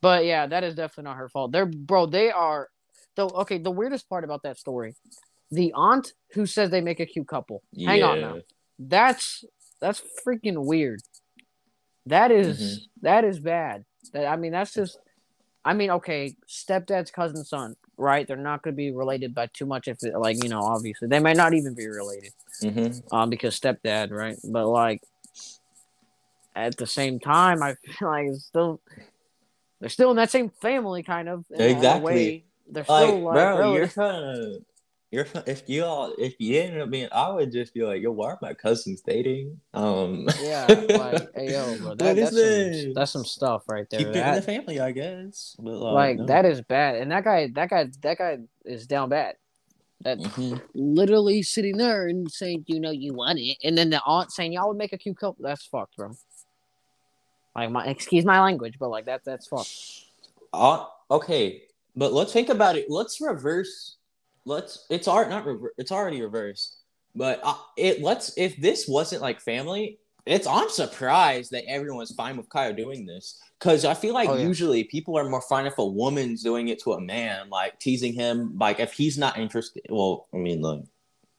But 0.00 0.24
yeah, 0.24 0.46
that 0.46 0.64
is 0.64 0.74
definitely 0.74 1.04
not 1.04 1.16
her 1.16 1.28
fault. 1.28 1.52
They're, 1.52 1.66
bro, 1.66 2.06
they 2.06 2.30
are. 2.30 2.68
Though, 3.16 3.28
okay, 3.28 3.58
the 3.58 3.70
weirdest 3.70 4.08
part 4.08 4.22
about 4.24 4.42
that 4.44 4.58
story, 4.58 4.94
the 5.50 5.72
aunt 5.74 6.12
who 6.32 6.46
says 6.46 6.70
they 6.70 6.80
make 6.80 7.00
a 7.00 7.06
cute 7.06 7.26
couple. 7.26 7.62
Yeah. 7.72 7.90
Hang 7.90 8.02
on 8.02 8.20
now, 8.20 8.38
that's 8.78 9.44
that's 9.80 10.02
freaking 10.26 10.64
weird. 10.64 11.00
That 12.06 12.30
is, 12.30 12.58
mm-hmm. 12.58 12.84
that 13.02 13.24
is 13.24 13.38
bad. 13.38 13.84
That 14.12 14.26
I 14.26 14.36
mean, 14.36 14.52
that's 14.52 14.74
just. 14.74 14.98
I 15.64 15.74
mean, 15.74 15.90
okay, 15.90 16.34
stepdad's 16.48 17.10
cousin 17.10 17.44
son, 17.44 17.76
right? 17.98 18.26
They're 18.26 18.36
not 18.36 18.62
going 18.62 18.74
to 18.74 18.76
be 18.76 18.90
related 18.90 19.34
by 19.34 19.48
too 19.52 19.66
much. 19.66 19.86
If 19.86 19.98
it, 20.02 20.16
like 20.16 20.42
you 20.42 20.48
know, 20.48 20.62
obviously 20.62 21.08
they 21.08 21.18
might 21.18 21.36
not 21.36 21.52
even 21.52 21.74
be 21.74 21.86
related, 21.88 22.32
mm-hmm. 22.62 23.14
um, 23.14 23.28
because 23.28 23.58
stepdad, 23.58 24.10
right? 24.10 24.36
But 24.44 24.66
like 24.68 25.02
at 26.54 26.76
the 26.76 26.86
same 26.86 27.20
time, 27.20 27.62
I 27.62 27.74
feel 27.98 28.08
like 28.08 28.26
it's 28.28 28.44
still 28.44 28.80
they're 29.80 29.90
still 29.90 30.10
in 30.10 30.16
that 30.16 30.30
same 30.30 30.50
family, 30.62 31.02
kind 31.02 31.28
of. 31.28 31.44
exactly. 31.50 32.44
They're 32.70 32.84
still 32.84 33.20
like, 33.20 33.34
bro, 33.34 33.74
you're 33.74 33.88
kind 33.88 34.24
of 34.24 34.62
you're 35.10 35.26
if 35.46 35.62
you 35.68 35.84
all 35.84 36.12
if 36.18 36.34
you 36.38 36.60
ended 36.60 36.82
up 36.82 36.90
being, 36.90 37.08
I 37.12 37.30
would 37.30 37.50
just 37.50 37.72
be 37.72 37.82
like, 37.82 38.02
yo, 38.02 38.12
why 38.12 38.32
are 38.32 38.38
my 38.42 38.52
cousins 38.52 39.00
dating? 39.00 39.58
Um, 39.72 40.28
yeah, 40.42 40.66
like, 40.90 41.28
hey 41.34 41.52
yo, 41.52 41.78
bro, 41.78 41.94
that, 41.94 42.16
that's, 42.16 42.36
some, 42.36 42.92
that's 42.92 43.12
some 43.12 43.24
stuff 43.24 43.62
right 43.68 43.88
there. 43.88 44.00
Keep 44.00 44.08
in 44.08 44.34
the 44.34 44.42
family, 44.42 44.80
I 44.80 44.92
guess. 44.92 45.56
But, 45.58 45.78
like, 45.78 45.94
like 45.94 46.18
no. 46.18 46.26
that 46.26 46.44
is 46.44 46.60
bad, 46.60 46.96
and 46.96 47.10
that 47.10 47.24
guy, 47.24 47.48
that 47.54 47.70
guy, 47.70 47.86
that 48.02 48.18
guy 48.18 48.38
is 48.66 48.86
down 48.86 49.08
bad. 49.08 49.36
That 50.02 50.18
mm-hmm. 50.18 50.58
literally 50.74 51.42
sitting 51.42 51.78
there 51.78 52.06
and 52.06 52.30
saying, 52.30 52.64
you 52.66 52.78
know, 52.78 52.90
you 52.90 53.14
want 53.14 53.38
it, 53.38 53.56
and 53.64 53.78
then 53.78 53.88
the 53.88 54.02
aunt 54.04 54.30
saying, 54.30 54.52
y'all 54.52 54.68
would 54.68 54.76
make 54.76 54.92
a 54.92 54.98
cute 54.98 55.16
couple. 55.16 55.42
That's 55.42 55.64
fucked, 55.64 55.96
bro. 55.96 56.12
Like 57.56 57.70
my 57.70 57.86
excuse 57.86 58.26
my 58.26 58.42
language, 58.42 58.74
but 58.78 58.90
like 58.90 59.06
that, 59.06 59.24
that's 59.24 59.48
fucked. 59.48 59.72
Uh, 60.52 60.84
okay, 61.10 61.62
but 61.96 62.12
let's 62.12 62.32
think 62.32 62.50
about 62.50 62.76
it. 62.76 62.90
Let's 62.90 63.22
reverse 63.22 63.96
let's 64.44 64.86
it's 64.90 65.08
art 65.08 65.28
not 65.28 65.44
rever- 65.46 65.74
it's 65.78 65.92
already 65.92 66.20
reversed 66.22 66.76
but 67.14 67.40
uh, 67.42 67.54
it 67.76 68.00
let's 68.02 68.36
if 68.36 68.56
this 68.56 68.86
wasn't 68.88 69.20
like 69.22 69.40
family 69.40 69.98
it's 70.26 70.46
I'm 70.46 70.68
surprised 70.68 71.52
that 71.52 71.64
everyone's 71.66 72.14
fine 72.14 72.36
with 72.36 72.50
Kyle 72.50 72.74
doing 72.74 73.06
this 73.06 73.40
because 73.58 73.86
I 73.86 73.94
feel 73.94 74.12
like 74.12 74.28
Oh, 74.28 74.36
yeah. 74.36 74.46
usually 74.46 74.84
people 74.84 75.16
are 75.16 75.26
more 75.28 75.40
fine 75.40 75.64
if 75.64 75.78
a 75.78 75.86
woman's 75.86 76.42
doing 76.42 76.68
it 76.68 76.82
to 76.82 76.92
a 76.92 77.00
man, 77.00 77.48
like 77.48 77.78
teasing 77.80 78.12
him, 78.12 78.52
like 78.58 78.78
if 78.78 78.92
he's 78.92 79.16
not 79.16 79.38
interested. 79.38 79.84
Well, 79.88 80.28
I 80.34 80.36
mean, 80.36 80.60
like 80.60 80.82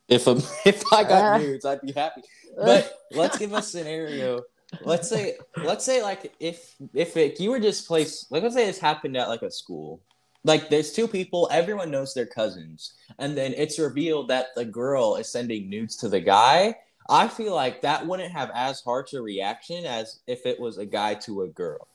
if 0.07 0.25
a, 0.25 0.31
if 0.65 0.81
I 0.91 1.03
got 1.03 1.39
nudes, 1.39 1.65
I'd 1.65 1.81
be 1.81 1.91
happy. 1.91 2.23
But 2.57 2.97
let's 3.11 3.37
give 3.37 3.53
a 3.53 3.61
scenario. 3.61 4.41
Let's 4.81 5.07
say 5.07 5.37
let's 5.57 5.85
say 5.85 6.01
like 6.01 6.33
if 6.39 6.73
if 6.91 7.15
it, 7.15 7.39
you 7.39 7.51
were 7.51 7.59
just 7.59 7.87
placed, 7.87 8.31
like 8.31 8.41
let's 8.41 8.55
say 8.55 8.65
this 8.65 8.79
happened 8.79 9.15
at 9.17 9.29
like 9.29 9.43
a 9.43 9.51
school. 9.51 10.01
Like 10.43 10.69
there's 10.69 10.93
two 10.93 11.07
people, 11.07 11.49
everyone 11.51 11.91
knows 11.91 12.13
they're 12.13 12.25
cousins, 12.25 12.93
and 13.17 13.37
then 13.37 13.53
it's 13.57 13.77
revealed 13.77 14.29
that 14.29 14.47
the 14.55 14.65
girl 14.65 15.15
is 15.15 15.31
sending 15.31 15.69
nudes 15.69 15.95
to 15.97 16.09
the 16.09 16.21
guy. 16.21 16.75
I 17.09 17.27
feel 17.27 17.55
like 17.55 17.81
that 17.81 18.05
wouldn't 18.05 18.31
have 18.31 18.51
as 18.53 18.81
harsh 18.81 19.13
a 19.13 19.21
reaction 19.21 19.85
as 19.85 20.19
if 20.27 20.45
it 20.45 20.59
was 20.59 20.77
a 20.77 20.85
guy 20.85 21.15
to 21.15 21.41
a 21.41 21.47
girl. 21.47 21.87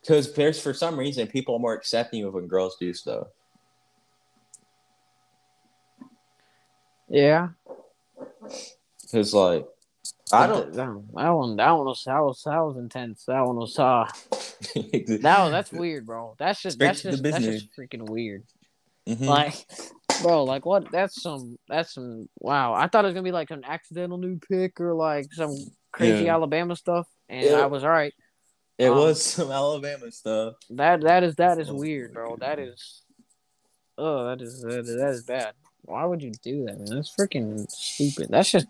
Because 0.00 0.32
there's 0.34 0.60
for 0.60 0.74
some 0.74 0.98
reason 0.98 1.28
people 1.28 1.54
are 1.54 1.60
more 1.60 1.74
accepting 1.74 2.24
of 2.24 2.34
when 2.34 2.48
girls 2.48 2.76
do 2.80 2.92
stuff. 2.92 3.28
yeah. 7.12 7.50
Because 9.02 9.34
like 9.34 9.66
I 10.32 10.46
don't 10.46 10.72
That, 10.72 11.12
that 11.14 11.30
one. 11.32 11.56
That 11.56 11.70
one 11.70 11.86
was. 11.86 12.02
That 12.04 12.20
was. 12.20 12.42
That 12.44 12.58
was 12.60 12.76
intense. 12.76 13.24
That 13.26 13.44
one 13.44 13.56
was. 13.56 13.78
Uh. 13.78 14.06
That. 14.64 15.20
That's 15.50 15.72
weird, 15.72 16.06
bro. 16.06 16.34
That's 16.38 16.62
just. 16.62 16.76
Straight 16.76 16.86
that's 16.88 17.02
just. 17.02 17.22
That's 17.22 17.44
just 17.44 17.68
freaking 17.76 18.08
weird. 18.08 18.44
Mhm. 19.08 19.26
Like, 19.26 19.54
bro. 20.22 20.44
Like 20.44 20.64
what? 20.64 20.90
That's 20.92 21.20
some. 21.20 21.56
That's 21.68 21.94
some. 21.94 22.28
Wow. 22.38 22.72
I 22.74 22.86
thought 22.86 23.04
it 23.04 23.08
was 23.08 23.14
gonna 23.14 23.24
be 23.24 23.32
like 23.32 23.50
an 23.50 23.64
accidental 23.64 24.18
new 24.18 24.38
pick 24.38 24.80
or 24.80 24.94
like 24.94 25.32
some 25.32 25.54
crazy 25.90 26.24
Yeah. 26.24 26.34
Alabama 26.34 26.76
stuff, 26.76 27.08
and 27.28 27.44
Yeah. 27.44 27.60
I 27.60 27.66
was 27.66 27.82
all 27.84 27.90
right. 27.90 28.14
it 28.78 28.88
um, 28.88 28.96
was 28.96 29.22
some 29.22 29.50
Alabama 29.50 30.10
stuff. 30.12 30.54
That 30.70 31.00
that 31.02 31.24
is 31.24 31.34
that 31.36 31.58
is 31.58 31.70
weird, 31.70 32.14
bro. 32.14 32.36
That 32.36 32.58
is. 32.60 33.02
Oh, 33.98 34.26
that 34.28 34.40
is 34.40 34.62
that 34.62 34.78
is, 34.78 34.96
that 34.96 35.10
is 35.10 35.22
bad. 35.24 35.52
Why 35.82 36.04
would 36.04 36.22
you 36.22 36.30
do 36.42 36.64
that, 36.66 36.78
man? 36.78 36.86
That's 36.96 37.12
freaking 37.14 37.68
stupid. 37.70 38.28
That's 38.30 38.50
just. 38.52 38.68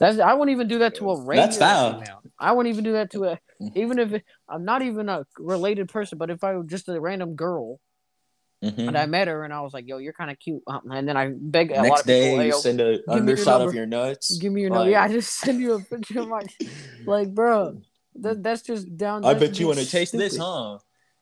That's 0.00 0.18
I 0.18 0.32
wouldn't 0.34 0.50
even 0.54 0.66
do 0.66 0.78
that 0.80 0.96
to 0.96 1.10
a 1.10 1.20
regular 1.22 1.46
That's 1.46 1.58
foul. 1.58 2.00
female. 2.00 2.22
I 2.38 2.52
wouldn't 2.52 2.72
even 2.72 2.82
do 2.84 2.92
that 2.94 3.10
to 3.12 3.24
a 3.26 3.38
even 3.76 3.98
if 3.98 4.12
it, 4.14 4.24
I'm 4.48 4.64
not 4.64 4.82
even 4.82 5.08
a 5.08 5.24
related 5.38 5.88
person, 5.90 6.18
but 6.18 6.30
if 6.30 6.42
I 6.42 6.54
were 6.54 6.64
just 6.64 6.88
a 6.88 6.98
random 7.00 7.34
girl 7.36 7.78
Mhm. 8.62 8.88
and 8.88 8.98
I 8.98 9.06
met 9.06 9.26
her 9.28 9.42
and 9.44 9.54
I 9.54 9.62
was 9.62 9.72
like, 9.72 9.86
"Yo, 9.88 9.96
you're 9.98 10.12
kind 10.12 10.30
of 10.30 10.38
cute," 10.38 10.62
um, 10.66 10.82
and 10.90 11.08
then 11.08 11.16
I 11.16 11.30
beg 11.34 11.70
a 11.70 11.76
lot 11.76 11.82
Next 11.84 12.00
of 12.00 12.06
people, 12.06 12.20
day, 12.20 12.36
"Hey, 12.36 12.46
you 12.48 12.52
send 12.52 12.80
a 12.80 13.00
undershot 13.10 13.60
of 13.62 13.72
your 13.74 13.86
nuts. 13.86 14.36
give 14.38 14.52
me 14.52 14.60
your 14.62 14.70
like- 14.70 14.76
number." 14.80 14.90
Yeah, 14.90 15.02
I 15.04 15.08
just 15.08 15.32
send 15.38 15.60
you 15.62 15.72
a 15.74 15.80
picture 15.80 16.20
of 16.20 16.28
my 16.28 16.42
like, 17.06 17.34
bro. 17.34 17.80
That, 18.16 18.42
that's 18.42 18.60
just 18.62 18.94
down. 18.98 19.24
I 19.24 19.32
bet 19.34 19.58
you 19.60 19.66
want 19.68 19.78
to 19.78 19.88
taste 19.88 20.12
this, 20.12 20.36
huh? 20.36 20.78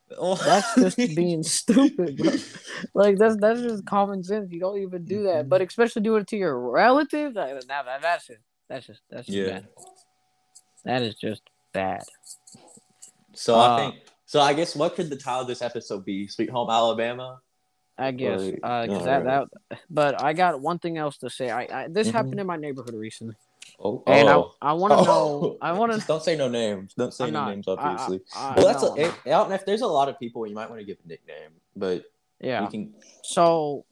That's 0.19 0.73
just 0.75 0.97
being 1.15 1.43
stupid, 1.43 2.17
bro. 2.17 2.31
Like 2.95 3.17
that's 3.17 3.37
that's 3.37 3.61
just 3.61 3.85
common 3.85 4.23
sense. 4.23 4.51
You 4.51 4.59
don't 4.59 4.79
even 4.81 5.05
do 5.05 5.23
that, 5.23 5.47
but 5.47 5.61
especially 5.61 6.01
do 6.01 6.15
it 6.17 6.27
to 6.27 6.35
your 6.37 6.57
relative. 6.59 7.35
That, 7.35 7.67
that- 7.67 8.01
that's 8.01 8.25
just 8.27 8.41
that's 8.69 8.87
just 8.87 9.01
that's 9.09 9.25
just 9.27 9.37
Yeah. 9.37 9.45
bad. 9.59 9.67
That 10.85 11.01
is 11.01 11.15
just 11.15 11.41
bad. 11.73 12.03
So 13.33 13.55
Uh, 13.55 13.67
I 13.75 13.77
think. 13.91 13.95
So 14.25 14.39
I 14.39 14.53
guess 14.53 14.75
what 14.75 14.95
could 14.95 15.09
the 15.09 15.15
title 15.17 15.41
of 15.41 15.47
this 15.47 15.61
episode 15.61 16.05
be? 16.05 16.27
Sweet 16.27 16.49
Home 16.51 16.69
Alabama. 16.69 17.39
I 17.97 18.11
guess 18.11 18.39
Like, 18.39 18.59
uh, 18.63 18.85
'cause 18.87 19.03
that 19.05 19.25
right. 19.25 19.47
that. 19.69 19.79
But 19.89 20.21
I 20.23 20.31
got 20.33 20.61
one 20.61 20.79
thing 20.79 20.97
else 20.97 21.17
to 21.17 21.29
say. 21.29 21.49
I, 21.49 21.63
I 21.83 21.87
this 21.89 22.07
Mhm. 22.07 22.11
happened 22.13 22.39
in 22.39 22.47
my 22.47 22.55
neighborhood 22.55 22.93
recently, 22.93 23.35
Oh, 23.79 24.03
and 24.07 24.29
oh. 24.29 24.53
I 24.61 24.69
I 24.69 24.73
want 24.73 24.93
to 24.93 24.99
Oh. 24.99 25.03
know. 25.03 25.57
I 25.61 25.73
want 25.73 25.91
to. 25.91 26.07
don't 26.07 26.23
say 26.23 26.37
no 26.37 26.47
names. 26.47 26.93
Don't 26.93 27.13
say 27.13 27.25
I'm 27.25 27.33
no 27.33 27.39
not. 27.41 27.49
names, 27.49 27.67
obviously. 27.67 28.21
I- 28.35 28.51
I- 28.51 28.55
well, 28.55 28.65
that's 28.67 28.83
no, 28.83 28.95
a, 28.95 28.99
if, 28.99 29.25
I 29.25 29.29
don't 29.31 29.49
know 29.49 29.55
if 29.55 29.65
there's 29.65 29.81
a 29.81 29.87
lot 29.87 30.07
of 30.07 30.17
people 30.19 30.47
you 30.47 30.55
might 30.55 30.69
want 30.69 30.79
to 30.79 30.85
give 30.85 30.97
a 31.03 31.07
nickname, 31.07 31.51
but 31.75 32.05
yeah. 32.39 32.61
we 32.63 32.67
can. 32.71 32.93
So 33.23 33.83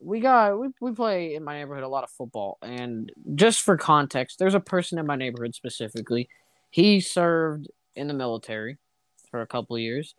we 0.00 0.20
got 0.20 0.58
we 0.58 0.68
we 0.80 0.92
play 0.92 1.34
in 1.34 1.44
my 1.44 1.58
neighborhood 1.58 1.84
a 1.84 1.88
lot 1.88 2.04
of 2.04 2.10
football, 2.10 2.58
and 2.62 3.10
just 3.34 3.62
for 3.62 3.76
context, 3.76 4.38
there's 4.38 4.54
a 4.54 4.60
person 4.60 4.98
in 4.98 5.06
my 5.06 5.16
neighborhood 5.16 5.54
specifically. 5.54 6.28
He 6.70 7.00
served 7.00 7.68
in 7.94 8.08
the 8.08 8.14
military 8.14 8.76
for 9.30 9.40
a 9.40 9.46
couple 9.46 9.76
of 9.76 9.82
years. 9.82 10.14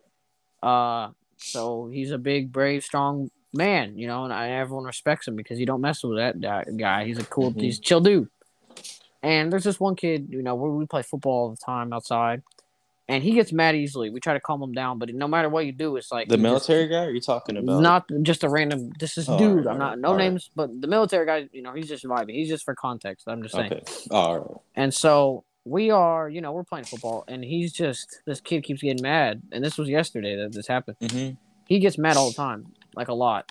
Uh, 0.62 1.10
so 1.36 1.88
he's 1.92 2.10
a 2.10 2.18
big, 2.18 2.52
brave, 2.52 2.82
strong 2.82 3.30
man, 3.54 3.96
you 3.96 4.06
know, 4.08 4.24
and 4.24 4.32
I, 4.32 4.50
everyone 4.50 4.84
respects 4.84 5.28
him 5.28 5.36
because 5.36 5.60
you 5.60 5.66
don't 5.66 5.80
mess 5.80 6.02
with 6.02 6.18
that 6.18 6.76
guy. 6.76 7.04
He's 7.04 7.18
a 7.18 7.24
cool, 7.24 7.52
Mhm. 7.52 7.62
he's 7.62 7.78
a 7.78 7.82
chill 7.82 8.00
dude. 8.00 8.28
And 9.22 9.52
there's 9.52 9.64
this 9.64 9.80
one 9.80 9.96
kid, 9.96 10.28
you 10.30 10.42
know, 10.42 10.54
where 10.54 10.70
we 10.70 10.86
play 10.86 11.02
football 11.02 11.32
all 11.32 11.50
the 11.50 11.56
time 11.56 11.92
outside, 11.92 12.42
and 13.08 13.22
he 13.24 13.32
gets 13.32 13.52
mad 13.52 13.74
easily. 13.74 14.10
We 14.10 14.20
try 14.20 14.34
to 14.34 14.40
calm 14.40 14.62
him 14.62 14.72
down, 14.72 14.98
but 14.98 15.12
no 15.14 15.26
matter 15.26 15.48
what 15.48 15.64
you 15.66 15.72
do, 15.72 15.96
it's 15.96 16.12
like 16.12 16.28
The 16.28 16.36
he 16.36 16.42
just- 16.42 16.68
military 16.68 16.88
guy? 16.88 17.04
Are 17.06 17.10
you 17.10 17.20
talking 17.20 17.56
about? 17.56 17.80
not 17.80 18.08
just 18.22 18.44
a 18.44 18.48
random. 18.48 18.90
This 18.98 19.16
is 19.18 19.28
Oh, 19.28 19.38
dude. 19.38 19.66
alright, 19.66 19.66
I'm 19.68 19.78
not 19.78 19.98
no 19.98 20.16
names, 20.16 20.50
but 20.54 20.68
the 20.80 20.86
military 20.88 21.24
guy. 21.26 21.48
You 21.52 21.62
know, 21.62 21.72
he's 21.72 21.88
just 21.88 22.04
vibing. 22.04 22.34
He's 22.34 22.48
just 22.48 22.64
for 22.64 22.74
context. 22.74 23.26
I'm 23.28 23.42
just 23.42 23.54
saying. 23.54 23.72
Okay. 23.72 23.82
All 24.10 24.38
right. 24.38 24.56
And 24.76 24.92
so 24.92 25.44
we 25.64 25.90
are, 25.90 26.28
you 26.28 26.40
know, 26.40 26.52
we're 26.52 26.64
playing 26.64 26.84
football, 26.86 27.24
and 27.28 27.42
he's 27.44 27.72
just 27.72 28.20
this 28.26 28.40
kid 28.40 28.62
keeps 28.62 28.82
getting 28.82 29.02
mad. 29.02 29.42
And 29.52 29.64
this 29.64 29.76
was 29.78 29.88
yesterday 29.88 30.36
that 30.36 30.52
this 30.52 30.66
happened. 30.66 30.98
Mm-hmm. 31.00 31.34
He 31.66 31.78
gets 31.80 31.98
mad 31.98 32.16
all 32.16 32.28
the 32.28 32.34
time, 32.36 32.66
like 32.94 33.08
a 33.08 33.14
lot. 33.14 33.50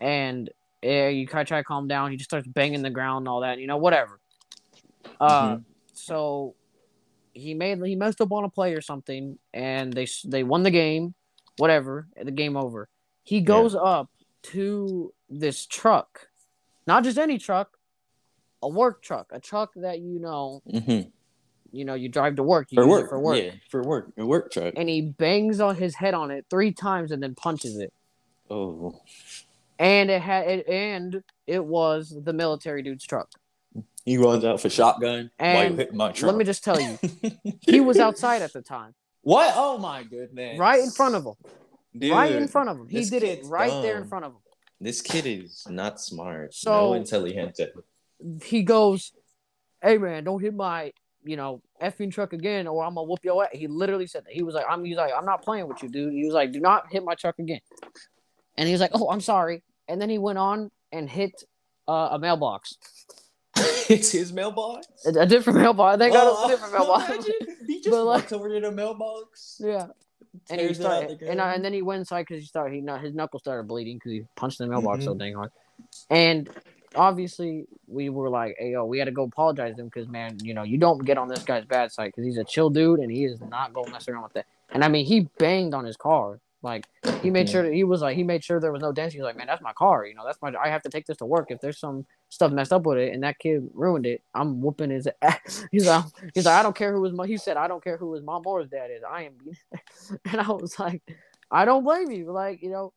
And 0.00 0.50
eh, 0.82 1.08
you 1.08 1.26
try 1.26 1.44
to 1.44 1.64
calm 1.64 1.86
down. 1.88 2.10
He 2.10 2.16
just 2.16 2.28
starts 2.30 2.46
banging 2.46 2.82
the 2.82 2.90
ground 2.90 3.22
and 3.22 3.28
all 3.28 3.40
that. 3.40 3.58
You 3.58 3.66
know, 3.66 3.76
whatever. 3.76 4.20
Uh, 5.20 5.58
so 5.92 6.54
he 7.32 7.54
made 7.54 7.82
he 7.84 7.96
messed 7.96 8.20
up 8.20 8.32
on 8.32 8.44
a 8.44 8.48
play 8.48 8.74
or 8.74 8.80
something, 8.80 9.38
and 9.54 9.92
they 9.92 10.06
they 10.24 10.42
won 10.44 10.62
the 10.62 10.70
game. 10.70 11.14
Whatever, 11.58 12.06
the 12.22 12.30
game 12.30 12.56
over. 12.56 12.88
He 13.24 13.40
goes 13.40 13.74
up 13.74 14.10
to 14.44 15.12
this 15.28 15.66
truck, 15.66 16.28
not 16.86 17.04
just 17.04 17.18
any 17.18 17.38
truck, 17.38 17.76
a 18.62 18.68
work 18.68 19.02
truck, 19.02 19.28
a 19.32 19.38
truck 19.40 19.70
that 19.76 20.00
you 20.00 20.18
know, 20.18 20.62
Mm-hmm. 20.72 21.08
you 21.70 21.84
know, 21.84 21.94
you 21.94 22.08
drive 22.08 22.36
to 22.36 22.42
work, 22.42 22.68
you 22.72 22.76
For 22.76 22.82
use 22.84 22.90
work. 22.90 23.08
for 23.10 23.20
work, 23.20 23.36
Yeah, 23.38 23.50
for 23.70 23.82
work. 23.82 24.12
A 24.18 24.26
work 24.26 24.50
truck. 24.50 24.74
and 24.76 24.88
he 24.88 25.02
bangs 25.02 25.60
on 25.60 25.76
his 25.76 25.94
head 25.94 26.14
on 26.14 26.30
it 26.30 26.46
three 26.50 26.72
times 26.72 27.12
and 27.12 27.22
then 27.22 27.34
punches 27.34 27.76
it. 27.78 27.92
Oh. 28.50 29.00
And 29.78 30.10
it 30.10 30.20
had 30.22 30.46
it, 30.48 30.68
and 30.68 31.22
it 31.46 31.64
was 31.64 32.14
the 32.24 32.32
military 32.32 32.82
dude's 32.82 33.04
truck. 33.06 33.30
He 34.04 34.16
runs 34.18 34.44
out 34.44 34.60
for 34.60 34.68
shotgun 34.68 35.30
And 35.38 35.78
hit 35.78 35.94
my 35.94 36.10
truck. 36.12 36.32
Let 36.32 36.36
me 36.38 36.44
just 36.44 36.64
tell 36.64 36.80
you, 36.80 36.98
he 37.60 37.80
was 37.80 37.98
outside 37.98 38.42
at 38.42 38.52
the 38.52 38.62
time, 38.62 38.94
What? 39.22 39.52
Oh 39.56 39.78
my 39.78 40.02
goodness. 40.02 40.58
right 40.58 40.80
in 40.82 40.90
front 40.90 41.14
of 41.14 41.24
him, 41.24 41.34
Dude, 41.96 42.10
right 42.12 42.32
in 42.32 42.48
front 42.48 42.68
of 42.68 42.78
him. 42.78 42.88
He 42.88 43.04
did 43.04 43.22
it 43.22 43.44
right 43.44 43.82
there 43.82 43.98
in 43.98 44.08
front 44.08 44.24
of 44.24 44.32
him. 44.32 44.38
This 44.80 45.00
kid 45.00 45.26
is 45.26 45.64
not 45.68 46.00
smart. 46.00 46.54
So- 46.54 46.72
no 46.72 46.94
intelligente. 46.94 47.68
he 48.44 48.62
goes, 48.62 49.12
"Hey 49.80 49.98
man, 49.98 50.24
don't 50.24 50.40
hit 50.40 50.54
my, 50.54 50.92
you 51.24 51.36
know, 51.36 51.62
effing 51.80 52.10
truck 52.12 52.32
again, 52.32 52.66
or 52.66 52.84
I'm 52.84 52.94
gonna 52.94 53.06
whoop 53.06 53.20
your 53.24 53.44
ass." 53.44 53.50
He 53.52 53.68
literally 53.68 54.08
said 54.08 54.24
that. 54.24 54.32
He 54.32 54.42
was 54.42 54.54
like, 54.56 54.64
"I'm." 54.68 54.84
He's 54.84 54.96
like, 54.96 55.12
"I'm 55.16 55.24
not 55.24 55.42
playing 55.42 55.68
with 55.68 55.82
you, 55.84 55.88
dude." 55.88 56.12
He 56.12 56.24
was 56.24 56.34
like, 56.34 56.50
"Do 56.52 56.58
not 56.60 56.90
hit 56.90 57.04
my 57.04 57.14
truck 57.14 57.38
again." 57.38 57.60
And 58.56 58.66
he 58.66 58.72
was 58.72 58.80
like, 58.80 58.90
"Oh, 58.94 59.08
I'm 59.10 59.20
sorry." 59.20 59.62
And 59.88 60.00
then 60.00 60.10
he 60.10 60.18
went 60.18 60.38
on 60.38 60.70
and 60.90 61.08
hit 61.08 61.44
uh, 61.88 62.08
a 62.12 62.18
mailbox, 62.18 62.76
it's 63.92 64.10
his 64.12 64.32
mailbox. 64.32 64.86
a, 65.06 65.10
a 65.20 65.26
different 65.26 65.58
mailbox. 65.60 65.98
They 65.98 66.10
got 66.10 66.26
Oh, 66.26 66.44
a 66.46 66.48
different 66.48 66.72
mailbox. 66.74 67.08
imagine 67.10 67.56
He 67.66 67.76
just 67.80 67.90
But, 67.90 68.04
like- 68.04 68.32
over 68.32 68.48
to 68.48 68.60
the 68.60 68.70
mailbox. 68.72 69.60
yeah. 69.62 69.86
And 70.50 70.60
he 70.60 70.72
started, 70.74 71.18
the 71.20 71.28
and, 71.28 71.36
ground. 71.36 71.56
and 71.56 71.64
then 71.64 71.72
he 71.74 71.82
went 71.82 71.98
inside 72.00 72.22
because 72.22 72.40
he 72.40 72.46
started. 72.46 72.74
He 72.74 72.80
kn- 72.82 73.00
his 73.00 73.12
knuckles 73.14 73.42
started 73.42 73.68
bleeding 73.68 73.96
because 73.96 74.12
he 74.12 74.24
punched 74.34 74.58
the 74.58 74.66
mailbox 74.66 75.04
so 75.04 75.14
Mhm. 75.14 75.18
dang 75.18 75.34
hard. 75.34 75.50
And 76.08 76.48
obviously, 76.94 77.66
we 77.86 78.08
were 78.08 78.30
like, 78.30 78.56
"Hey, 78.58 78.72
yo, 78.72 78.84
we 78.86 78.98
had 78.98 79.06
to 79.06 79.10
go 79.10 79.24
apologize 79.24 79.74
to 79.76 79.82
him 79.82 79.88
because, 79.88 80.08
man, 80.08 80.38
you 80.42 80.54
know, 80.54 80.62
you 80.62 80.78
don't 80.78 81.04
get 81.04 81.18
on 81.18 81.28
this 81.28 81.42
guy's 81.42 81.64
bad 81.66 81.92
side 81.92 82.06
because 82.06 82.24
he's 82.24 82.38
a 82.38 82.44
chill 82.44 82.70
dude 82.70 83.00
and 83.00 83.10
he 83.10 83.24
is 83.24 83.40
not 83.42 83.72
going 83.74 83.86
to 83.86 83.92
mess 83.92 84.08
around 84.08 84.22
with 84.22 84.32
that." 84.34 84.46
And 84.70 84.82
I 84.82 84.88
mean, 84.88 85.04
he 85.04 85.28
banged 85.38 85.74
on 85.74 85.84
his 85.84 85.96
car. 85.96 86.40
Like 86.62 86.86
he 87.20 87.30
made 87.30 87.48
Yeah. 87.48 87.52
sure 87.52 87.62
that 87.64 87.72
he 87.72 87.82
was 87.84 88.00
like 88.02 88.16
he 88.16 88.22
made 88.22 88.44
sure 88.44 88.60
there 88.60 88.72
was 88.72 88.82
no 88.82 88.92
dents. 88.92 89.14
He 89.14 89.20
was 89.20 89.26
like, 89.26 89.36
"Man, 89.36 89.48
that's 89.48 89.62
my 89.62 89.72
car. 89.72 90.06
You 90.06 90.14
know, 90.14 90.24
that's 90.24 90.40
my. 90.40 90.52
I 90.62 90.68
have 90.68 90.82
to 90.82 90.88
take 90.88 91.06
this 91.06 91.16
to 91.18 91.26
work. 91.26 91.50
If 91.50 91.60
there's 91.60 91.78
some 91.78 92.06
stuff 92.28 92.52
messed 92.52 92.72
up 92.72 92.86
with 92.86 92.98
it 92.98 93.12
and 93.12 93.22
that 93.24 93.38
kid 93.38 93.68
ruined 93.74 94.06
it, 94.06 94.22
I'm 94.34 94.60
whooping 94.62 94.90
his 94.90 95.08
ass." 95.22 95.66
He's 95.72 95.86
like, 95.88 96.04
he's 96.34 96.46
like, 96.46 96.54
I 96.54 96.62
don't 96.62 96.76
care 96.76 96.92
who 96.92 97.02
his 97.04 97.12
mom. 97.12 97.26
He 97.26 97.36
said, 97.36 97.56
I 97.56 97.66
don't 97.66 97.82
care 97.82 97.96
who 97.96 98.14
his 98.14 98.22
mom 98.22 98.42
or 98.46 98.60
his 98.60 98.68
dad 98.70 98.90
is. 98.90 99.02
I 99.02 99.24
am 99.24 99.34
and 100.30 100.40
I 100.40 100.50
was 100.52 100.78
like, 100.78 101.02
I 101.50 101.64
don't 101.64 101.84
blame 101.84 102.10
you. 102.10 102.30
Like 102.30 102.62
you 102.62 102.70
know, 102.70 102.92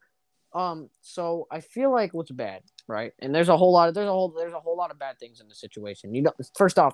um. 0.54 0.90
So 1.02 1.48
I 1.52 1.60
feel 1.62 1.92
like 1.92 2.14
what's 2.14 2.32
bad, 2.32 2.62
right? 2.88 3.14
And 3.20 3.34
there's 3.34 3.50
a 3.50 3.58
whole 3.58 3.72
lot 3.74 3.90
of 3.90 3.96
there's 3.96 4.08
a 4.08 4.12
whole 4.12 4.30
there's 4.30 4.54
a 4.54 4.60
whole 4.60 4.78
lot 4.78 4.92
of 4.92 5.00
bad 5.00 5.18
things 5.20 5.42
in 5.42 5.48
the 5.48 5.56
situation. 5.56 6.14
You 6.14 6.22
know, 6.24 6.34
first 6.56 6.78
off, 6.78 6.94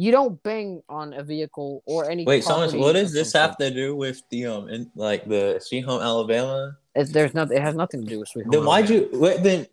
you 0.00 0.10
don't 0.12 0.42
bang 0.42 0.82
on 0.88 1.12
a 1.12 1.22
vehicle 1.22 1.82
or 1.84 2.08
any. 2.10 2.24
Wait, 2.24 2.42
property 2.44 2.78
what 2.78 2.94
does 2.94 3.12
this 3.12 3.34
have 3.34 3.58
to 3.58 3.70
do 3.70 3.94
with 3.94 4.22
the 4.30 4.46
um, 4.46 4.68
in, 4.70 4.90
like 4.94 5.28
the 5.28 5.60
Sweet 5.62 5.82
Home 5.82 6.00
Alabama? 6.00 6.78
It's, 6.94 7.10
there's 7.12 7.34
nothing. 7.34 7.58
It 7.58 7.62
has 7.62 7.74
nothing 7.74 8.00
to 8.04 8.06
do 8.08 8.20
with 8.20 8.28
Sweet 8.28 8.44
Home. 8.46 8.50
Then 8.52 8.64
why'd 8.64 8.90
Alabama. 8.90 9.08
you? 9.12 9.20
Wait, 9.20 9.42
then 9.42 9.66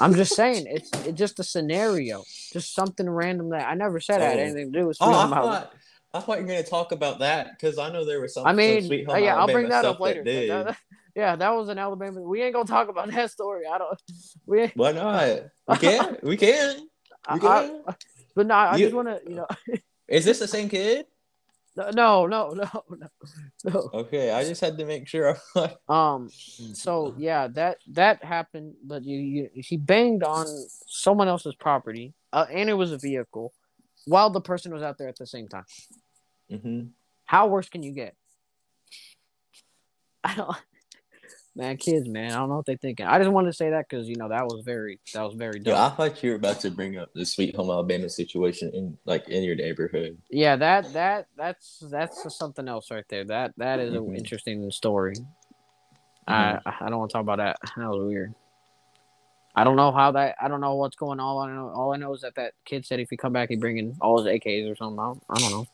I'm 0.00 0.14
just 0.14 0.34
saying 0.34 0.66
it's 0.68 0.90
it's 1.06 1.16
just 1.18 1.38
a 1.38 1.44
scenario, 1.44 2.24
just 2.52 2.74
something 2.74 3.08
random 3.08 3.50
that 3.50 3.68
I 3.68 3.74
never 3.74 4.00
said 4.00 4.20
had 4.20 4.36
Oh. 4.38 4.40
anything 4.42 4.72
to 4.72 4.80
do 4.80 4.86
with 4.88 4.96
Oh, 5.00 5.06
Sweet 5.06 5.14
I 5.16 5.22
Home 5.22 5.32
Alabama. 5.32 5.52
thought, 5.60 5.72
I 6.12 6.20
thought 6.20 6.36
you 6.38 6.42
were 6.46 6.48
going 6.52 6.64
to 6.64 6.68
talk 6.68 6.90
about 6.90 7.20
that 7.20 7.50
because 7.52 7.78
I 7.78 7.92
know 7.92 8.04
there 8.04 8.20
was 8.20 8.34
some. 8.34 8.46
I 8.46 8.52
mean, 8.52 8.80
some 8.80 8.88
Sweet 8.88 9.08
uh, 9.08 9.12
Home 9.14 9.22
yeah, 9.24 9.36
I'll 9.36 9.46
bring 9.46 9.68
that 9.68 9.84
up 9.84 10.00
later. 10.00 10.24
That. 10.24 10.64
That- 10.66 10.76
yeah, 11.14 11.36
that 11.36 11.50
was 11.54 11.68
an 11.68 11.78
Alabama. 11.78 12.20
We 12.20 12.42
ain't 12.42 12.54
gonna 12.54 12.66
talk 12.66 12.88
about 12.88 13.10
that 13.12 13.30
story. 13.30 13.62
I 13.72 13.78
don't. 13.78 14.02
We. 14.44 14.72
Why 14.74 14.90
not? 14.90 15.42
We 15.68 15.76
can. 15.76 16.16
we 16.24 16.36
can. 16.36 16.88
I, 17.28 17.34
We 17.36 17.40
I- 17.48 17.60
can. 17.68 17.82
But 18.34 18.46
no, 18.46 18.54
I 18.54 18.76
You- 18.76 18.84
just 18.86 18.94
want 18.94 19.08
to, 19.08 19.20
you 19.28 19.36
know, 19.36 19.46
Is 20.08 20.24
this 20.24 20.38
the 20.40 20.48
same 20.48 20.68
kid? 20.68 21.06
no, 21.76 22.26
no, 22.26 22.26
no, 22.26 22.50
no, 22.90 23.08
no. 23.64 23.90
Okay, 23.94 24.30
I 24.32 24.44
just 24.44 24.60
had 24.60 24.76
to 24.78 24.84
make 24.84 25.06
sure. 25.08 25.36
Um. 25.88 26.28
So 26.74 27.14
yeah, 27.18 27.48
that 27.48 27.78
that 27.92 28.22
happened, 28.24 28.74
but 28.84 29.02
you, 29.04 29.18
you 29.18 29.50
he 29.54 29.76
banged 29.76 30.22
on 30.22 30.46
someone 30.86 31.28
else's 31.28 31.54
property, 31.54 32.14
uh, 32.32 32.46
and 32.50 32.68
it 32.70 32.74
was 32.74 32.92
a 32.92 32.98
vehicle, 32.98 33.52
while 34.06 34.30
the 34.30 34.40
person 34.40 34.72
was 34.72 34.82
out 34.82 34.98
there 34.98 35.08
at 35.08 35.16
the 35.16 35.26
same 35.26 35.48
time. 35.48 35.64
hmm 36.50 36.82
How 37.24 37.46
worse 37.48 37.68
can 37.68 37.82
you 37.82 37.92
get? 37.92 38.14
I 40.24 40.34
don't. 40.34 40.56
Man, 41.56 41.76
kids, 41.78 42.08
man, 42.08 42.32
I 42.32 42.36
don't 42.38 42.48
know 42.48 42.56
what 42.56 42.66
they're 42.66 42.76
thinking. 42.76 43.06
I 43.06 43.18
just 43.18 43.30
wanted 43.30 43.48
to 43.48 43.52
say 43.52 43.70
that 43.70 43.88
because 43.88 44.08
you 44.08 44.14
know 44.16 44.28
that 44.28 44.46
was 44.46 44.62
very 44.64 45.00
that 45.14 45.22
was 45.22 45.34
very 45.34 45.58
dumb. 45.58 45.74
Yeah, 45.74 45.86
I 45.86 45.90
thought 45.90 46.22
you 46.22 46.30
were 46.30 46.36
about 46.36 46.60
to 46.60 46.70
bring 46.70 46.96
up 46.96 47.12
the 47.12 47.26
Sweet 47.26 47.56
Home 47.56 47.70
Alabama 47.70 48.08
situation 48.08 48.70
in 48.72 48.96
like 49.04 49.28
in 49.28 49.42
your 49.42 49.56
neighborhood. 49.56 50.16
Yeah, 50.30 50.54
that 50.56 50.92
that 50.92 51.26
that's 51.36 51.82
that's 51.90 52.36
something 52.36 52.68
else 52.68 52.90
right 52.92 53.04
there. 53.08 53.24
That 53.24 53.52
that 53.56 53.80
is 53.80 53.92
an 53.92 54.00
Mhm. 54.00 54.16
interesting 54.16 54.70
story. 54.70 55.16
Mhm. 55.16 55.24
I 56.28 56.60
I 56.80 56.88
don't 56.88 56.98
want 57.00 57.10
to 57.10 57.14
talk 57.14 57.22
about 57.22 57.38
that. 57.38 57.58
That 57.76 57.88
was 57.88 58.06
weird. 58.06 58.32
I 59.56 59.64
don't 59.64 59.74
know 59.76 59.90
how 59.90 60.12
that. 60.12 60.36
I 60.40 60.46
don't 60.46 60.60
know 60.60 60.76
what's 60.76 60.94
going 60.96 61.18
on. 61.18 61.26
All 61.26 61.38
I 61.40 61.52
know, 61.52 61.68
all 61.70 61.92
I 61.92 61.96
know 61.96 62.14
is 62.14 62.20
that 62.20 62.36
that 62.36 62.52
kid 62.64 62.86
said 62.86 63.00
if 63.00 63.10
he 63.10 63.16
come 63.16 63.32
back, 63.32 63.48
he 63.48 63.56
bring 63.56 63.78
in 63.78 63.96
all 64.00 64.22
his 64.22 64.26
AKs 64.32 64.70
or 64.70 64.76
something. 64.76 65.00
I 65.00 65.06
don't, 65.06 65.22
I 65.28 65.38
don't 65.40 65.50
know. 65.50 65.66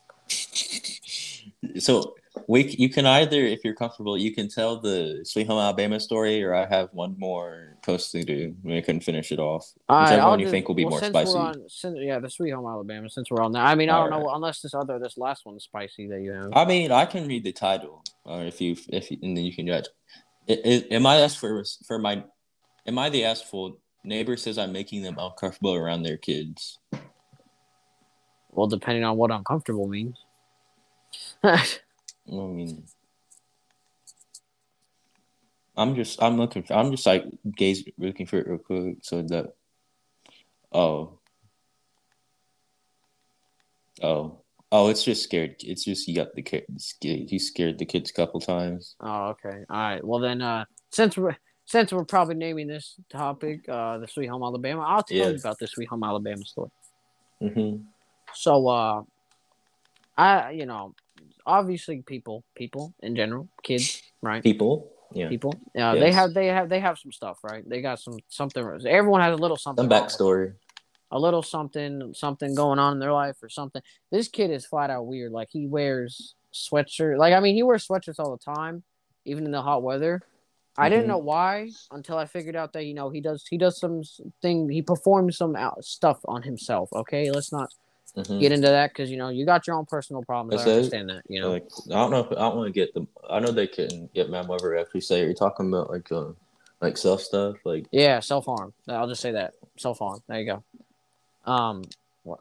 So 1.79 2.15
we 2.47 2.63
you 2.77 2.89
can 2.89 3.05
either, 3.05 3.39
if 3.39 3.63
you're 3.63 3.73
comfortable, 3.75 4.17
you 4.17 4.33
can 4.33 4.47
tell 4.49 4.79
the 4.79 5.21
Sweet 5.23 5.47
Home 5.47 5.59
Alabama 5.59 5.99
story, 5.99 6.43
or 6.43 6.53
I 6.53 6.65
have 6.65 6.89
one 6.93 7.15
more 7.17 7.77
post 7.83 8.11
to 8.11 8.23
do. 8.23 8.55
We 8.63 8.81
can 8.81 8.99
finish 8.99 9.31
it 9.31 9.39
off. 9.39 9.71
All 9.87 9.97
right, 9.97 10.03
Whichever 10.05 10.21
I'll 10.21 10.29
one 10.31 10.39
you 10.39 10.45
just- 10.45 10.51
think 10.51 10.67
will 10.67 10.75
be 10.75 10.85
well, 10.85 10.91
more 10.91 11.03
spicy. 11.03 11.37
On, 11.37 11.69
since, 11.69 11.97
yeah, 11.99 12.19
the 12.19 12.29
Sweet 12.29 12.51
Home 12.51 12.65
Alabama. 12.65 13.09
Since 13.09 13.29
we're 13.31 13.41
on 13.41 13.51
that, 13.53 13.65
I 13.65 13.75
mean, 13.75 13.89
I 13.89 13.99
don't 14.03 14.13
All 14.13 14.21
know 14.21 14.29
unless 14.35 14.61
this 14.61 14.73
other, 14.73 14.99
this 14.99 15.17
last 15.17 15.45
one's 15.45 15.63
spicy 15.63 16.07
that 16.07 16.21
you 16.21 16.31
have. 16.31 16.49
I 16.53 16.65
mean, 16.65 16.91
I 16.91 17.05
can 17.05 17.27
read 17.27 17.43
the 17.43 17.51
title, 17.53 18.03
or 18.25 18.43
if 18.43 18.59
you 18.61 18.75
if 18.89 19.09
you, 19.11 19.17
and 19.21 19.35
then 19.35 19.43
you 19.45 19.53
can 19.53 19.67
judge. 19.67 19.85
I- 20.49 20.61
I- 20.65 20.85
am 20.91 21.05
I 21.05 21.17
asked 21.17 21.39
for 21.39 21.63
for 21.85 21.99
my? 21.99 22.23
Am 22.85 22.97
I 22.97 23.09
the 23.09 23.23
asshole? 23.25 23.79
Neighbor 24.03 24.37
says 24.37 24.57
I'm 24.57 24.71
making 24.71 25.01
them 25.03 25.17
uncomfortable 25.19 25.73
around 25.73 26.03
their 26.03 26.15
kids. 26.17 26.79
Well, 28.51 28.67
depending 28.67 29.03
on 29.03 29.17
what 29.17 29.31
uncomfortable 29.31 29.87
means. 29.87 30.15
I 32.29 32.31
mean, 32.33 32.83
I'm 35.77 35.95
just 35.95 36.21
I'm 36.21 36.37
looking 36.37 36.63
for 36.63 36.73
I'm 36.73 36.91
just 36.91 37.05
like 37.05 37.25
gaze 37.55 37.83
looking 37.97 38.25
for 38.25 38.37
it 38.37 38.47
real 38.47 38.57
quick 38.57 38.97
so 39.01 39.21
that 39.23 39.53
oh 40.73 41.19
oh 44.01 44.41
oh 44.71 44.89
it's 44.89 45.03
just 45.03 45.23
scared 45.23 45.55
it's 45.59 45.85
just 45.85 46.07
you 46.07 46.15
got 46.15 46.33
the 46.35 46.41
kid 46.41 46.65
he 47.01 47.39
scared 47.39 47.77
the 47.79 47.85
kids 47.85 48.09
a 48.09 48.13
couple 48.13 48.39
times 48.39 48.95
Oh, 48.99 49.27
okay. 49.29 49.63
All 49.69 49.77
right. 49.77 50.03
Well, 50.03 50.19
then, 50.19 50.41
uh, 50.41 50.65
since 50.91 51.17
we're 51.17 51.37
since 51.65 51.91
we're 51.91 52.05
probably 52.05 52.35
naming 52.35 52.67
this 52.67 52.95
topic, 53.09 53.67
uh, 53.69 53.97
the 53.97 54.07
Sweet 54.07 54.27
Home 54.27 54.41
Alabama, 54.41 54.81
I'll 54.81 55.03
tell 55.03 55.17
Yeah. 55.17 55.29
you 55.29 55.35
about 55.35 55.59
the 55.59 55.67
Sweet 55.67 55.89
Home 55.89 56.03
Alabama 56.03 56.43
story. 56.45 56.69
mm-hmm. 57.41 57.83
So, 58.33 58.67
uh, 58.67 59.01
I, 60.17 60.51
you 60.51 60.65
know, 60.65 60.95
obviously, 61.47 62.03
people, 62.05 62.43
people 62.55 62.93
in 63.01 63.15
general, 63.15 63.47
kids, 63.63 64.03
right? 64.21 64.43
people 64.43 64.91
yeah 65.13 65.29
People, 65.29 65.53
yeah, 65.73 65.95
they 65.95 66.07
Yes. 66.07 66.15
have, 66.15 66.33
they 66.33 66.47
have, 66.47 66.69
they 66.69 66.79
have 66.81 66.99
some 66.99 67.11
stuff, 67.13 67.39
right? 67.43 67.67
They 67.67 67.81
got 67.81 67.99
some 67.99 68.19
something. 68.27 68.63
Everyone 68.85 69.21
has 69.21 69.33
a 69.33 69.41
little 69.41 69.57
something. 69.57 69.89
some 69.89 69.89
backstory 69.89 70.53
a 71.09 71.17
little 71.17 71.41
something 71.41 72.13
something 72.13 72.53
going 72.53 72.79
on 72.79 72.91
in 72.93 72.99
their 72.99 73.13
life 73.13 73.37
or 73.41 73.47
something. 73.49 73.81
This 74.11 74.27
kid 74.27 74.51
is 74.51 74.65
flat 74.65 74.89
out 74.89 75.07
weird. 75.07 75.31
Like 75.31 75.47
he 75.49 75.65
wears 75.65 76.35
sweatshirt. 76.53 77.17
Like 77.17 77.33
I 77.33 77.39
mean, 77.39 77.55
he 77.55 77.63
wears 77.63 77.87
sweatshirts 77.87 78.19
all 78.19 78.31
the 78.35 78.43
time, 78.43 78.83
even 79.23 79.45
in 79.45 79.51
the 79.51 79.61
hot 79.61 79.83
weather. 79.83 80.21
I 80.77 80.89
didn't 80.89 81.05
Mhm. 81.05 81.07
know 81.09 81.17
why 81.19 81.69
until 81.91 82.17
I 82.17 82.25
figured 82.25 82.57
out 82.57 82.73
that 82.73 82.85
you 82.85 82.93
know 82.93 83.09
he 83.09 83.21
does 83.21 83.45
he 83.49 83.57
does 83.57 83.79
some 83.79 84.01
thing 84.41 84.69
he 84.69 84.81
performs 84.81 85.37
some 85.37 85.55
out 85.55 85.83
stuff 85.85 86.19
on 86.25 86.43
himself. 86.43 86.89
Okay, 86.93 87.31
let's 87.31 87.51
not 87.53 87.69
Mhm. 88.17 88.39
get 88.39 88.51
into 88.51 88.67
that 88.67 88.91
because 88.91 89.11
you 89.11 89.17
know 89.17 89.29
you 89.29 89.45
got 89.45 89.67
your 89.67 89.75
own 89.75 89.85
personal 89.85 90.23
problems. 90.23 90.61
I 90.61 90.69
it. 90.71 90.77
understand 90.77 91.09
that. 91.09 91.23
You 91.29 91.41
know, 91.41 91.51
like 91.51 91.67
I 91.87 91.93
don't 91.93 92.11
know 92.11 92.19
if 92.21 92.31
I 92.31 92.35
don't 92.35 92.55
want 92.57 92.67
to 92.67 92.73
get 92.73 92.93
them 92.93 93.07
I 93.29 93.39
know 93.39 93.51
they 93.51 93.67
couldn't 93.67 94.13
get 94.13 94.29
mad 94.29 94.47
whatever 94.47 94.75
actually 94.77 95.01
say 95.01 95.23
are 95.23 95.27
you 95.27 95.35
talking 95.35 95.67
about 95.67 95.89
like 95.91 96.11
uh 96.11 96.31
like 96.81 96.97
self 96.97 97.21
stuff 97.21 97.57
like 97.63 97.85
yeah, 97.91 98.19
self 98.19 98.45
harm. 98.45 98.73
I'll 98.87 99.07
just 99.07 99.21
say 99.21 99.31
that 99.31 99.53
self 99.77 99.99
harm. 99.99 100.21
There 100.27 100.39
you 100.39 100.45
go. 100.45 101.51
Um, 101.51 101.83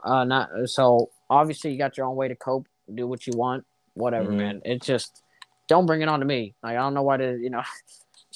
uh, 0.03 0.25
not 0.25 0.51
so 0.67 1.11
obviously 1.29 1.73
you 1.73 1.79
got 1.79 1.97
your 1.97 2.07
own 2.07 2.17
way 2.17 2.29
to 2.29 2.37
cope. 2.37 2.67
Do 2.93 3.07
what 3.07 3.27
you 3.27 3.35
want, 3.37 3.65
whatever, 3.95 4.31
Mhm. 4.31 4.37
man. 4.37 4.63
It's 4.65 4.87
just 4.87 5.23
don't 5.69 5.87
bring 5.87 6.01
it 6.03 6.09
on 6.09 6.21
to 6.21 6.27
me. 6.27 6.55
Like 6.63 6.73
I 6.73 6.81
don't 6.81 6.95
know 6.95 7.03
why 7.03 7.19
to, 7.19 7.39
you 7.39 7.51
know. 7.51 7.63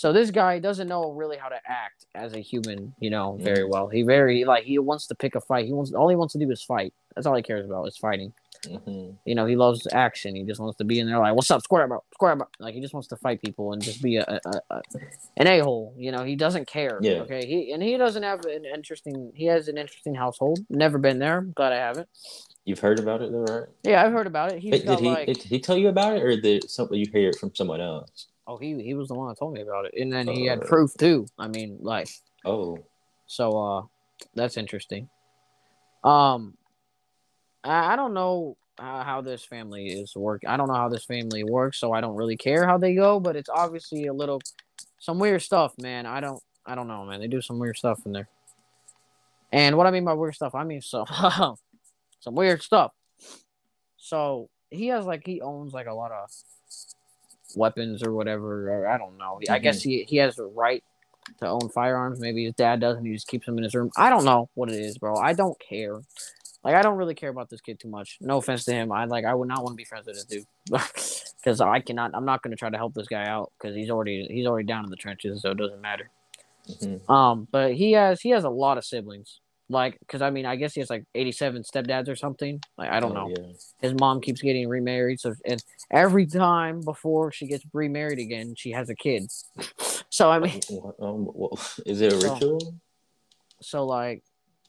So 0.01 0.14
this 0.14 0.30
guy 0.30 0.59
doesn't 0.61 0.88
know 0.88 1.12
really 1.12 1.36
how 1.36 1.51
to 1.51 1.61
act 1.66 2.07
as 2.14 2.32
a 2.32 2.38
human, 2.38 2.94
you 3.01 3.11
know, 3.11 3.36
very 3.38 3.66
well. 3.66 3.86
He 3.86 4.01
very 4.01 4.46
like 4.46 4.64
he 4.64 4.78
wants 4.78 5.07
to 5.09 5.14
pick 5.14 5.34
a 5.34 5.42
fight. 5.42 5.66
He 5.66 5.74
wants 5.74 5.92
all 5.92 6.09
he 6.09 6.16
wants 6.16 6.32
to 6.32 6.38
do 6.38 6.51
is 6.51 6.62
fight. 6.62 6.94
That's 7.14 7.26
all 7.26 7.36
he 7.36 7.42
cares 7.42 7.66
about 7.66 7.84
is 7.86 7.98
fighting. 7.98 8.32
mhm. 8.64 9.18
You 9.26 9.34
know, 9.34 9.44
he 9.44 9.57
loves 9.57 9.86
action. 9.92 10.34
He 10.34 10.44
just 10.44 10.59
wants 10.59 10.78
to 10.78 10.84
be 10.84 11.01
in 11.01 11.07
there 11.07 11.18
like, 11.18 11.34
"What's 11.34 11.51
up, 11.51 11.61
square 11.61 11.86
bro? 11.86 12.03
Square 12.14 12.36
bro?" 12.36 12.46
Like 12.59 12.72
he 12.74 12.80
just 12.80 12.94
wants 12.94 13.09
to 13.09 13.16
fight 13.16 13.42
people 13.42 13.74
and 13.74 13.82
just 13.82 14.03
be 14.03 14.16
a, 14.16 14.24
a, 14.26 14.40
a 14.70 14.80
an 15.36 15.46
a 15.46 15.59
hole. 15.59 15.92
You 15.98 16.12
know, 16.12 16.24
he 16.24 16.34
doesn't 16.34 16.66
care. 16.66 16.98
Yeah. 17.03 17.20
Okay. 17.24 17.44
He 17.44 17.72
and 17.72 17.82
he 17.82 17.98
doesn't 17.98 18.22
have 18.22 18.46
an 18.46 18.64
interesting. 18.64 19.32
He 19.34 19.44
has 19.53 19.68
an 19.68 19.76
interesting 19.76 20.14
household. 20.14 20.61
Never 20.70 20.96
been 20.96 21.18
there. 21.18 21.42
Glad 21.42 21.74
I 21.74 21.76
haven't. 21.76 22.09
you've 22.64 22.80
heard 22.80 23.01
about 23.01 23.20
it 23.20 23.32
though 23.32 23.44
right 23.44 23.68
Yeah, 23.82 24.03
I've 24.03 24.12
heard 24.12 24.26
about 24.26 24.53
it. 24.53 24.61
He's 24.61 24.72
Wait, 24.72 24.86
got 24.86 24.96
did 24.96 25.05
he 25.05 25.11
like. 25.11 25.26
did 25.26 25.42
he 25.42 25.61
tell 25.61 25.76
you 25.76 25.88
about 25.88 26.16
it 26.16 26.22
or 26.22 26.40
did 26.40 26.70
something 26.70 26.98
you 26.98 27.07
hear 27.12 27.28
it 27.28 27.36
from 27.38 27.55
someone 27.55 27.82
else 27.82 28.29
oh, 28.51 28.57
he 28.59 28.82
he 28.82 28.94
was 28.94 29.09
the 29.09 29.14
one 29.14 29.28
that 29.28 29.38
told 29.38 29.55
me 29.55 29.61
about 29.62 29.84
it, 29.86 29.94
and 30.01 30.12
then 30.12 30.26
he 30.26 30.46
had 30.46 30.62
Uh. 30.62 30.66
proof 30.66 30.92
too. 30.98 31.26
I 31.38 31.48
mean, 31.48 31.78
like. 31.80 32.09
oh 32.44 32.78
So 33.26 33.44
uh 33.59 33.82
that's 34.34 34.57
interesting. 34.57 35.09
Um 36.05 36.57
I, 37.62 37.92
I 37.92 37.96
don't 37.96 38.14
know 38.14 38.57
how, 38.78 39.03
how 39.03 39.20
this 39.20 39.44
family 39.44 39.86
is 39.88 40.16
work. 40.16 40.42
I 40.46 40.57
don't 40.57 40.68
know 40.68 40.74
how 40.74 40.88
this 40.88 41.05
family 41.05 41.44
works, 41.44 41.78
so 41.78 41.92
I 41.92 42.01
don't 42.01 42.16
really 42.16 42.36
care 42.36 42.66
how 42.66 42.78
they 42.78 42.94
go, 42.94 43.20
but 43.20 43.36
it's 43.36 43.51
obviously 43.51 44.07
a 44.07 44.12
little 44.12 44.40
some 44.98 45.18
weird 45.18 45.42
stuff, 45.42 45.74
man. 45.78 46.07
I 46.07 46.20
don't 46.20 46.42
I 46.66 46.74
don't 46.74 46.88
know, 46.88 47.05
man. 47.05 47.20
They 47.20 47.28
do 47.28 47.40
some 47.42 47.59
weird 47.59 47.76
stuff 47.76 48.01
in 48.07 48.12
there. 48.12 48.28
And 49.53 49.76
what 49.76 49.86
I 49.86 49.90
mean 49.90 50.05
by 50.05 50.14
weird 50.14 50.34
stuff, 50.34 50.55
I 50.55 50.64
mean 50.64 50.80
so 50.82 51.05
some 52.20 52.34
weird 52.34 52.62
stuff. 52.62 52.92
So 53.96 54.48
he 54.70 54.88
has 54.88 55.05
like 55.07 55.22
he 55.26 55.40
owns 55.40 55.72
like 55.72 55.86
a 55.86 55.94
lot 55.94 56.11
of 56.12 56.28
weapons 57.57 58.03
or 58.03 58.12
whatever, 58.12 58.70
or 58.70 58.88
I 58.88 58.98
don't 58.98 59.16
know. 59.18 59.40
I 59.48 59.59
guess 59.59 59.82
he 59.82 60.05
he 60.09 60.16
has 60.18 60.36
the 60.36 60.46
right 60.46 60.82
to 61.38 61.46
own 61.48 61.68
firearms. 61.68 62.20
Maybe 62.20 62.44
his 62.44 62.55
dad 62.55 62.80
doesn't. 62.80 63.05
He 63.05 63.12
just 63.12 63.28
keeps 63.28 63.46
them 63.46 63.59
in 63.59 63.64
his 63.64 63.74
room. 63.74 63.90
I 63.96 64.11
don't 64.11 64.24
know 64.24 64.48
what 64.55 64.70
it 64.70 64.80
is, 64.80 64.98
bro. 64.98 65.16
I 65.16 65.32
don't 65.32 65.59
care. 65.61 66.01
Like 66.62 66.74
I 66.74 66.82
don't 66.82 66.96
really 66.96 67.14
care 67.14 67.30
about 67.30 67.48
this 67.48 67.61
kid 67.61 67.80
too 67.80 67.88
much. 67.88 68.18
No 68.20 68.36
offense 68.38 68.64
to 68.64 68.72
him. 68.72 68.92
I 68.92 69.05
like 69.07 69.24
I 69.24 69.34
would 69.34 69.48
not 69.48 69.62
want 69.62 69.72
to 69.72 69.76
be 69.76 69.84
friends 69.84 70.07
with 70.07 70.16
this 70.16 70.24
dude 70.24 70.44
because 70.70 71.61
I 71.61 71.80
cannot. 71.80 72.11
I'm 72.14 72.24
not 72.26 72.42
going 72.42 72.51
to 72.51 72.57
try 72.57 72.68
to 72.70 72.76
help 72.76 72.94
this 72.94 73.09
guy 73.09 73.24
out 73.26 73.53
because 73.59 73.74
he's 73.74 73.90
already 73.90 74.26
he's 74.30 74.46
already 74.46 74.66
down 74.66 74.84
in 74.84 74.90
the 74.90 74.96
trenches, 74.96 75.40
so 75.42 75.53
it 75.53 75.59
doesn't 75.59 75.80
matter. 75.80 76.11
mhm. 76.68 77.09
Um, 77.11 77.48
but 77.51 77.74
he 77.74 77.92
has 77.92 78.20
he 78.20 78.30
has 78.30 78.44
a 78.44 78.51
lot 78.51 78.76
of 78.78 78.84
siblings. 78.84 79.40
Like, 79.72 79.98
because 80.00 80.20
I 80.20 80.30
mean, 80.30 80.46
I 80.46 80.56
guess 80.56 80.74
he 80.74 80.80
has 80.80 80.90
like 80.90 81.04
87 81.14 81.62
stepdads 81.62 82.08
or 82.08 82.16
something. 82.16 82.60
Like, 82.76 82.90
I 82.90 82.98
don't 82.98 83.12
Oh, 83.16 83.28
know 83.28 83.34
yeah. 83.38 83.52
his 83.80 83.94
mom 83.94 84.20
keeps 84.20 84.42
getting 84.42 84.68
remarried 84.68 85.20
so 85.20 85.32
and 85.46 85.62
every 85.92 86.26
time 86.26 86.80
before 86.80 87.30
she 87.30 87.46
gets 87.46 87.64
remarried 87.72 88.18
again 88.18 88.54
she 88.56 88.72
has 88.72 88.90
a 88.90 88.94
kid 88.96 89.22
so 90.10 90.28
i 90.30 90.38
mean 90.40 90.60
Um, 91.00 91.28
well, 91.34 91.56
is 91.86 92.00
it 92.00 92.12
a 92.12 92.20
So- 92.20 92.32
ritual? 92.34 92.74
so 93.62 93.86
like 93.86 94.22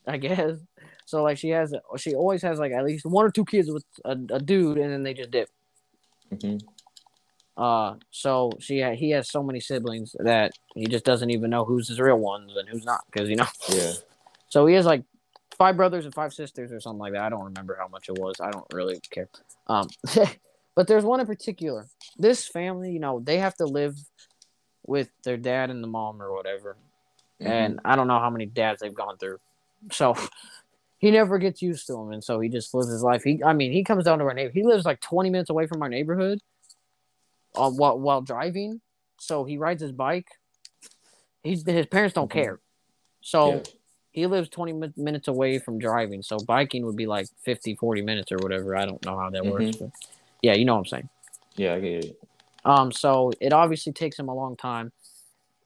i 0.08 0.18
guess 0.18 0.58
so 1.06 1.24
like 1.24 1.38
she 1.38 1.49
has 1.49 1.74
she 1.97 2.14
always 2.14 2.41
has 2.43 2.60
like 2.60 2.72
at 2.72 2.84
least 2.86 3.06
one 3.06 3.26
or 3.26 3.32
two 3.32 3.45
kids 3.45 3.70
with 3.72 3.86
a, 4.06 4.12
a 4.32 4.39
dude 4.39 4.78
and 4.78 4.91
then 4.91 5.02
they 5.04 5.14
just 5.16 5.32
dip 5.32 5.49
hmm 6.41 6.58
uh 7.58 7.95
so 8.12 8.52
she 8.60 8.82
ha- 8.82 8.95
he 8.95 9.10
has 9.12 9.30
so 9.30 9.41
many 9.43 9.60
siblings 9.60 10.16
that 10.20 10.52
he 10.76 10.86
just 10.86 11.06
doesn't 11.06 11.30
even 11.32 11.49
know 11.49 11.66
who's 11.66 11.88
his 11.89 11.99
real 11.99 12.18
ones 12.20 12.52
and 12.56 12.68
who's 12.70 12.86
not 12.86 13.02
because 13.12 13.30
you 13.30 13.36
know 13.36 13.47
Yeah. 13.70 13.93
So 14.52 14.66
he 14.66 14.76
has 14.76 14.86
like 14.86 15.04
five 15.58 15.78
brothers 15.78 16.04
and 16.04 16.14
five 16.14 16.34
sisters 16.34 16.74
or 16.74 16.82
something 16.82 16.99
like 16.99 17.14
that. 17.14 17.24
I 17.24 17.30
don't 17.30 17.45
remember 17.45 17.78
how 17.80 17.88
much 17.88 18.10
it 18.10 18.18
was. 18.18 18.36
I 18.41 18.52
don't 18.52 18.66
really 18.74 18.99
care. 19.10 19.30
Um, 19.68 19.88
but 20.76 20.88
there's 20.88 21.06
one 21.06 21.22
in 21.22 21.26
particular. 21.26 21.88
This 22.18 22.45
family, 22.47 22.91
you 22.91 22.99
know, 22.99 23.22
they 23.22 23.38
have 23.38 23.56
to 23.56 23.66
live 23.66 23.95
with 24.86 25.10
their 25.24 25.38
dad 25.38 25.70
and 25.70 25.82
the 25.82 25.88
mom 25.88 26.22
or 26.22 26.34
whatever. 26.34 26.76
and 27.39 27.80
I 27.86 27.95
don't 27.95 28.08
know 28.08 28.20
how 28.20 28.30
many 28.30 28.45
dads 28.45 28.82
they've 28.82 28.93
gone 28.93 29.18
through. 29.18 29.39
So 29.91 30.16
he 30.99 31.12
never 31.12 31.38
gets 31.39 31.62
used 31.62 31.88
to 31.88 31.93
them, 31.93 32.12
and 32.12 32.22
so 32.24 32.41
he 32.41 32.49
just 32.49 32.74
lives 32.74 32.91
his 32.91 33.02
life. 33.04 33.24
He, 33.24 33.41
I 33.43 33.54
mean, 33.54 33.72
he 33.72 33.86
comes 33.86 34.04
down 34.04 34.20
to 34.20 34.26
our 34.26 34.34
neighbor. 34.34 34.52
He 34.54 34.64
lives 34.64 34.86
like 34.86 34.99
20 34.99 35.30
minutes 35.30 35.49
away 35.49 35.66
from 35.66 35.82
our 35.82 35.89
neighborhood, 35.89 36.39
uh, 37.56 37.72
while 37.72 37.97
while 37.97 38.22
driving. 38.22 38.82
So 39.18 39.45
he 39.45 39.58
rides 39.58 39.82
his 39.82 39.93
bike. 39.93 40.28
He's 41.41 41.66
his 41.66 41.86
parents 41.88 42.14
don't 42.14 42.30
Mhm. 42.30 42.34
care, 42.34 42.60
so 43.22 43.47
Yeah. 43.49 43.64
He 44.12 44.28
lives 44.28 44.49
20 44.49 44.74
min- 44.74 44.93
minutes 44.97 45.28
away 45.28 45.57
from 45.57 45.80
driving. 45.80 46.22
So 46.22 46.38
biking 46.38 46.86
would 46.86 46.95
be 46.97 47.07
like 47.07 47.28
50, 47.43 47.76
40 47.76 48.01
minutes 48.01 48.32
or 48.32 48.38
whatever. 48.38 48.76
I 48.76 48.86
don't 48.86 49.03
know 49.05 49.18
how 49.18 49.30
that 49.30 49.45
works, 49.45 49.78
but 49.78 49.89
yeah, 50.41 50.53
you 50.53 50.66
know 50.66 50.74
what 50.74 50.80
I'm 50.80 50.86
saying. 50.86 51.09
Yeah, 51.55 51.76
I 51.76 51.80
get 51.80 52.05
it. 52.05 52.20
Um, 52.66 52.91
so 52.91 53.32
it 53.39 53.53
obviously 53.53 53.93
takes 53.93 54.20
him 54.20 54.28
a 54.28 54.36
long 54.36 54.55
time 54.55 54.91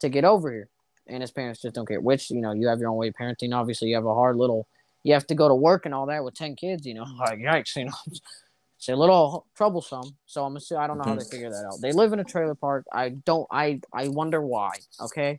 to 0.00 0.08
get 0.08 0.24
over 0.24 0.50
here, 0.50 0.68
and 1.06 1.22
his 1.22 1.30
parents 1.30 1.60
just 1.60 1.74
don't 1.74 1.86
care. 1.86 2.00
Which 2.00 2.30
you 2.30 2.40
know, 2.40 2.52
you 2.52 2.68
have 2.68 2.78
your 2.78 2.90
own 2.90 2.96
way 2.96 3.08
of 3.08 3.14
parenting. 3.14 3.54
Obviously, 3.54 3.88
you 3.88 3.94
have 3.96 4.06
a 4.06 4.14
hard 4.14 4.36
little. 4.36 4.66
You 5.02 5.14
have 5.14 5.26
to 5.28 5.34
go 5.34 5.48
to 5.48 5.54
work 5.54 5.86
and 5.86 5.94
all 5.94 6.06
that 6.06 6.24
with 6.24 6.34
ten 6.34 6.56
kids. 6.56 6.86
You 6.86 6.94
know, 6.94 7.06
like 7.18 7.38
yikes. 7.38 7.76
You 7.76 7.86
know, 7.86 7.92
it's 8.06 8.88
a 8.88 8.96
little 8.96 9.46
troublesome. 9.56 10.16
So 10.26 10.44
I'm 10.44 10.56
assuming 10.56 10.84
I 10.84 10.86
don't 10.86 10.98
know 10.98 11.04
how 11.04 11.14
they 11.14 11.24
figure 11.24 11.50
that 11.50 11.64
out. 11.66 11.80
They 11.80 11.92
live 11.92 12.12
in 12.12 12.20
a 12.20 12.24
trailer 12.24 12.54
park. 12.54 12.86
I 12.92 13.10
don't. 13.10 13.46
I 13.50 13.80
I 13.92 14.08
wonder 14.08 14.40
why. 14.40 14.72
Okay. 15.00 15.38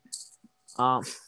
Um, 0.77 1.03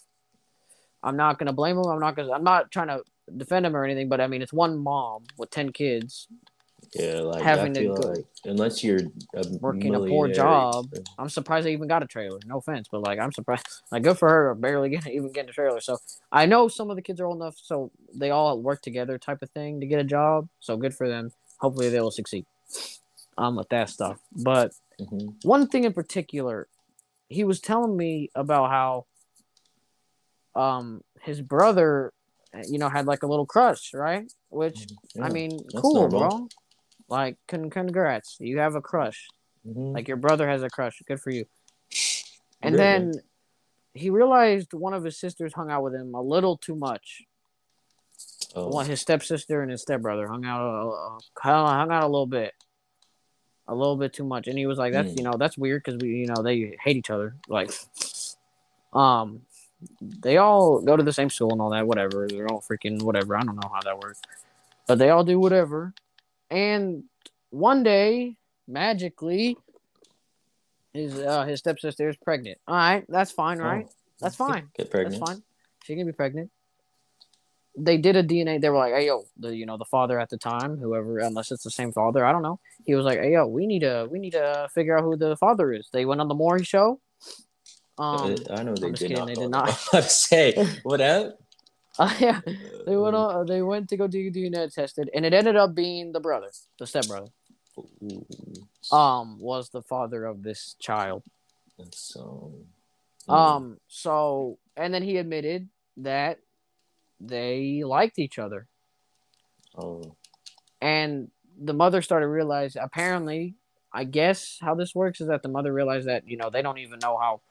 I'm 1.03 1.15
not 1.17 1.39
gonna 1.39 1.53
blame 1.53 1.75
them. 1.77 1.85
I'm 1.87 1.99
not 1.99 2.15
gonna. 2.15 2.31
I'm 2.31 2.43
not 2.43 2.71
trying 2.71 2.87
to 2.87 3.03
defend 3.37 3.65
them 3.65 3.75
or 3.75 3.85
anything. 3.85 4.09
But 4.09 4.21
I 4.21 4.27
mean, 4.27 4.41
it's 4.41 4.53
one 4.53 4.77
mom 4.77 5.23
with 5.37 5.49
ten 5.49 5.71
kids 5.71 6.27
Yeah, 6.93 7.19
like 7.21 7.43
Having 7.43 7.73
to 7.75 7.85
go- 7.87 7.93
like 7.93 8.25
unless 8.45 8.83
you're 8.83 9.03
a 9.35 9.43
Working 9.61 9.95
a 9.95 9.99
poor 9.99 10.27
job. 10.27 10.85
I'm 11.17 11.29
surprised 11.29 11.65
they 11.67 11.73
even 11.73 11.87
got 11.87 12.01
a 12.03 12.07
trailer. 12.07 12.39
No 12.45 12.57
offense, 12.57 12.87
but 12.91 13.01
like 13.01 13.19
I'm 13.19 13.31
surprised. 13.31 13.65
Like 13.91 14.03
good 14.03 14.17
for 14.17 14.29
her, 14.29 14.53
barely 14.55 14.89
getting 14.89 15.13
even 15.13 15.31
getting 15.31 15.49
a 15.49 15.53
trailer. 15.53 15.81
So 15.81 15.97
I 16.31 16.45
know 16.45 16.67
some 16.67 16.89
of 16.89 16.95
the 16.95 17.01
kids 17.01 17.19
are 17.19 17.25
old 17.25 17.37
enough, 17.37 17.55
so 17.61 17.91
they 18.13 18.29
all 18.31 18.59
work 18.61 18.81
together, 18.81 19.17
type 19.17 19.41
of 19.41 19.49
thing, 19.51 19.79
to 19.79 19.85
get 19.87 19.99
a 19.99 20.03
job. 20.03 20.47
So 20.59 20.77
good 20.77 20.93
for 20.93 21.07
them. 21.07 21.31
Hopefully 21.59 21.89
they 21.89 21.99
will 22.01 22.11
succeed. 22.11 22.45
Um, 23.37 23.55
with 23.55 23.69
that 23.69 23.89
stuff. 23.89 24.19
But 24.31 24.73
Mhm. 24.99 25.35
one 25.43 25.67
thing 25.67 25.85
in 25.85 25.93
particular, 25.93 26.67
he 27.29 27.43
was 27.43 27.59
telling 27.61 27.95
me 27.97 28.29
about 28.35 28.69
how, 28.69 29.05
um, 30.59 31.01
his 31.21 31.41
brother, 31.41 32.11
you 32.67 32.77
know, 32.79 32.89
had 32.89 33.05
like 33.05 33.23
a 33.23 33.27
little 33.27 33.45
crush, 33.45 33.93
right? 33.93 34.31
Which 34.49 34.87
I 35.21 35.29
mean, 35.29 35.51
cool, 35.75 35.93
normal. 35.95 36.19
bro. 36.19 36.49
Like, 37.07 37.37
con- 37.47 37.69
congrats, 37.69 38.37
you 38.39 38.59
have 38.59 38.75
a 38.75 38.81
crush. 38.81 39.27
Mhm. 39.67 39.93
Like 39.93 40.07
your 40.07 40.17
brother 40.17 40.47
has 40.47 40.63
a 40.63 40.69
crush. 40.69 41.01
Good 41.07 41.19
for 41.21 41.31
you. 41.31 41.45
And 42.61 42.73
Good, 42.73 42.79
then 42.79 43.13
he 43.93 44.09
realized 44.09 44.73
one 44.73 44.93
of 44.93 45.03
his 45.03 45.17
sisters 45.17 45.53
hung 45.53 45.71
out 45.71 45.83
with 45.83 45.93
him 45.95 46.13
a 46.13 46.21
little 46.21 46.57
too 46.57 46.75
much. 46.75 47.23
oh, 48.55 48.67
One, 48.69 48.85
his 48.85 49.01
stepsister 49.01 49.61
and 49.61 49.71
his 49.71 49.81
stepbrother 49.81 50.27
hung 50.27 50.45
out, 50.45 50.61
uh, 50.61 51.19
hung 51.41 51.91
out 51.91 52.03
a 52.03 52.07
little 52.07 52.27
bit, 52.27 52.53
a 53.67 53.73
little 53.75 53.95
bit 53.97 54.13
too 54.13 54.25
much. 54.25 54.47
And 54.47 54.57
he 54.57 54.65
was 54.67 54.77
like, 54.77 54.93
"That's 54.93 55.09
Mm. 55.13 55.17
you 55.17 55.23
know, 55.23 55.33
that's 55.37 55.57
weird 55.57 55.83
because 55.83 55.99
we, 56.01 56.09
you 56.21 56.27
know, 56.27 56.41
they 56.43 56.77
hate 56.83 56.97
each 56.97 57.09
other. 57.09 57.35
Like, 57.47 57.71
um, 58.93 59.45
they 60.01 60.37
all 60.37 60.81
go 60.81 60.97
to 60.97 61.03
the 61.03 61.13
same 61.13 61.29
school 61.29 61.51
and 61.51 61.61
all 61.61 61.69
that. 61.71 61.87
Whatever, 61.87 62.27
they're 62.27 62.51
all 62.51 62.61
freaking 62.61 63.01
whatever. 63.01 63.35
I 63.35 63.43
don't 63.43 63.55
know 63.55 63.71
how 63.73 63.81
that 63.81 63.99
works, 63.99 64.21
but 64.87 64.97
they 64.97 65.09
all 65.09 65.23
do 65.23 65.39
whatever. 65.39 65.93
And 66.49 67.03
one 67.49 67.83
day, 67.83 68.37
magically, 68.67 69.57
his 70.93 71.17
uh, 71.17 71.45
his 71.45 71.59
stepsister 71.59 72.09
is 72.09 72.17
pregnant. 72.17 72.57
All 72.67 72.75
right, 72.75 73.05
that's 73.07 73.31
fine, 73.31 73.59
right? 73.59 73.85
oh, 73.87 73.93
That's 74.19 74.35
fine. 74.35 74.69
Get 74.75 74.89
pregnant. 74.89 75.19
That's 75.19 75.31
fine. 75.31 75.43
She 75.83 75.95
can 75.95 76.05
be 76.05 76.13
pregnant. 76.13 76.51
They 77.77 77.97
did 77.97 78.15
a 78.15 78.23
DNA. 78.23 78.59
They 78.59 78.69
were 78.69 78.77
like, 78.77 78.93
"Hey, 78.93 79.07
yo, 79.07 79.23
the 79.37 79.55
you 79.55 79.65
know 79.65 79.77
the 79.77 79.85
father 79.85 80.19
at 80.19 80.29
the 80.29 80.37
time, 80.37 80.77
whoever, 80.77 81.19
unless 81.19 81.51
it's 81.51 81.63
the 81.63 81.71
same 81.71 81.91
father, 81.93 82.25
I 82.25 82.31
don't 82.31 82.41
know." 82.41 82.59
He 82.85 82.95
was 82.95 83.05
like, 83.05 83.19
"Hey, 83.19 83.33
yo, 83.33 83.47
we 83.47 83.67
need 83.67 83.81
to 83.81 84.07
we 84.11 84.19
need 84.19 84.31
to 84.31 84.67
figure 84.73 84.97
out 84.97 85.03
who 85.03 85.15
the 85.15 85.37
father 85.37 85.71
is." 85.71 85.89
They 85.93 86.05
went 86.05 86.19
on 86.19 86.27
the 86.27 86.35
Maury 86.35 86.63
show. 86.63 86.99
Um, 87.99 88.35
I 88.51 88.63
know 88.63 88.75
they 88.75 88.87
I'm 88.87 88.93
did 88.93 88.99
kidding, 89.09 89.17
not. 89.17 89.27
they 89.27 89.35
did 89.35 89.49
not. 89.49 89.69
I 89.93 89.97
was 89.97 90.11
say 90.11 90.53
what 90.83 91.01
up? 91.01 91.37
uh, 91.99 92.15
yeah, 92.19 92.39
they 92.85 92.95
went 92.95 93.15
on. 93.15 93.45
They 93.45 93.61
went 93.61 93.89
to 93.89 93.97
go 93.97 94.07
do 94.07 94.31
DNA 94.31 94.73
tested, 94.73 95.09
and 95.13 95.25
it 95.25 95.33
ended 95.33 95.55
up 95.57 95.75
being 95.75 96.13
the 96.13 96.19
brother, 96.21 96.47
the 96.79 96.87
stepbrother. 96.87 97.27
Um, 98.91 99.39
was 99.39 99.69
the 99.69 99.81
father 99.81 100.25
of 100.25 100.43
this 100.43 100.75
child. 100.79 101.23
And 101.77 101.93
so, 101.93 102.53
Um, 103.27 103.79
so 103.87 104.57
and 104.75 104.93
then 104.93 105.03
he 105.03 105.17
admitted 105.17 105.69
that 105.97 106.39
they 107.19 107.83
liked 107.85 108.17
each 108.19 108.39
other. 108.39 108.67
oh, 109.77 110.15
and 110.81 111.29
the 111.61 111.73
mother 111.73 112.01
started 112.01 112.27
realize 112.27 112.77
apparently 112.79 113.53
i 113.91 114.05
guess 114.05 114.57
how 114.61 114.73
this 114.75 114.95
works 114.95 115.19
is 115.19 115.27
that 115.27 115.41
the 115.43 115.49
mother 115.49 115.73
realized 115.73 116.07
that 116.07 116.25
you 116.25 116.37
know 116.37 116.49
they 116.49 116.61
don't 116.61 116.77
even 116.77 116.97
know 116.99 117.17
how 117.17 117.41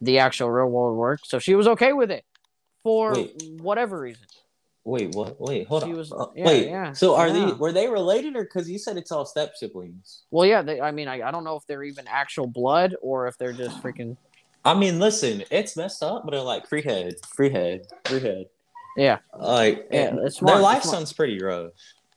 the 0.00 0.18
actual 0.18 0.50
real 0.50 0.66
world 0.68 0.96
works 0.96 1.28
so 1.28 1.38
she 1.38 1.54
was 1.54 1.66
okay 1.68 1.92
with 1.92 2.10
it 2.10 2.24
for 2.82 3.12
Wait. 3.12 3.42
whatever 3.60 3.98
reason 4.00 4.26
wait, 4.84 5.10
what? 5.10 5.38
Wait, 5.38 5.68
hold 5.68 5.82
She 5.84 5.90
on. 5.90 5.96
was- 5.96 6.10
Uh, 6.10 6.26
yeah, 6.34 6.46
wait, 6.46 6.66
yeah, 6.68 6.92
so 6.92 7.14
are 7.14 7.28
yeah. 7.28 7.46
they 7.46 7.52
were 7.52 7.70
they 7.72 7.88
related 7.88 8.34
or 8.34 8.44
because 8.44 8.68
you 8.68 8.78
said 8.78 8.96
it's 8.96 9.12
all 9.12 9.26
step 9.26 9.52
siblings? 9.56 10.22
well 10.30 10.46
yeah 10.46 10.62
they, 10.62 10.80
i 10.80 10.90
mean 10.90 11.06
I, 11.06 11.28
I 11.28 11.30
don't 11.30 11.44
know 11.44 11.56
if 11.56 11.66
they're 11.66 11.82
even 11.84 12.06
actual 12.08 12.46
blood 12.46 12.96
or 13.02 13.26
if 13.28 13.36
they're 13.38 13.52
just 13.52 13.82
freaking 13.82 14.16
I 14.62 14.74
mean, 14.74 14.98
listen, 14.98 15.42
it's 15.50 15.74
messed 15.74 16.02
up, 16.02 16.24
but 16.24 16.32
they're 16.32 16.42
like 16.42 16.66
free 16.68 16.82
head, 16.82 17.14
free 17.34 17.48
head, 17.48 17.86
free 18.04 18.20
head. 18.20 18.44
yeah 18.94 19.18
Like, 19.34 19.86
Yeah, 19.90 20.16
it's 20.22 20.36
smart, 20.36 20.56
their 20.56 20.62
life 20.62 20.82
sounds 20.82 21.14
pretty 21.14 21.42
rough. 21.42 21.72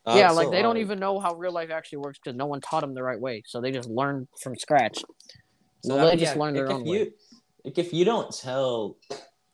Uh, 0.06 0.16
yeah 0.18 0.28
so, 0.28 0.36
like 0.36 0.52
they 0.52 0.62
don't 0.62 0.76
even 0.76 1.00
know 1.00 1.20
how 1.22 1.34
real 1.36 1.54
life 1.54 1.70
actually 1.72 2.00
works 2.00 2.20
because 2.22 2.36
no 2.36 2.46
one 2.46 2.60
taught 2.60 2.82
them 2.82 2.94
the 2.94 3.02
right 3.02 3.20
way 3.20 3.42
so 3.46 3.62
they 3.62 3.72
just 3.72 3.90
learn 3.90 4.28
from 4.42 4.58
scratch 4.58 4.98
So 5.86 5.96
Well, 5.96 6.06
they 6.06 6.12
mean, 6.12 6.20
just 6.20 6.36
yeah, 6.36 6.42
learn 6.42 6.54
their 6.54 6.70
own 6.70 6.82
if 6.82 6.88
way. 6.88 7.12
Like 7.64 7.78
if 7.78 7.94
you 7.94 8.06
don't 8.06 8.34
tell, 8.36 8.98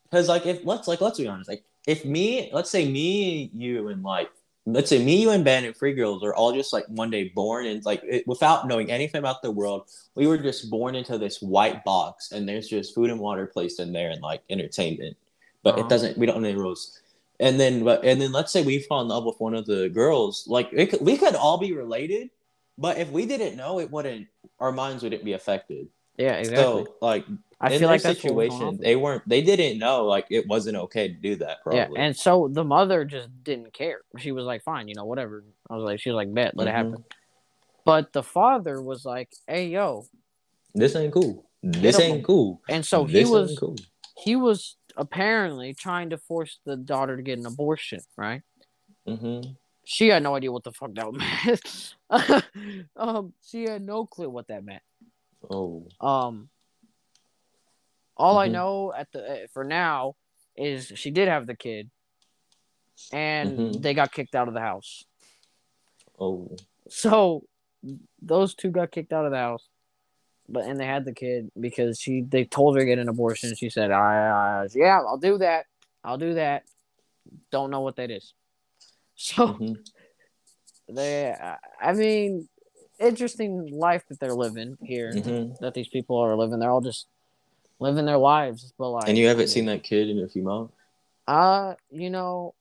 because 0.04 0.28
like 0.28 0.46
if 0.46 0.66
let's 0.66 0.88
like 0.88 1.02
let's 1.02 1.20
be 1.20 1.28
honest, 1.28 1.50
like 1.50 1.64
if 1.88 2.06
me, 2.06 2.50
let's 2.54 2.70
say 2.70 2.90
me, 2.90 3.52
you, 3.54 3.88
and 3.90 4.04
like 4.04 4.30
let's 4.66 4.90
say 4.90 5.04
me, 5.04 5.22
you, 5.22 5.32
and 5.32 5.44
Ben 5.44 5.66
and 5.66 5.76
Free 5.76 5.94
Girls 5.94 6.24
are 6.24 6.34
all 6.36 6.54
just 6.54 6.74
like 6.74 6.86
one 6.88 7.10
day 7.10 7.30
born 7.36 7.66
and 7.66 7.84
like 7.86 8.02
it, 8.04 8.28
without 8.28 8.68
knowing 8.68 8.92
anything 8.92 9.20
about 9.20 9.42
the 9.42 9.52
world, 9.52 9.90
we 10.16 10.28
were 10.28 10.38
just 10.38 10.70
born 10.70 10.96
into 10.96 11.18
this 11.18 11.42
white 11.42 11.84
box, 11.84 12.32
and 12.32 12.48
there's 12.48 12.68
just 12.68 12.94
food 12.94 13.10
and 13.10 13.20
water 13.20 13.48
placed 13.48 13.80
in 13.80 13.94
there 13.94 14.10
and 14.12 14.22
like 14.22 14.42
entertainment, 14.50 15.18
but 15.64 15.76
Uh-huh. 15.76 15.84
it 15.86 15.90
doesn't. 15.90 16.18
We 16.18 16.26
don't 16.26 16.42
know 16.42 16.50
any 16.50 16.58
rules. 16.58 17.00
And 17.40 17.58
then, 17.60 17.84
but 17.86 18.04
and 18.04 18.22
then 18.22 18.32
let's 18.34 18.52
say 18.52 18.64
we 18.64 18.80
fall 18.80 19.02
in 19.02 19.08
love 19.08 19.24
with 19.24 19.40
one 19.40 19.56
of 19.56 19.66
the 19.66 19.88
girls, 19.90 20.46
like 20.48 20.72
could, 20.72 21.00
we 21.02 21.18
could 21.18 21.36
all 21.36 21.58
be 21.58 21.72
related, 21.74 22.30
but 22.78 22.98
if 22.98 23.10
we 23.12 23.26
didn't 23.26 23.56
know, 23.56 23.80
it 23.80 23.90
wouldn't. 23.90 24.28
Our 24.60 24.74
minds 24.74 25.04
wouldn't 25.04 25.24
be 25.24 25.34
affected. 25.34 25.88
yeah 26.18 26.34
exactly 26.34 26.84
So 26.84 26.96
like 27.02 27.26
i 27.62 27.66
in 27.68 27.72
feel 27.72 27.80
their 27.80 27.88
like 27.90 28.02
that's 28.02 28.24
what 28.24 28.36
was 28.36 28.50
going 28.50 28.60
situation, 28.62 28.82
they 28.84 28.96
weren't 28.96 29.28
they 29.28 29.42
didn't 29.42 29.80
know 29.80 30.06
like 30.06 30.26
it 30.30 30.48
wasn't 30.48 30.76
okay 30.78 31.08
to 31.10 31.14
do 31.14 31.36
that. 31.38 31.58
Probably. 31.64 31.80
Yeah, 31.80 31.88
and 32.06 32.16
so 32.16 32.48
the 32.52 32.64
mother 32.64 33.04
just 33.06 33.30
didn't 33.44 33.74
care. 33.74 34.00
She 34.18 34.32
was 34.32 34.46
like, 34.46 34.64
"Fine, 34.64 34.88
you 34.88 34.96
know, 34.96 35.06
whatever." 35.06 35.44
I 35.70 35.76
was 35.76 35.84
like, 35.84 36.00
"She 36.00 36.10
was 36.10 36.16
like, 36.16 36.34
bet, 36.34 36.56
let 36.56 36.68
it 36.68 36.72
Mhm. 36.72 36.74
happen." 36.76 37.04
But 37.86 38.14
the 38.14 38.24
father 38.24 38.82
was 38.82 39.04
like, 39.06 39.30
"Hey, 39.48 39.68
yo," 39.70 40.06
this 40.74 40.96
ain't 40.96 41.14
cool. 41.14 41.46
This 41.62 42.00
ain't 42.00 42.24
cool. 42.24 42.62
and 42.70 42.86
so 42.86 43.04
he 43.06 43.14
This 43.14 43.30
was 43.30 43.58
cool. 43.60 43.76
he 44.24 44.36
was 44.38 44.78
apparently 44.96 45.74
trying 45.74 46.10
to 46.12 46.18
force 46.18 46.60
the 46.66 46.78
daughter 46.78 47.18
to 47.18 47.24
get 47.24 47.40
an 47.40 47.46
abortion, 47.46 48.00
right? 48.18 48.42
Mm-hmm. 49.08 49.52
She 49.86 50.08
had 50.10 50.22
no 50.24 50.36
idea 50.36 50.52
what 50.52 50.64
the 50.64 50.72
fuck 50.72 50.94
that 50.94 51.12
meant. 52.12 52.46
um, 52.96 53.34
she 53.44 53.64
had 53.64 53.82
no 53.82 54.06
clue 54.06 54.30
what 54.30 54.48
that 54.48 54.64
meant. 54.64 54.84
Oh. 55.50 55.88
Um, 56.00 56.50
all 58.20 58.38
I 58.38 58.50
Mhm. 58.50 58.52
know 58.52 58.94
at 58.94 59.12
the 59.12 59.44
uh, 59.44 59.48
for 59.54 59.64
now 59.64 60.16
is 60.56 60.92
she 60.96 61.10
did 61.10 61.28
have 61.30 61.48
the 61.48 61.56
kid, 61.56 61.90
and 63.12 63.58
Mhm. 63.58 63.82
they 63.82 63.94
got 63.94 64.12
kicked 64.12 64.36
out 64.36 64.48
of 64.48 64.54
the 64.54 64.60
house. 64.60 65.06
Oh. 66.20 66.52
So 66.90 67.46
those 68.22 68.54
two 68.56 68.72
got 68.72 68.92
kicked 68.92 69.14
out 69.14 69.26
of 69.26 69.32
the 69.32 69.38
house, 69.38 69.68
but 70.50 70.66
and 70.66 70.78
they 70.80 70.86
had 70.86 71.06
the 71.06 71.14
kid 71.14 71.50
because 71.58 72.00
she 72.00 72.22
they 72.22 72.44
told 72.44 72.76
her 72.76 72.82
to 72.82 72.86
get 72.86 73.00
an 73.00 73.08
abortion. 73.08 73.56
She 73.56 73.70
said, 73.70 73.92
"I, 73.92 74.64
I 74.64 74.68
yeah, 74.76 75.00
I'll 75.00 75.18
do 75.18 75.38
that. 75.38 75.66
I'll 76.04 76.18
do 76.18 76.34
that." 76.34 76.64
Don't 77.52 77.72
know 77.72 77.82
what 77.82 77.96
that 77.96 78.12
is. 78.12 78.34
So 79.16 79.48
Mhm. 79.48 79.78
they, 80.88 81.36
I 81.82 81.94
mean, 81.94 82.48
interesting 83.00 83.70
life 83.72 84.04
that 84.08 84.20
they're 84.20 84.34
living 84.34 84.78
here. 84.82 85.14
Mhm. 85.14 85.58
That 85.60 85.74
these 85.74 85.90
people 85.90 86.18
are 86.18 86.36
living. 86.36 86.60
They're 86.60 86.72
all 86.72 86.82
just 86.82 87.08
living 87.80 88.06
their 88.06 88.18
lives, 88.18 88.74
but 88.78 88.90
like, 88.90 89.08
And 89.08 89.18
you 89.18 89.28
haven't 89.28 89.48
seen 89.48 89.66
that 89.68 89.84
kid 89.84 90.10
in 90.10 90.20
a 90.20 90.28
few 90.28 90.44
months. 90.44 90.74
Uh, 91.28 91.76
you 91.92 92.10
know, 92.10 92.54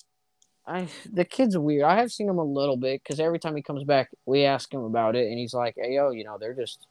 I 0.67 0.89
the 1.13 1.25
kid's 1.25 1.57
weird. 1.57 1.85
I 1.85 1.97
have 1.97 2.13
seen 2.13 2.29
him 2.29 2.39
a 2.39 2.45
little 2.45 2.77
bit 2.77 3.03
because 3.03 3.19
every 3.21 3.39
time 3.39 3.57
he 3.57 3.63
comes 3.63 3.85
back, 3.85 4.11
we 4.27 4.45
ask 4.45 4.73
him 4.73 4.83
about 4.85 5.17
it, 5.17 5.27
and 5.29 5.39
he's 5.39 5.55
like, 5.55 5.75
"Hey, 5.77 5.95
yo, 5.95 6.11
you 6.11 6.25
know, 6.25 6.37
they're 6.39 6.55
just 6.55 6.87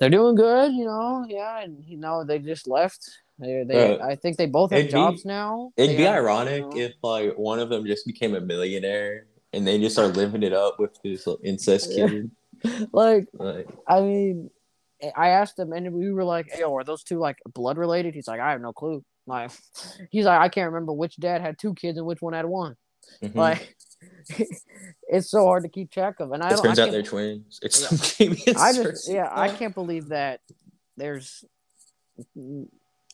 they're 0.00 0.10
doing 0.10 0.34
good, 0.34 0.72
you 0.72 0.84
know, 0.84 1.24
yeah, 1.28 1.60
and 1.60 1.84
you 1.86 1.96
know, 1.96 2.24
they 2.24 2.38
just 2.38 2.66
left 2.66 3.08
They, 3.38 3.64
they 3.66 3.98
Uh, 3.98 4.06
I 4.06 4.14
think 4.16 4.36
they 4.36 4.46
both 4.46 4.70
have 4.70 4.80
it'd 4.80 4.88
be- 4.90 4.92
jobs 4.92 5.24
now. 5.24 5.72
It'd 5.76 5.90
They 5.90 5.96
be 5.96 6.02
have- 6.04 6.16
ironic 6.16 6.60
you 6.60 6.68
know. 6.70 6.76
if 6.76 6.92
like 7.02 7.32
one 7.38 7.58
of 7.58 7.68
them 7.70 7.86
just 7.86 8.06
became 8.06 8.34
a 8.34 8.40
millionaire 8.40 9.26
and 9.52 9.66
they 9.66 9.78
just 9.78 9.98
are 9.98 10.08
living 10.08 10.42
it 10.42 10.52
up 10.52 10.78
with 10.78 10.96
this 11.02 11.26
incest 11.42 11.90
kid. 11.94 12.30
like 12.92 13.26
Like, 13.32 13.68
I 13.88 14.00
mean, 14.00 14.50
I 15.16 15.28
asked 15.30 15.58
him, 15.58 15.72
and 15.72 15.92
we 15.92 16.12
were 16.12 16.24
like, 16.24 16.50
"Yo, 16.58 16.74
are 16.76 16.84
those 16.84 17.02
two 17.02 17.18
like 17.18 17.38
blood 17.54 17.78
related?" 17.78 18.14
He's 18.14 18.28
like, 18.28 18.40
"I 18.40 18.50
have 18.52 18.60
no 18.60 18.72
clue." 18.72 19.04
Like, 19.26 19.50
he's 20.10 20.24
like, 20.24 20.40
"I 20.40 20.48
can't 20.48 20.70
remember 20.72 20.92
which 20.92 21.16
dad 21.16 21.40
had 21.40 21.58
two 21.58 21.74
kids 21.74 21.98
and 21.98 22.06
which 22.06 22.22
one 22.22 22.32
had 22.34 22.46
one." 22.46 22.76
mhm. 23.22 23.34
Like, 23.34 23.76
it's 25.08 25.30
so 25.30 25.44
hard 25.44 25.64
to 25.64 25.68
keep 25.68 25.90
track 25.90 26.20
of. 26.20 26.32
And 26.32 26.42
I 26.42 26.48
it 26.48 26.50
don't. 26.56 26.64
turns 26.64 26.78
I 26.78 26.82
out 26.82 26.84
can't- 26.86 26.92
they're 26.92 27.02
twins. 27.02 27.58
It's 27.62 27.80
Yeah. 27.80 27.86
some 27.96 27.98
genius 27.98 28.56
I 28.56 28.72
just 28.72 28.82
person. 28.82 29.14
yeah, 29.16 29.28
I 29.30 29.48
can't 29.48 29.74
believe 29.74 30.08
that 30.08 30.40
there's 30.96 31.44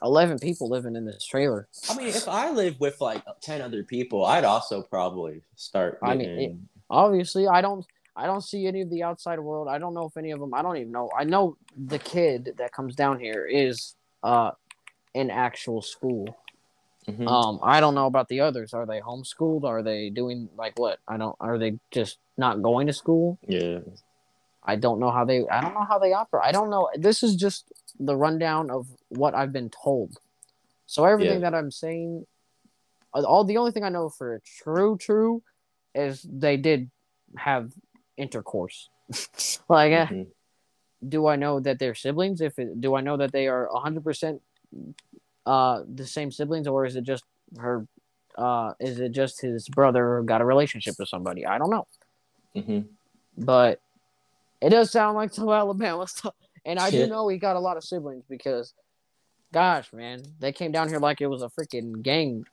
eleven 0.02 0.38
people 0.38 0.68
living 0.68 0.96
in 0.96 1.04
this 1.04 1.24
trailer. 1.24 1.68
I 1.90 1.94
mean, 1.96 2.08
if 2.08 2.28
I 2.28 2.50
live 2.50 2.78
with 2.80 3.00
like 3.00 3.22
ten 3.40 3.60
other 3.62 3.82
people, 3.82 4.24
I'd 4.24 4.44
also 4.44 4.82
probably 4.82 5.42
start. 5.56 5.98
I 6.02 6.14
mean, 6.14 6.18
Getting, 6.28 6.68
Obviously, 6.90 7.46
I 7.46 7.60
don't 7.60 7.84
I 8.18 8.26
don't 8.26 8.42
see 8.42 8.66
any 8.66 8.80
of 8.80 8.90
the 8.90 9.04
outside 9.04 9.38
world. 9.38 9.68
I 9.68 9.78
don't 9.78 9.94
know 9.94 10.06
if 10.06 10.16
any 10.16 10.32
of 10.32 10.40
them. 10.40 10.52
I 10.52 10.60
don't 10.60 10.76
even 10.76 10.90
know. 10.92 11.08
I 11.16 11.22
know 11.24 11.56
the 11.76 12.00
kid 12.00 12.54
that 12.58 12.72
comes 12.72 12.96
down 12.96 13.20
here 13.20 13.46
is 13.46 13.94
uh 14.24 14.50
in 15.14 15.30
actual 15.30 15.80
school. 15.82 16.36
Mhm. 17.08 17.26
Um, 17.26 17.60
I 17.62 17.80
don't 17.80 17.94
know 17.94 18.06
about 18.06 18.28
the 18.28 18.40
others. 18.40 18.74
Are 18.74 18.84
they 18.86 19.00
homeschooled? 19.00 19.64
Are 19.64 19.82
they 19.82 20.10
doing 20.10 20.48
like 20.56 20.78
what? 20.78 20.98
I 21.06 21.16
don't. 21.16 21.36
Are 21.40 21.58
they 21.58 21.78
just 21.92 22.18
not 22.36 22.60
going 22.60 22.86
to 22.88 22.92
school? 22.92 23.38
yeah, 23.46 23.78
I 24.64 24.74
don't 24.76 24.98
know 24.98 25.10
how 25.10 25.24
they. 25.24 25.46
I 25.48 25.60
don't 25.60 25.74
know 25.74 25.86
how 25.88 25.98
they 25.98 26.12
operate. 26.12 26.44
I 26.44 26.52
don't 26.52 26.70
know. 26.70 26.90
This 26.96 27.22
is 27.22 27.36
just 27.36 27.72
the 28.00 28.16
rundown 28.16 28.68
of 28.70 28.86
what 29.08 29.34
I've 29.34 29.52
been 29.52 29.70
told. 29.70 30.18
So 30.86 31.04
everything 31.04 31.40
Yeah. 31.40 31.50
that 31.50 31.54
I'm 31.54 31.70
saying, 31.70 32.26
all 33.14 33.44
the 33.44 33.56
only 33.56 33.72
thing 33.72 33.84
I 33.84 33.88
know 33.90 34.08
for 34.08 34.40
true, 34.44 34.98
true, 34.98 35.42
is 35.94 36.26
they 36.28 36.56
did 36.56 36.90
have 37.36 37.72
intercourse. 38.18 38.90
like, 39.68 39.92
eh, 39.92 40.06
Mhm. 40.06 40.26
do 41.08 41.26
I 41.26 41.36
know 41.36 41.60
that 41.60 41.78
they're 41.78 41.94
siblings? 41.94 42.40
If 42.40 42.58
it, 42.58 42.80
do 42.80 42.94
I 42.94 43.00
know 43.00 43.16
that 43.16 43.32
they 43.32 43.46
are 43.48 43.68
100 43.72 44.04
percent 44.04 44.42
uh 45.46 45.82
the 45.88 46.06
same 46.06 46.30
siblings, 46.30 46.66
or 46.68 46.84
is 46.84 46.96
it 46.96 47.04
just 47.04 47.24
her? 47.58 47.86
Uh, 48.36 48.72
is 48.78 49.00
it 49.00 49.10
just 49.12 49.40
his 49.40 49.68
brother 49.68 50.22
got 50.24 50.40
a 50.40 50.44
relationship 50.44 50.94
with 50.98 51.08
somebody? 51.08 51.44
I 51.46 51.58
don't 51.58 51.70
know 51.70 51.86
Mhm. 52.54 52.86
but 53.36 53.80
it 54.60 54.70
does 54.70 54.90
sound 54.90 55.16
like 55.16 55.32
some 55.32 55.48
Alabama 55.62 56.06
stuff. 56.06 56.34
And 56.64 56.78
I 56.78 56.90
do 56.90 57.06
know 57.06 57.26
he 57.28 57.38
got 57.38 57.56
a 57.56 57.60
lot 57.60 57.76
of 57.76 57.84
siblings 57.84 58.24
because, 58.28 58.74
gosh, 59.52 59.92
man, 59.92 60.22
they 60.38 60.52
came 60.52 60.70
down 60.72 60.88
here 60.88 60.98
like 60.98 61.20
it 61.20 61.26
was 61.28 61.42
a 61.42 61.48
freaking 61.48 62.02
gang. 62.02 62.44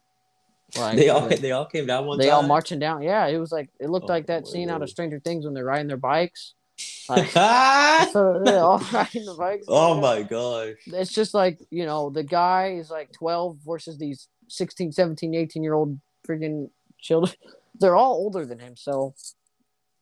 Like 0.78 0.98
they 0.98 1.10
all 1.10 1.28
they, 1.28 1.36
they 1.36 1.52
all 1.52 1.66
came 1.66 1.86
down 1.86 2.06
one 2.06 2.20
all 2.30 2.42
time. 2.42 2.48
marching 2.50 2.80
down. 2.80 3.02
Yeah, 3.02 3.28
it 3.28 3.38
was 3.38 3.52
like 3.52 3.70
it 3.80 3.90
looked 3.90 4.06
Oh, 4.10 4.14
like 4.14 4.28
that 4.28 4.48
scene 4.48 4.70
out 4.70 4.82
of 4.82 4.90
Stranger 4.90 5.20
Things 5.20 5.46
when 5.46 5.54
they're 5.54 5.66
riding 5.66 5.88
their 5.88 5.98
bikes. 5.98 6.54
Like, 7.08 7.32
oh 7.36 8.10
so 8.12 8.42
they're 8.44 8.60
all 8.60 8.80
riding 8.92 9.26
the 9.26 9.36
bikes. 9.36 9.66
Oh 9.68 10.02
my 10.02 10.24
gosh! 10.24 10.74
It's 10.88 11.14
just 11.14 11.34
like 11.36 11.60
you 11.70 11.86
know 11.86 12.10
the 12.10 12.24
guy 12.24 12.74
is 12.74 12.90
like 12.90 13.12
12 13.14 13.60
versus 13.66 13.98
these 14.00 14.28
16, 14.50 14.92
17, 14.92 15.36
18 15.36 15.64
year 15.64 15.74
old 15.76 16.00
freaking 16.28 16.70
children. 17.00 17.34
They're 17.80 17.96
all 17.96 18.14
older 18.16 18.46
than 18.46 18.60
him, 18.60 18.76
so 18.76 19.14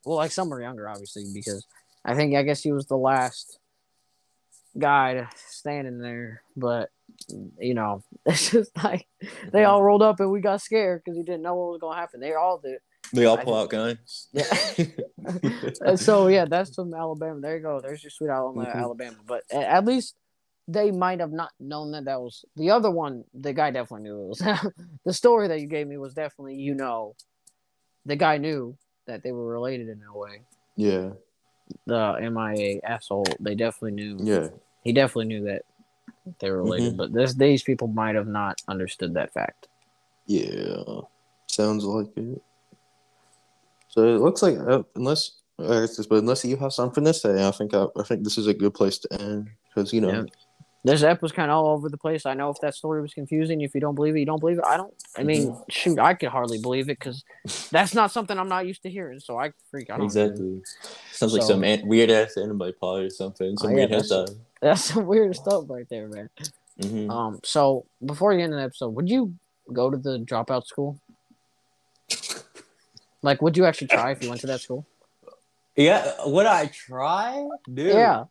well, 0.05 0.17
like 0.17 0.31
some 0.31 0.51
are 0.53 0.61
younger, 0.61 0.87
obviously, 0.87 1.25
because 1.33 1.65
I 2.05 2.15
think 2.15 2.35
I 2.35 2.43
guess 2.43 2.61
he 2.63 2.71
was 2.71 2.85
the 2.87 2.97
last 2.97 3.59
guy 4.77 5.15
to 5.15 5.29
standing 5.35 5.99
there. 5.99 6.41
But 6.55 6.89
you 7.59 7.73
know, 7.73 8.03
it's 8.25 8.51
just 8.51 8.71
like 8.83 9.05
they 9.51 9.63
all 9.63 9.81
rolled 9.83 10.01
up 10.01 10.19
and 10.19 10.31
we 10.31 10.41
got 10.41 10.61
scared 10.61 11.01
because 11.03 11.17
we 11.17 11.23
didn't 11.23 11.41
know 11.41 11.55
what 11.55 11.71
was 11.71 11.79
gonna 11.81 11.95
happen. 11.99 12.19
They 12.19 12.33
all 12.33 12.59
did. 12.63 12.79
They 13.13 13.25
all 13.25 13.37
pull 13.37 13.55
out 13.55 13.69
guns. 13.69 14.29
Yeah. 14.33 14.85
So 15.95 16.27
yeah, 16.27 16.45
that's 16.45 16.73
from 16.75 16.93
Alabama. 16.93 17.39
There 17.39 17.57
you 17.57 17.63
go. 17.63 17.79
There's 17.81 18.03
your 18.03 18.09
sweet 18.11 18.29
Alabama. 18.29 18.65
Mhm. 18.67 18.75
Alabama. 18.75 19.17
But 19.25 19.43
at 19.51 19.85
least 19.85 20.15
they 20.67 20.91
might 20.91 21.19
have 21.19 21.31
not 21.31 21.51
known 21.59 21.91
that 21.91 22.05
that 22.05 22.21
was 22.21 22.43
the 22.55 22.71
other 22.71 22.89
one. 22.91 23.23
The 23.33 23.53
guy 23.53 23.71
definitely 23.71 24.09
knew 24.09 24.21
it 24.23 24.27
was 24.27 24.39
the 25.05 25.13
story 25.13 25.47
that 25.49 25.59
you 25.61 25.67
gave 25.67 25.87
me 25.87 25.97
was 25.97 26.13
definitely 26.13 26.55
you 26.55 26.73
know, 26.75 27.15
the 28.05 28.15
guy 28.15 28.37
knew 28.37 28.77
that 29.07 29.23
they 29.23 29.31
were 29.31 29.45
related 29.47 29.89
in 29.89 30.01
a 30.03 30.17
way. 30.17 30.41
yeah, 30.75 31.09
The 31.85 32.29
MIA 32.31 32.79
asshole. 32.83 33.25
They 33.39 33.55
definitely 33.55 33.91
knew. 33.91 34.17
yeah. 34.21 34.47
He 34.83 34.91
definitely 34.91 35.25
knew 35.25 35.43
that 35.45 35.63
they 36.39 36.49
were 36.51 36.63
related. 36.63 36.93
Mhm. 36.93 36.97
But 36.97 37.13
this 37.13 37.33
these 37.33 37.63
people 37.63 37.87
might 37.87 38.15
have 38.15 38.27
not 38.27 38.61
understood 38.67 39.13
that 39.15 39.33
fact. 39.33 39.67
Yeah, 40.25 41.01
sounds 41.47 41.83
like 41.85 42.07
it. 42.17 42.41
So 43.89 44.03
it 44.15 44.19
looks 44.19 44.41
like 44.41 44.57
uh, 44.57 44.83
unless 44.95 45.31
this, 45.59 46.05
but 46.07 46.17
unless 46.19 46.43
you 46.45 46.57
have 46.57 46.73
something 46.73 47.03
to 47.05 47.13
say, 47.13 47.45
I 47.47 47.51
think 47.51 47.73
I, 47.73 47.85
I 47.97 48.03
think 48.03 48.23
this 48.23 48.37
is 48.37 48.47
a 48.47 48.53
good 48.53 48.73
place 48.73 48.97
to 48.99 49.13
end 49.21 49.49
because 49.69 49.93
you 49.93 50.01
know 50.01 50.09
Yeah. 50.11 50.23
This 50.85 51.01
ep 51.01 51.21
was 51.21 51.31
kind 51.31 51.49
of 51.49 51.55
all 51.55 51.67
over 51.73 51.87
the 51.87 51.95
place. 51.97 52.25
I 52.25 52.33
know 52.33 52.49
if 52.49 52.59
that 52.59 52.75
story 52.75 53.01
was 53.01 53.13
confusing, 53.13 53.61
if 53.61 53.73
you 53.73 53.79
don't 53.79 53.95
believe 53.95 54.17
it, 54.17 54.19
you 54.19 54.25
don't 54.25 54.41
believe 54.41 54.57
it. 54.57 54.65
I 54.67 54.75
don't. 54.75 54.93
I 55.17 55.23
mean, 55.23 55.47
Mm-hmm. 55.51 55.61
shoot, 55.69 55.97
I 55.97 56.13
could 56.13 56.27
hardly 56.27 56.59
believe 56.59 56.89
it 56.89 56.99
because 56.99 57.23
that's 57.71 57.93
not 57.93 58.11
something 58.11 58.37
I'm 58.37 58.49
not 58.49 58.67
used 58.67 58.83
to 58.83 58.89
hearing. 58.89 59.21
So 59.21 59.37
I 59.39 59.53
freak. 59.71 59.89
out. 59.89 60.01
exactly 60.03 60.61
sounds 61.13 61.31
like 61.33 61.43
some 61.43 61.63
an- 61.63 61.87
weird 61.87 62.09
ass 62.11 62.35
anime 62.35 62.73
plot 62.77 63.03
or 63.03 63.09
something. 63.09 63.55
Some 63.57 63.67
Oh, 63.71 63.75
yeah, 63.77 63.85
weird 63.87 63.91
ass. 63.93 64.11
That's 64.63 64.85
some 64.85 65.05
weird 65.05 65.35
stuff 65.35 65.65
right 65.67 65.87
there, 65.89 66.07
man. 66.07 66.29
Mhm. 66.79 67.09
Um. 67.11 67.39
So 67.43 67.85
before 68.03 68.33
you 68.33 68.39
end 68.39 68.53
the 68.53 68.61
episode, 68.61 68.89
would 68.95 69.09
you 69.09 69.35
go 69.71 69.89
to 69.91 69.97
the 69.97 70.19
dropout 70.19 70.65
school? 70.65 70.99
Like, 73.21 73.41
would 73.41 73.55
you 73.55 73.65
actually 73.65 73.87
try 73.87 74.11
if 74.11 74.23
you 74.23 74.29
went 74.29 74.41
to 74.41 74.47
that 74.47 74.61
school? 74.61 74.85
Yeah, 75.75 76.13
would 76.25 76.45
I 76.45 76.67
try, 76.67 77.47
dude? 77.73 77.93
Yeah. 77.93 78.25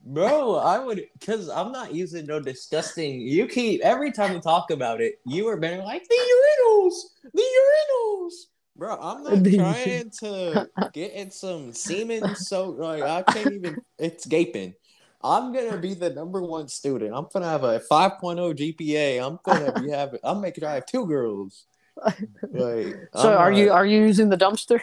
Bro, 0.00 0.54
I 0.56 0.78
would, 0.78 1.06
cause 1.20 1.48
I'm 1.48 1.70
not 1.72 1.92
using 1.92 2.24
no 2.26 2.40
disgusting. 2.40 3.20
You 3.20 3.46
keep 3.46 3.80
every 3.82 4.12
time 4.12 4.32
we 4.32 4.40
talk 4.40 4.70
about 4.70 5.00
it, 5.00 5.18
you 5.26 5.46
are 5.48 5.56
being 5.56 5.80
like 5.80 6.06
the 6.08 6.14
urinals, 6.14 6.94
the 7.34 7.42
urinals. 7.42 8.32
Bro, 8.76 8.96
I'm 9.00 9.22
not 9.24 9.44
trying 9.54 10.10
to 10.20 10.68
get 10.92 11.12
in 11.12 11.30
some 11.30 11.72
semen. 11.72 12.36
So 12.36 12.70
like, 12.70 13.02
I 13.02 13.22
can't 13.22 13.52
even. 13.52 13.76
It's 13.98 14.24
gaping. 14.24 14.74
I'm 15.22 15.52
gonna 15.52 15.78
be 15.78 15.94
the 15.94 16.10
number 16.10 16.40
one 16.42 16.68
student. 16.68 17.12
I'm 17.14 17.26
gonna 17.32 17.46
have 17.46 17.64
a 17.64 17.80
5.0 17.80 18.54
GPA. 18.54 19.24
I'm 19.26 19.38
gonna 19.42 19.72
be 19.82 19.90
having. 20.00 20.20
I'm 20.22 20.40
making. 20.40 20.62
sure 20.62 20.70
I 20.70 20.74
have 20.74 20.86
two 20.86 21.06
girls. 21.06 21.64
Like, 22.52 22.94
So 23.16 23.32
I'm 23.32 23.38
are 23.38 23.52
you 23.52 23.72
are 23.72 23.84
you 23.86 24.00
using 24.00 24.28
the 24.28 24.36
dumpster? 24.36 24.80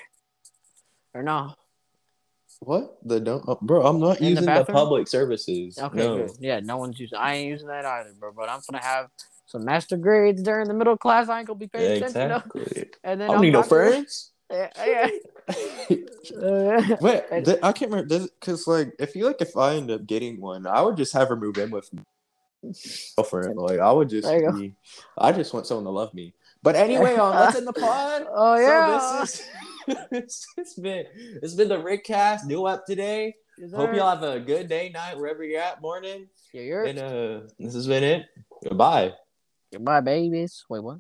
Or 1.13 1.23
no? 1.23 1.53
What 2.59 2.97
the 3.03 3.19
don't, 3.21 3.47
uh, 3.47 3.55
bro? 3.61 3.86
I'm 3.86 3.99
not 3.99 4.19
In 4.19 4.27
using 4.27 4.43
the, 4.45 4.47
bathroom? 4.51 4.75
public 4.75 5.07
services. 5.07 5.77
Okay, 5.77 5.97
no. 5.97 6.17
good. 6.27 6.31
Yeah, 6.39 6.59
no 6.59 6.77
one's 6.77 6.99
using. 6.99 7.17
I 7.17 7.36
ain't 7.36 7.49
using 7.49 7.67
that 7.67 7.86
either, 7.86 8.11
bro. 8.19 8.31
But 8.36 8.49
I'm 8.49 8.59
gonna 8.69 8.83
have 8.83 9.07
some 9.45 9.63
master 9.63 9.95
grades 9.97 10.41
during 10.43 10.67
the 10.67 10.73
middle 10.73 10.97
class. 10.97 11.29
I 11.29 11.39
ain't 11.39 11.47
gonna 11.47 11.59
be 11.59 11.67
paying 11.67 12.03
attention. 12.03 12.21
You 12.21 12.27
know? 12.27 12.36
Exactly. 12.55 12.86
And 13.03 13.21
then 13.21 13.29
I 13.29 13.33
don't 13.33 13.36
I'm 13.38 13.41
need 13.43 13.51
no 13.53 13.59
about 13.59 13.69
to- 13.69 13.75
friends. 13.75 14.31
Yeah, 14.51 14.69
yeah. 14.86 15.09
Wait, 17.01 17.45
th- 17.45 17.59
I 17.61 17.71
can't 17.71 17.91
remember 17.91 18.27
because 18.39 18.67
like 18.67 18.93
I 18.99 19.05
feel 19.05 19.27
like 19.27 19.41
if 19.41 19.55
I 19.55 19.75
end 19.75 19.91
up 19.91 20.05
getting 20.05 20.41
one, 20.41 20.65
I 20.65 20.81
would 20.81 20.97
just 20.97 21.13
have 21.13 21.27
her 21.29 21.35
move 21.35 21.57
in 21.57 21.69
with 21.69 21.91
me. 21.93 22.01
Girlfriend, 23.15 23.57
like 23.57 23.79
I 23.79 23.91
would 23.91 24.09
just 24.09 24.27
you 24.27 24.51
be, 24.51 24.75
I 25.17 25.31
just 25.31 25.53
want 25.53 25.67
someone 25.67 25.85
to 25.85 25.91
love 25.91 26.13
me. 26.13 26.33
But 26.63 26.75
anyway, 26.75 27.15
on 27.15 27.35
what's 27.35 27.57
in 27.57 27.65
the 27.65 27.73
pod. 27.73 28.25
oh 28.29 28.57
yeah. 28.57 28.97
So 28.97 29.19
this 29.19 29.39
is 29.39 29.47
it's, 30.11 30.47
it's 30.57 30.73
been 30.73 31.05
it's 31.43 31.53
been 31.53 31.69
the 31.69 31.79
Rick 31.79 32.05
Cast 32.05 32.47
new 32.47 32.65
up 32.65 32.85
today. 32.87 33.35
Yes, 33.57 33.71
Hope 33.71 33.93
y'all 33.93 34.09
have 34.09 34.23
a 34.23 34.39
good 34.39 34.67
day, 34.67 34.89
night, 34.89 35.17
wherever 35.17 35.43
you're 35.43 35.61
at, 35.61 35.81
morning. 35.81 36.27
Yeah, 36.53 36.61
you're. 36.61 36.83
And 36.85 36.99
uh, 36.99 37.39
this 37.57 37.73
has 37.73 37.87
been 37.87 38.03
it. 38.03 38.25
Goodbye. 38.67 39.13
Goodbye, 39.71 40.01
babies. 40.01 40.65
Wait, 40.69 40.83
what? 40.83 40.97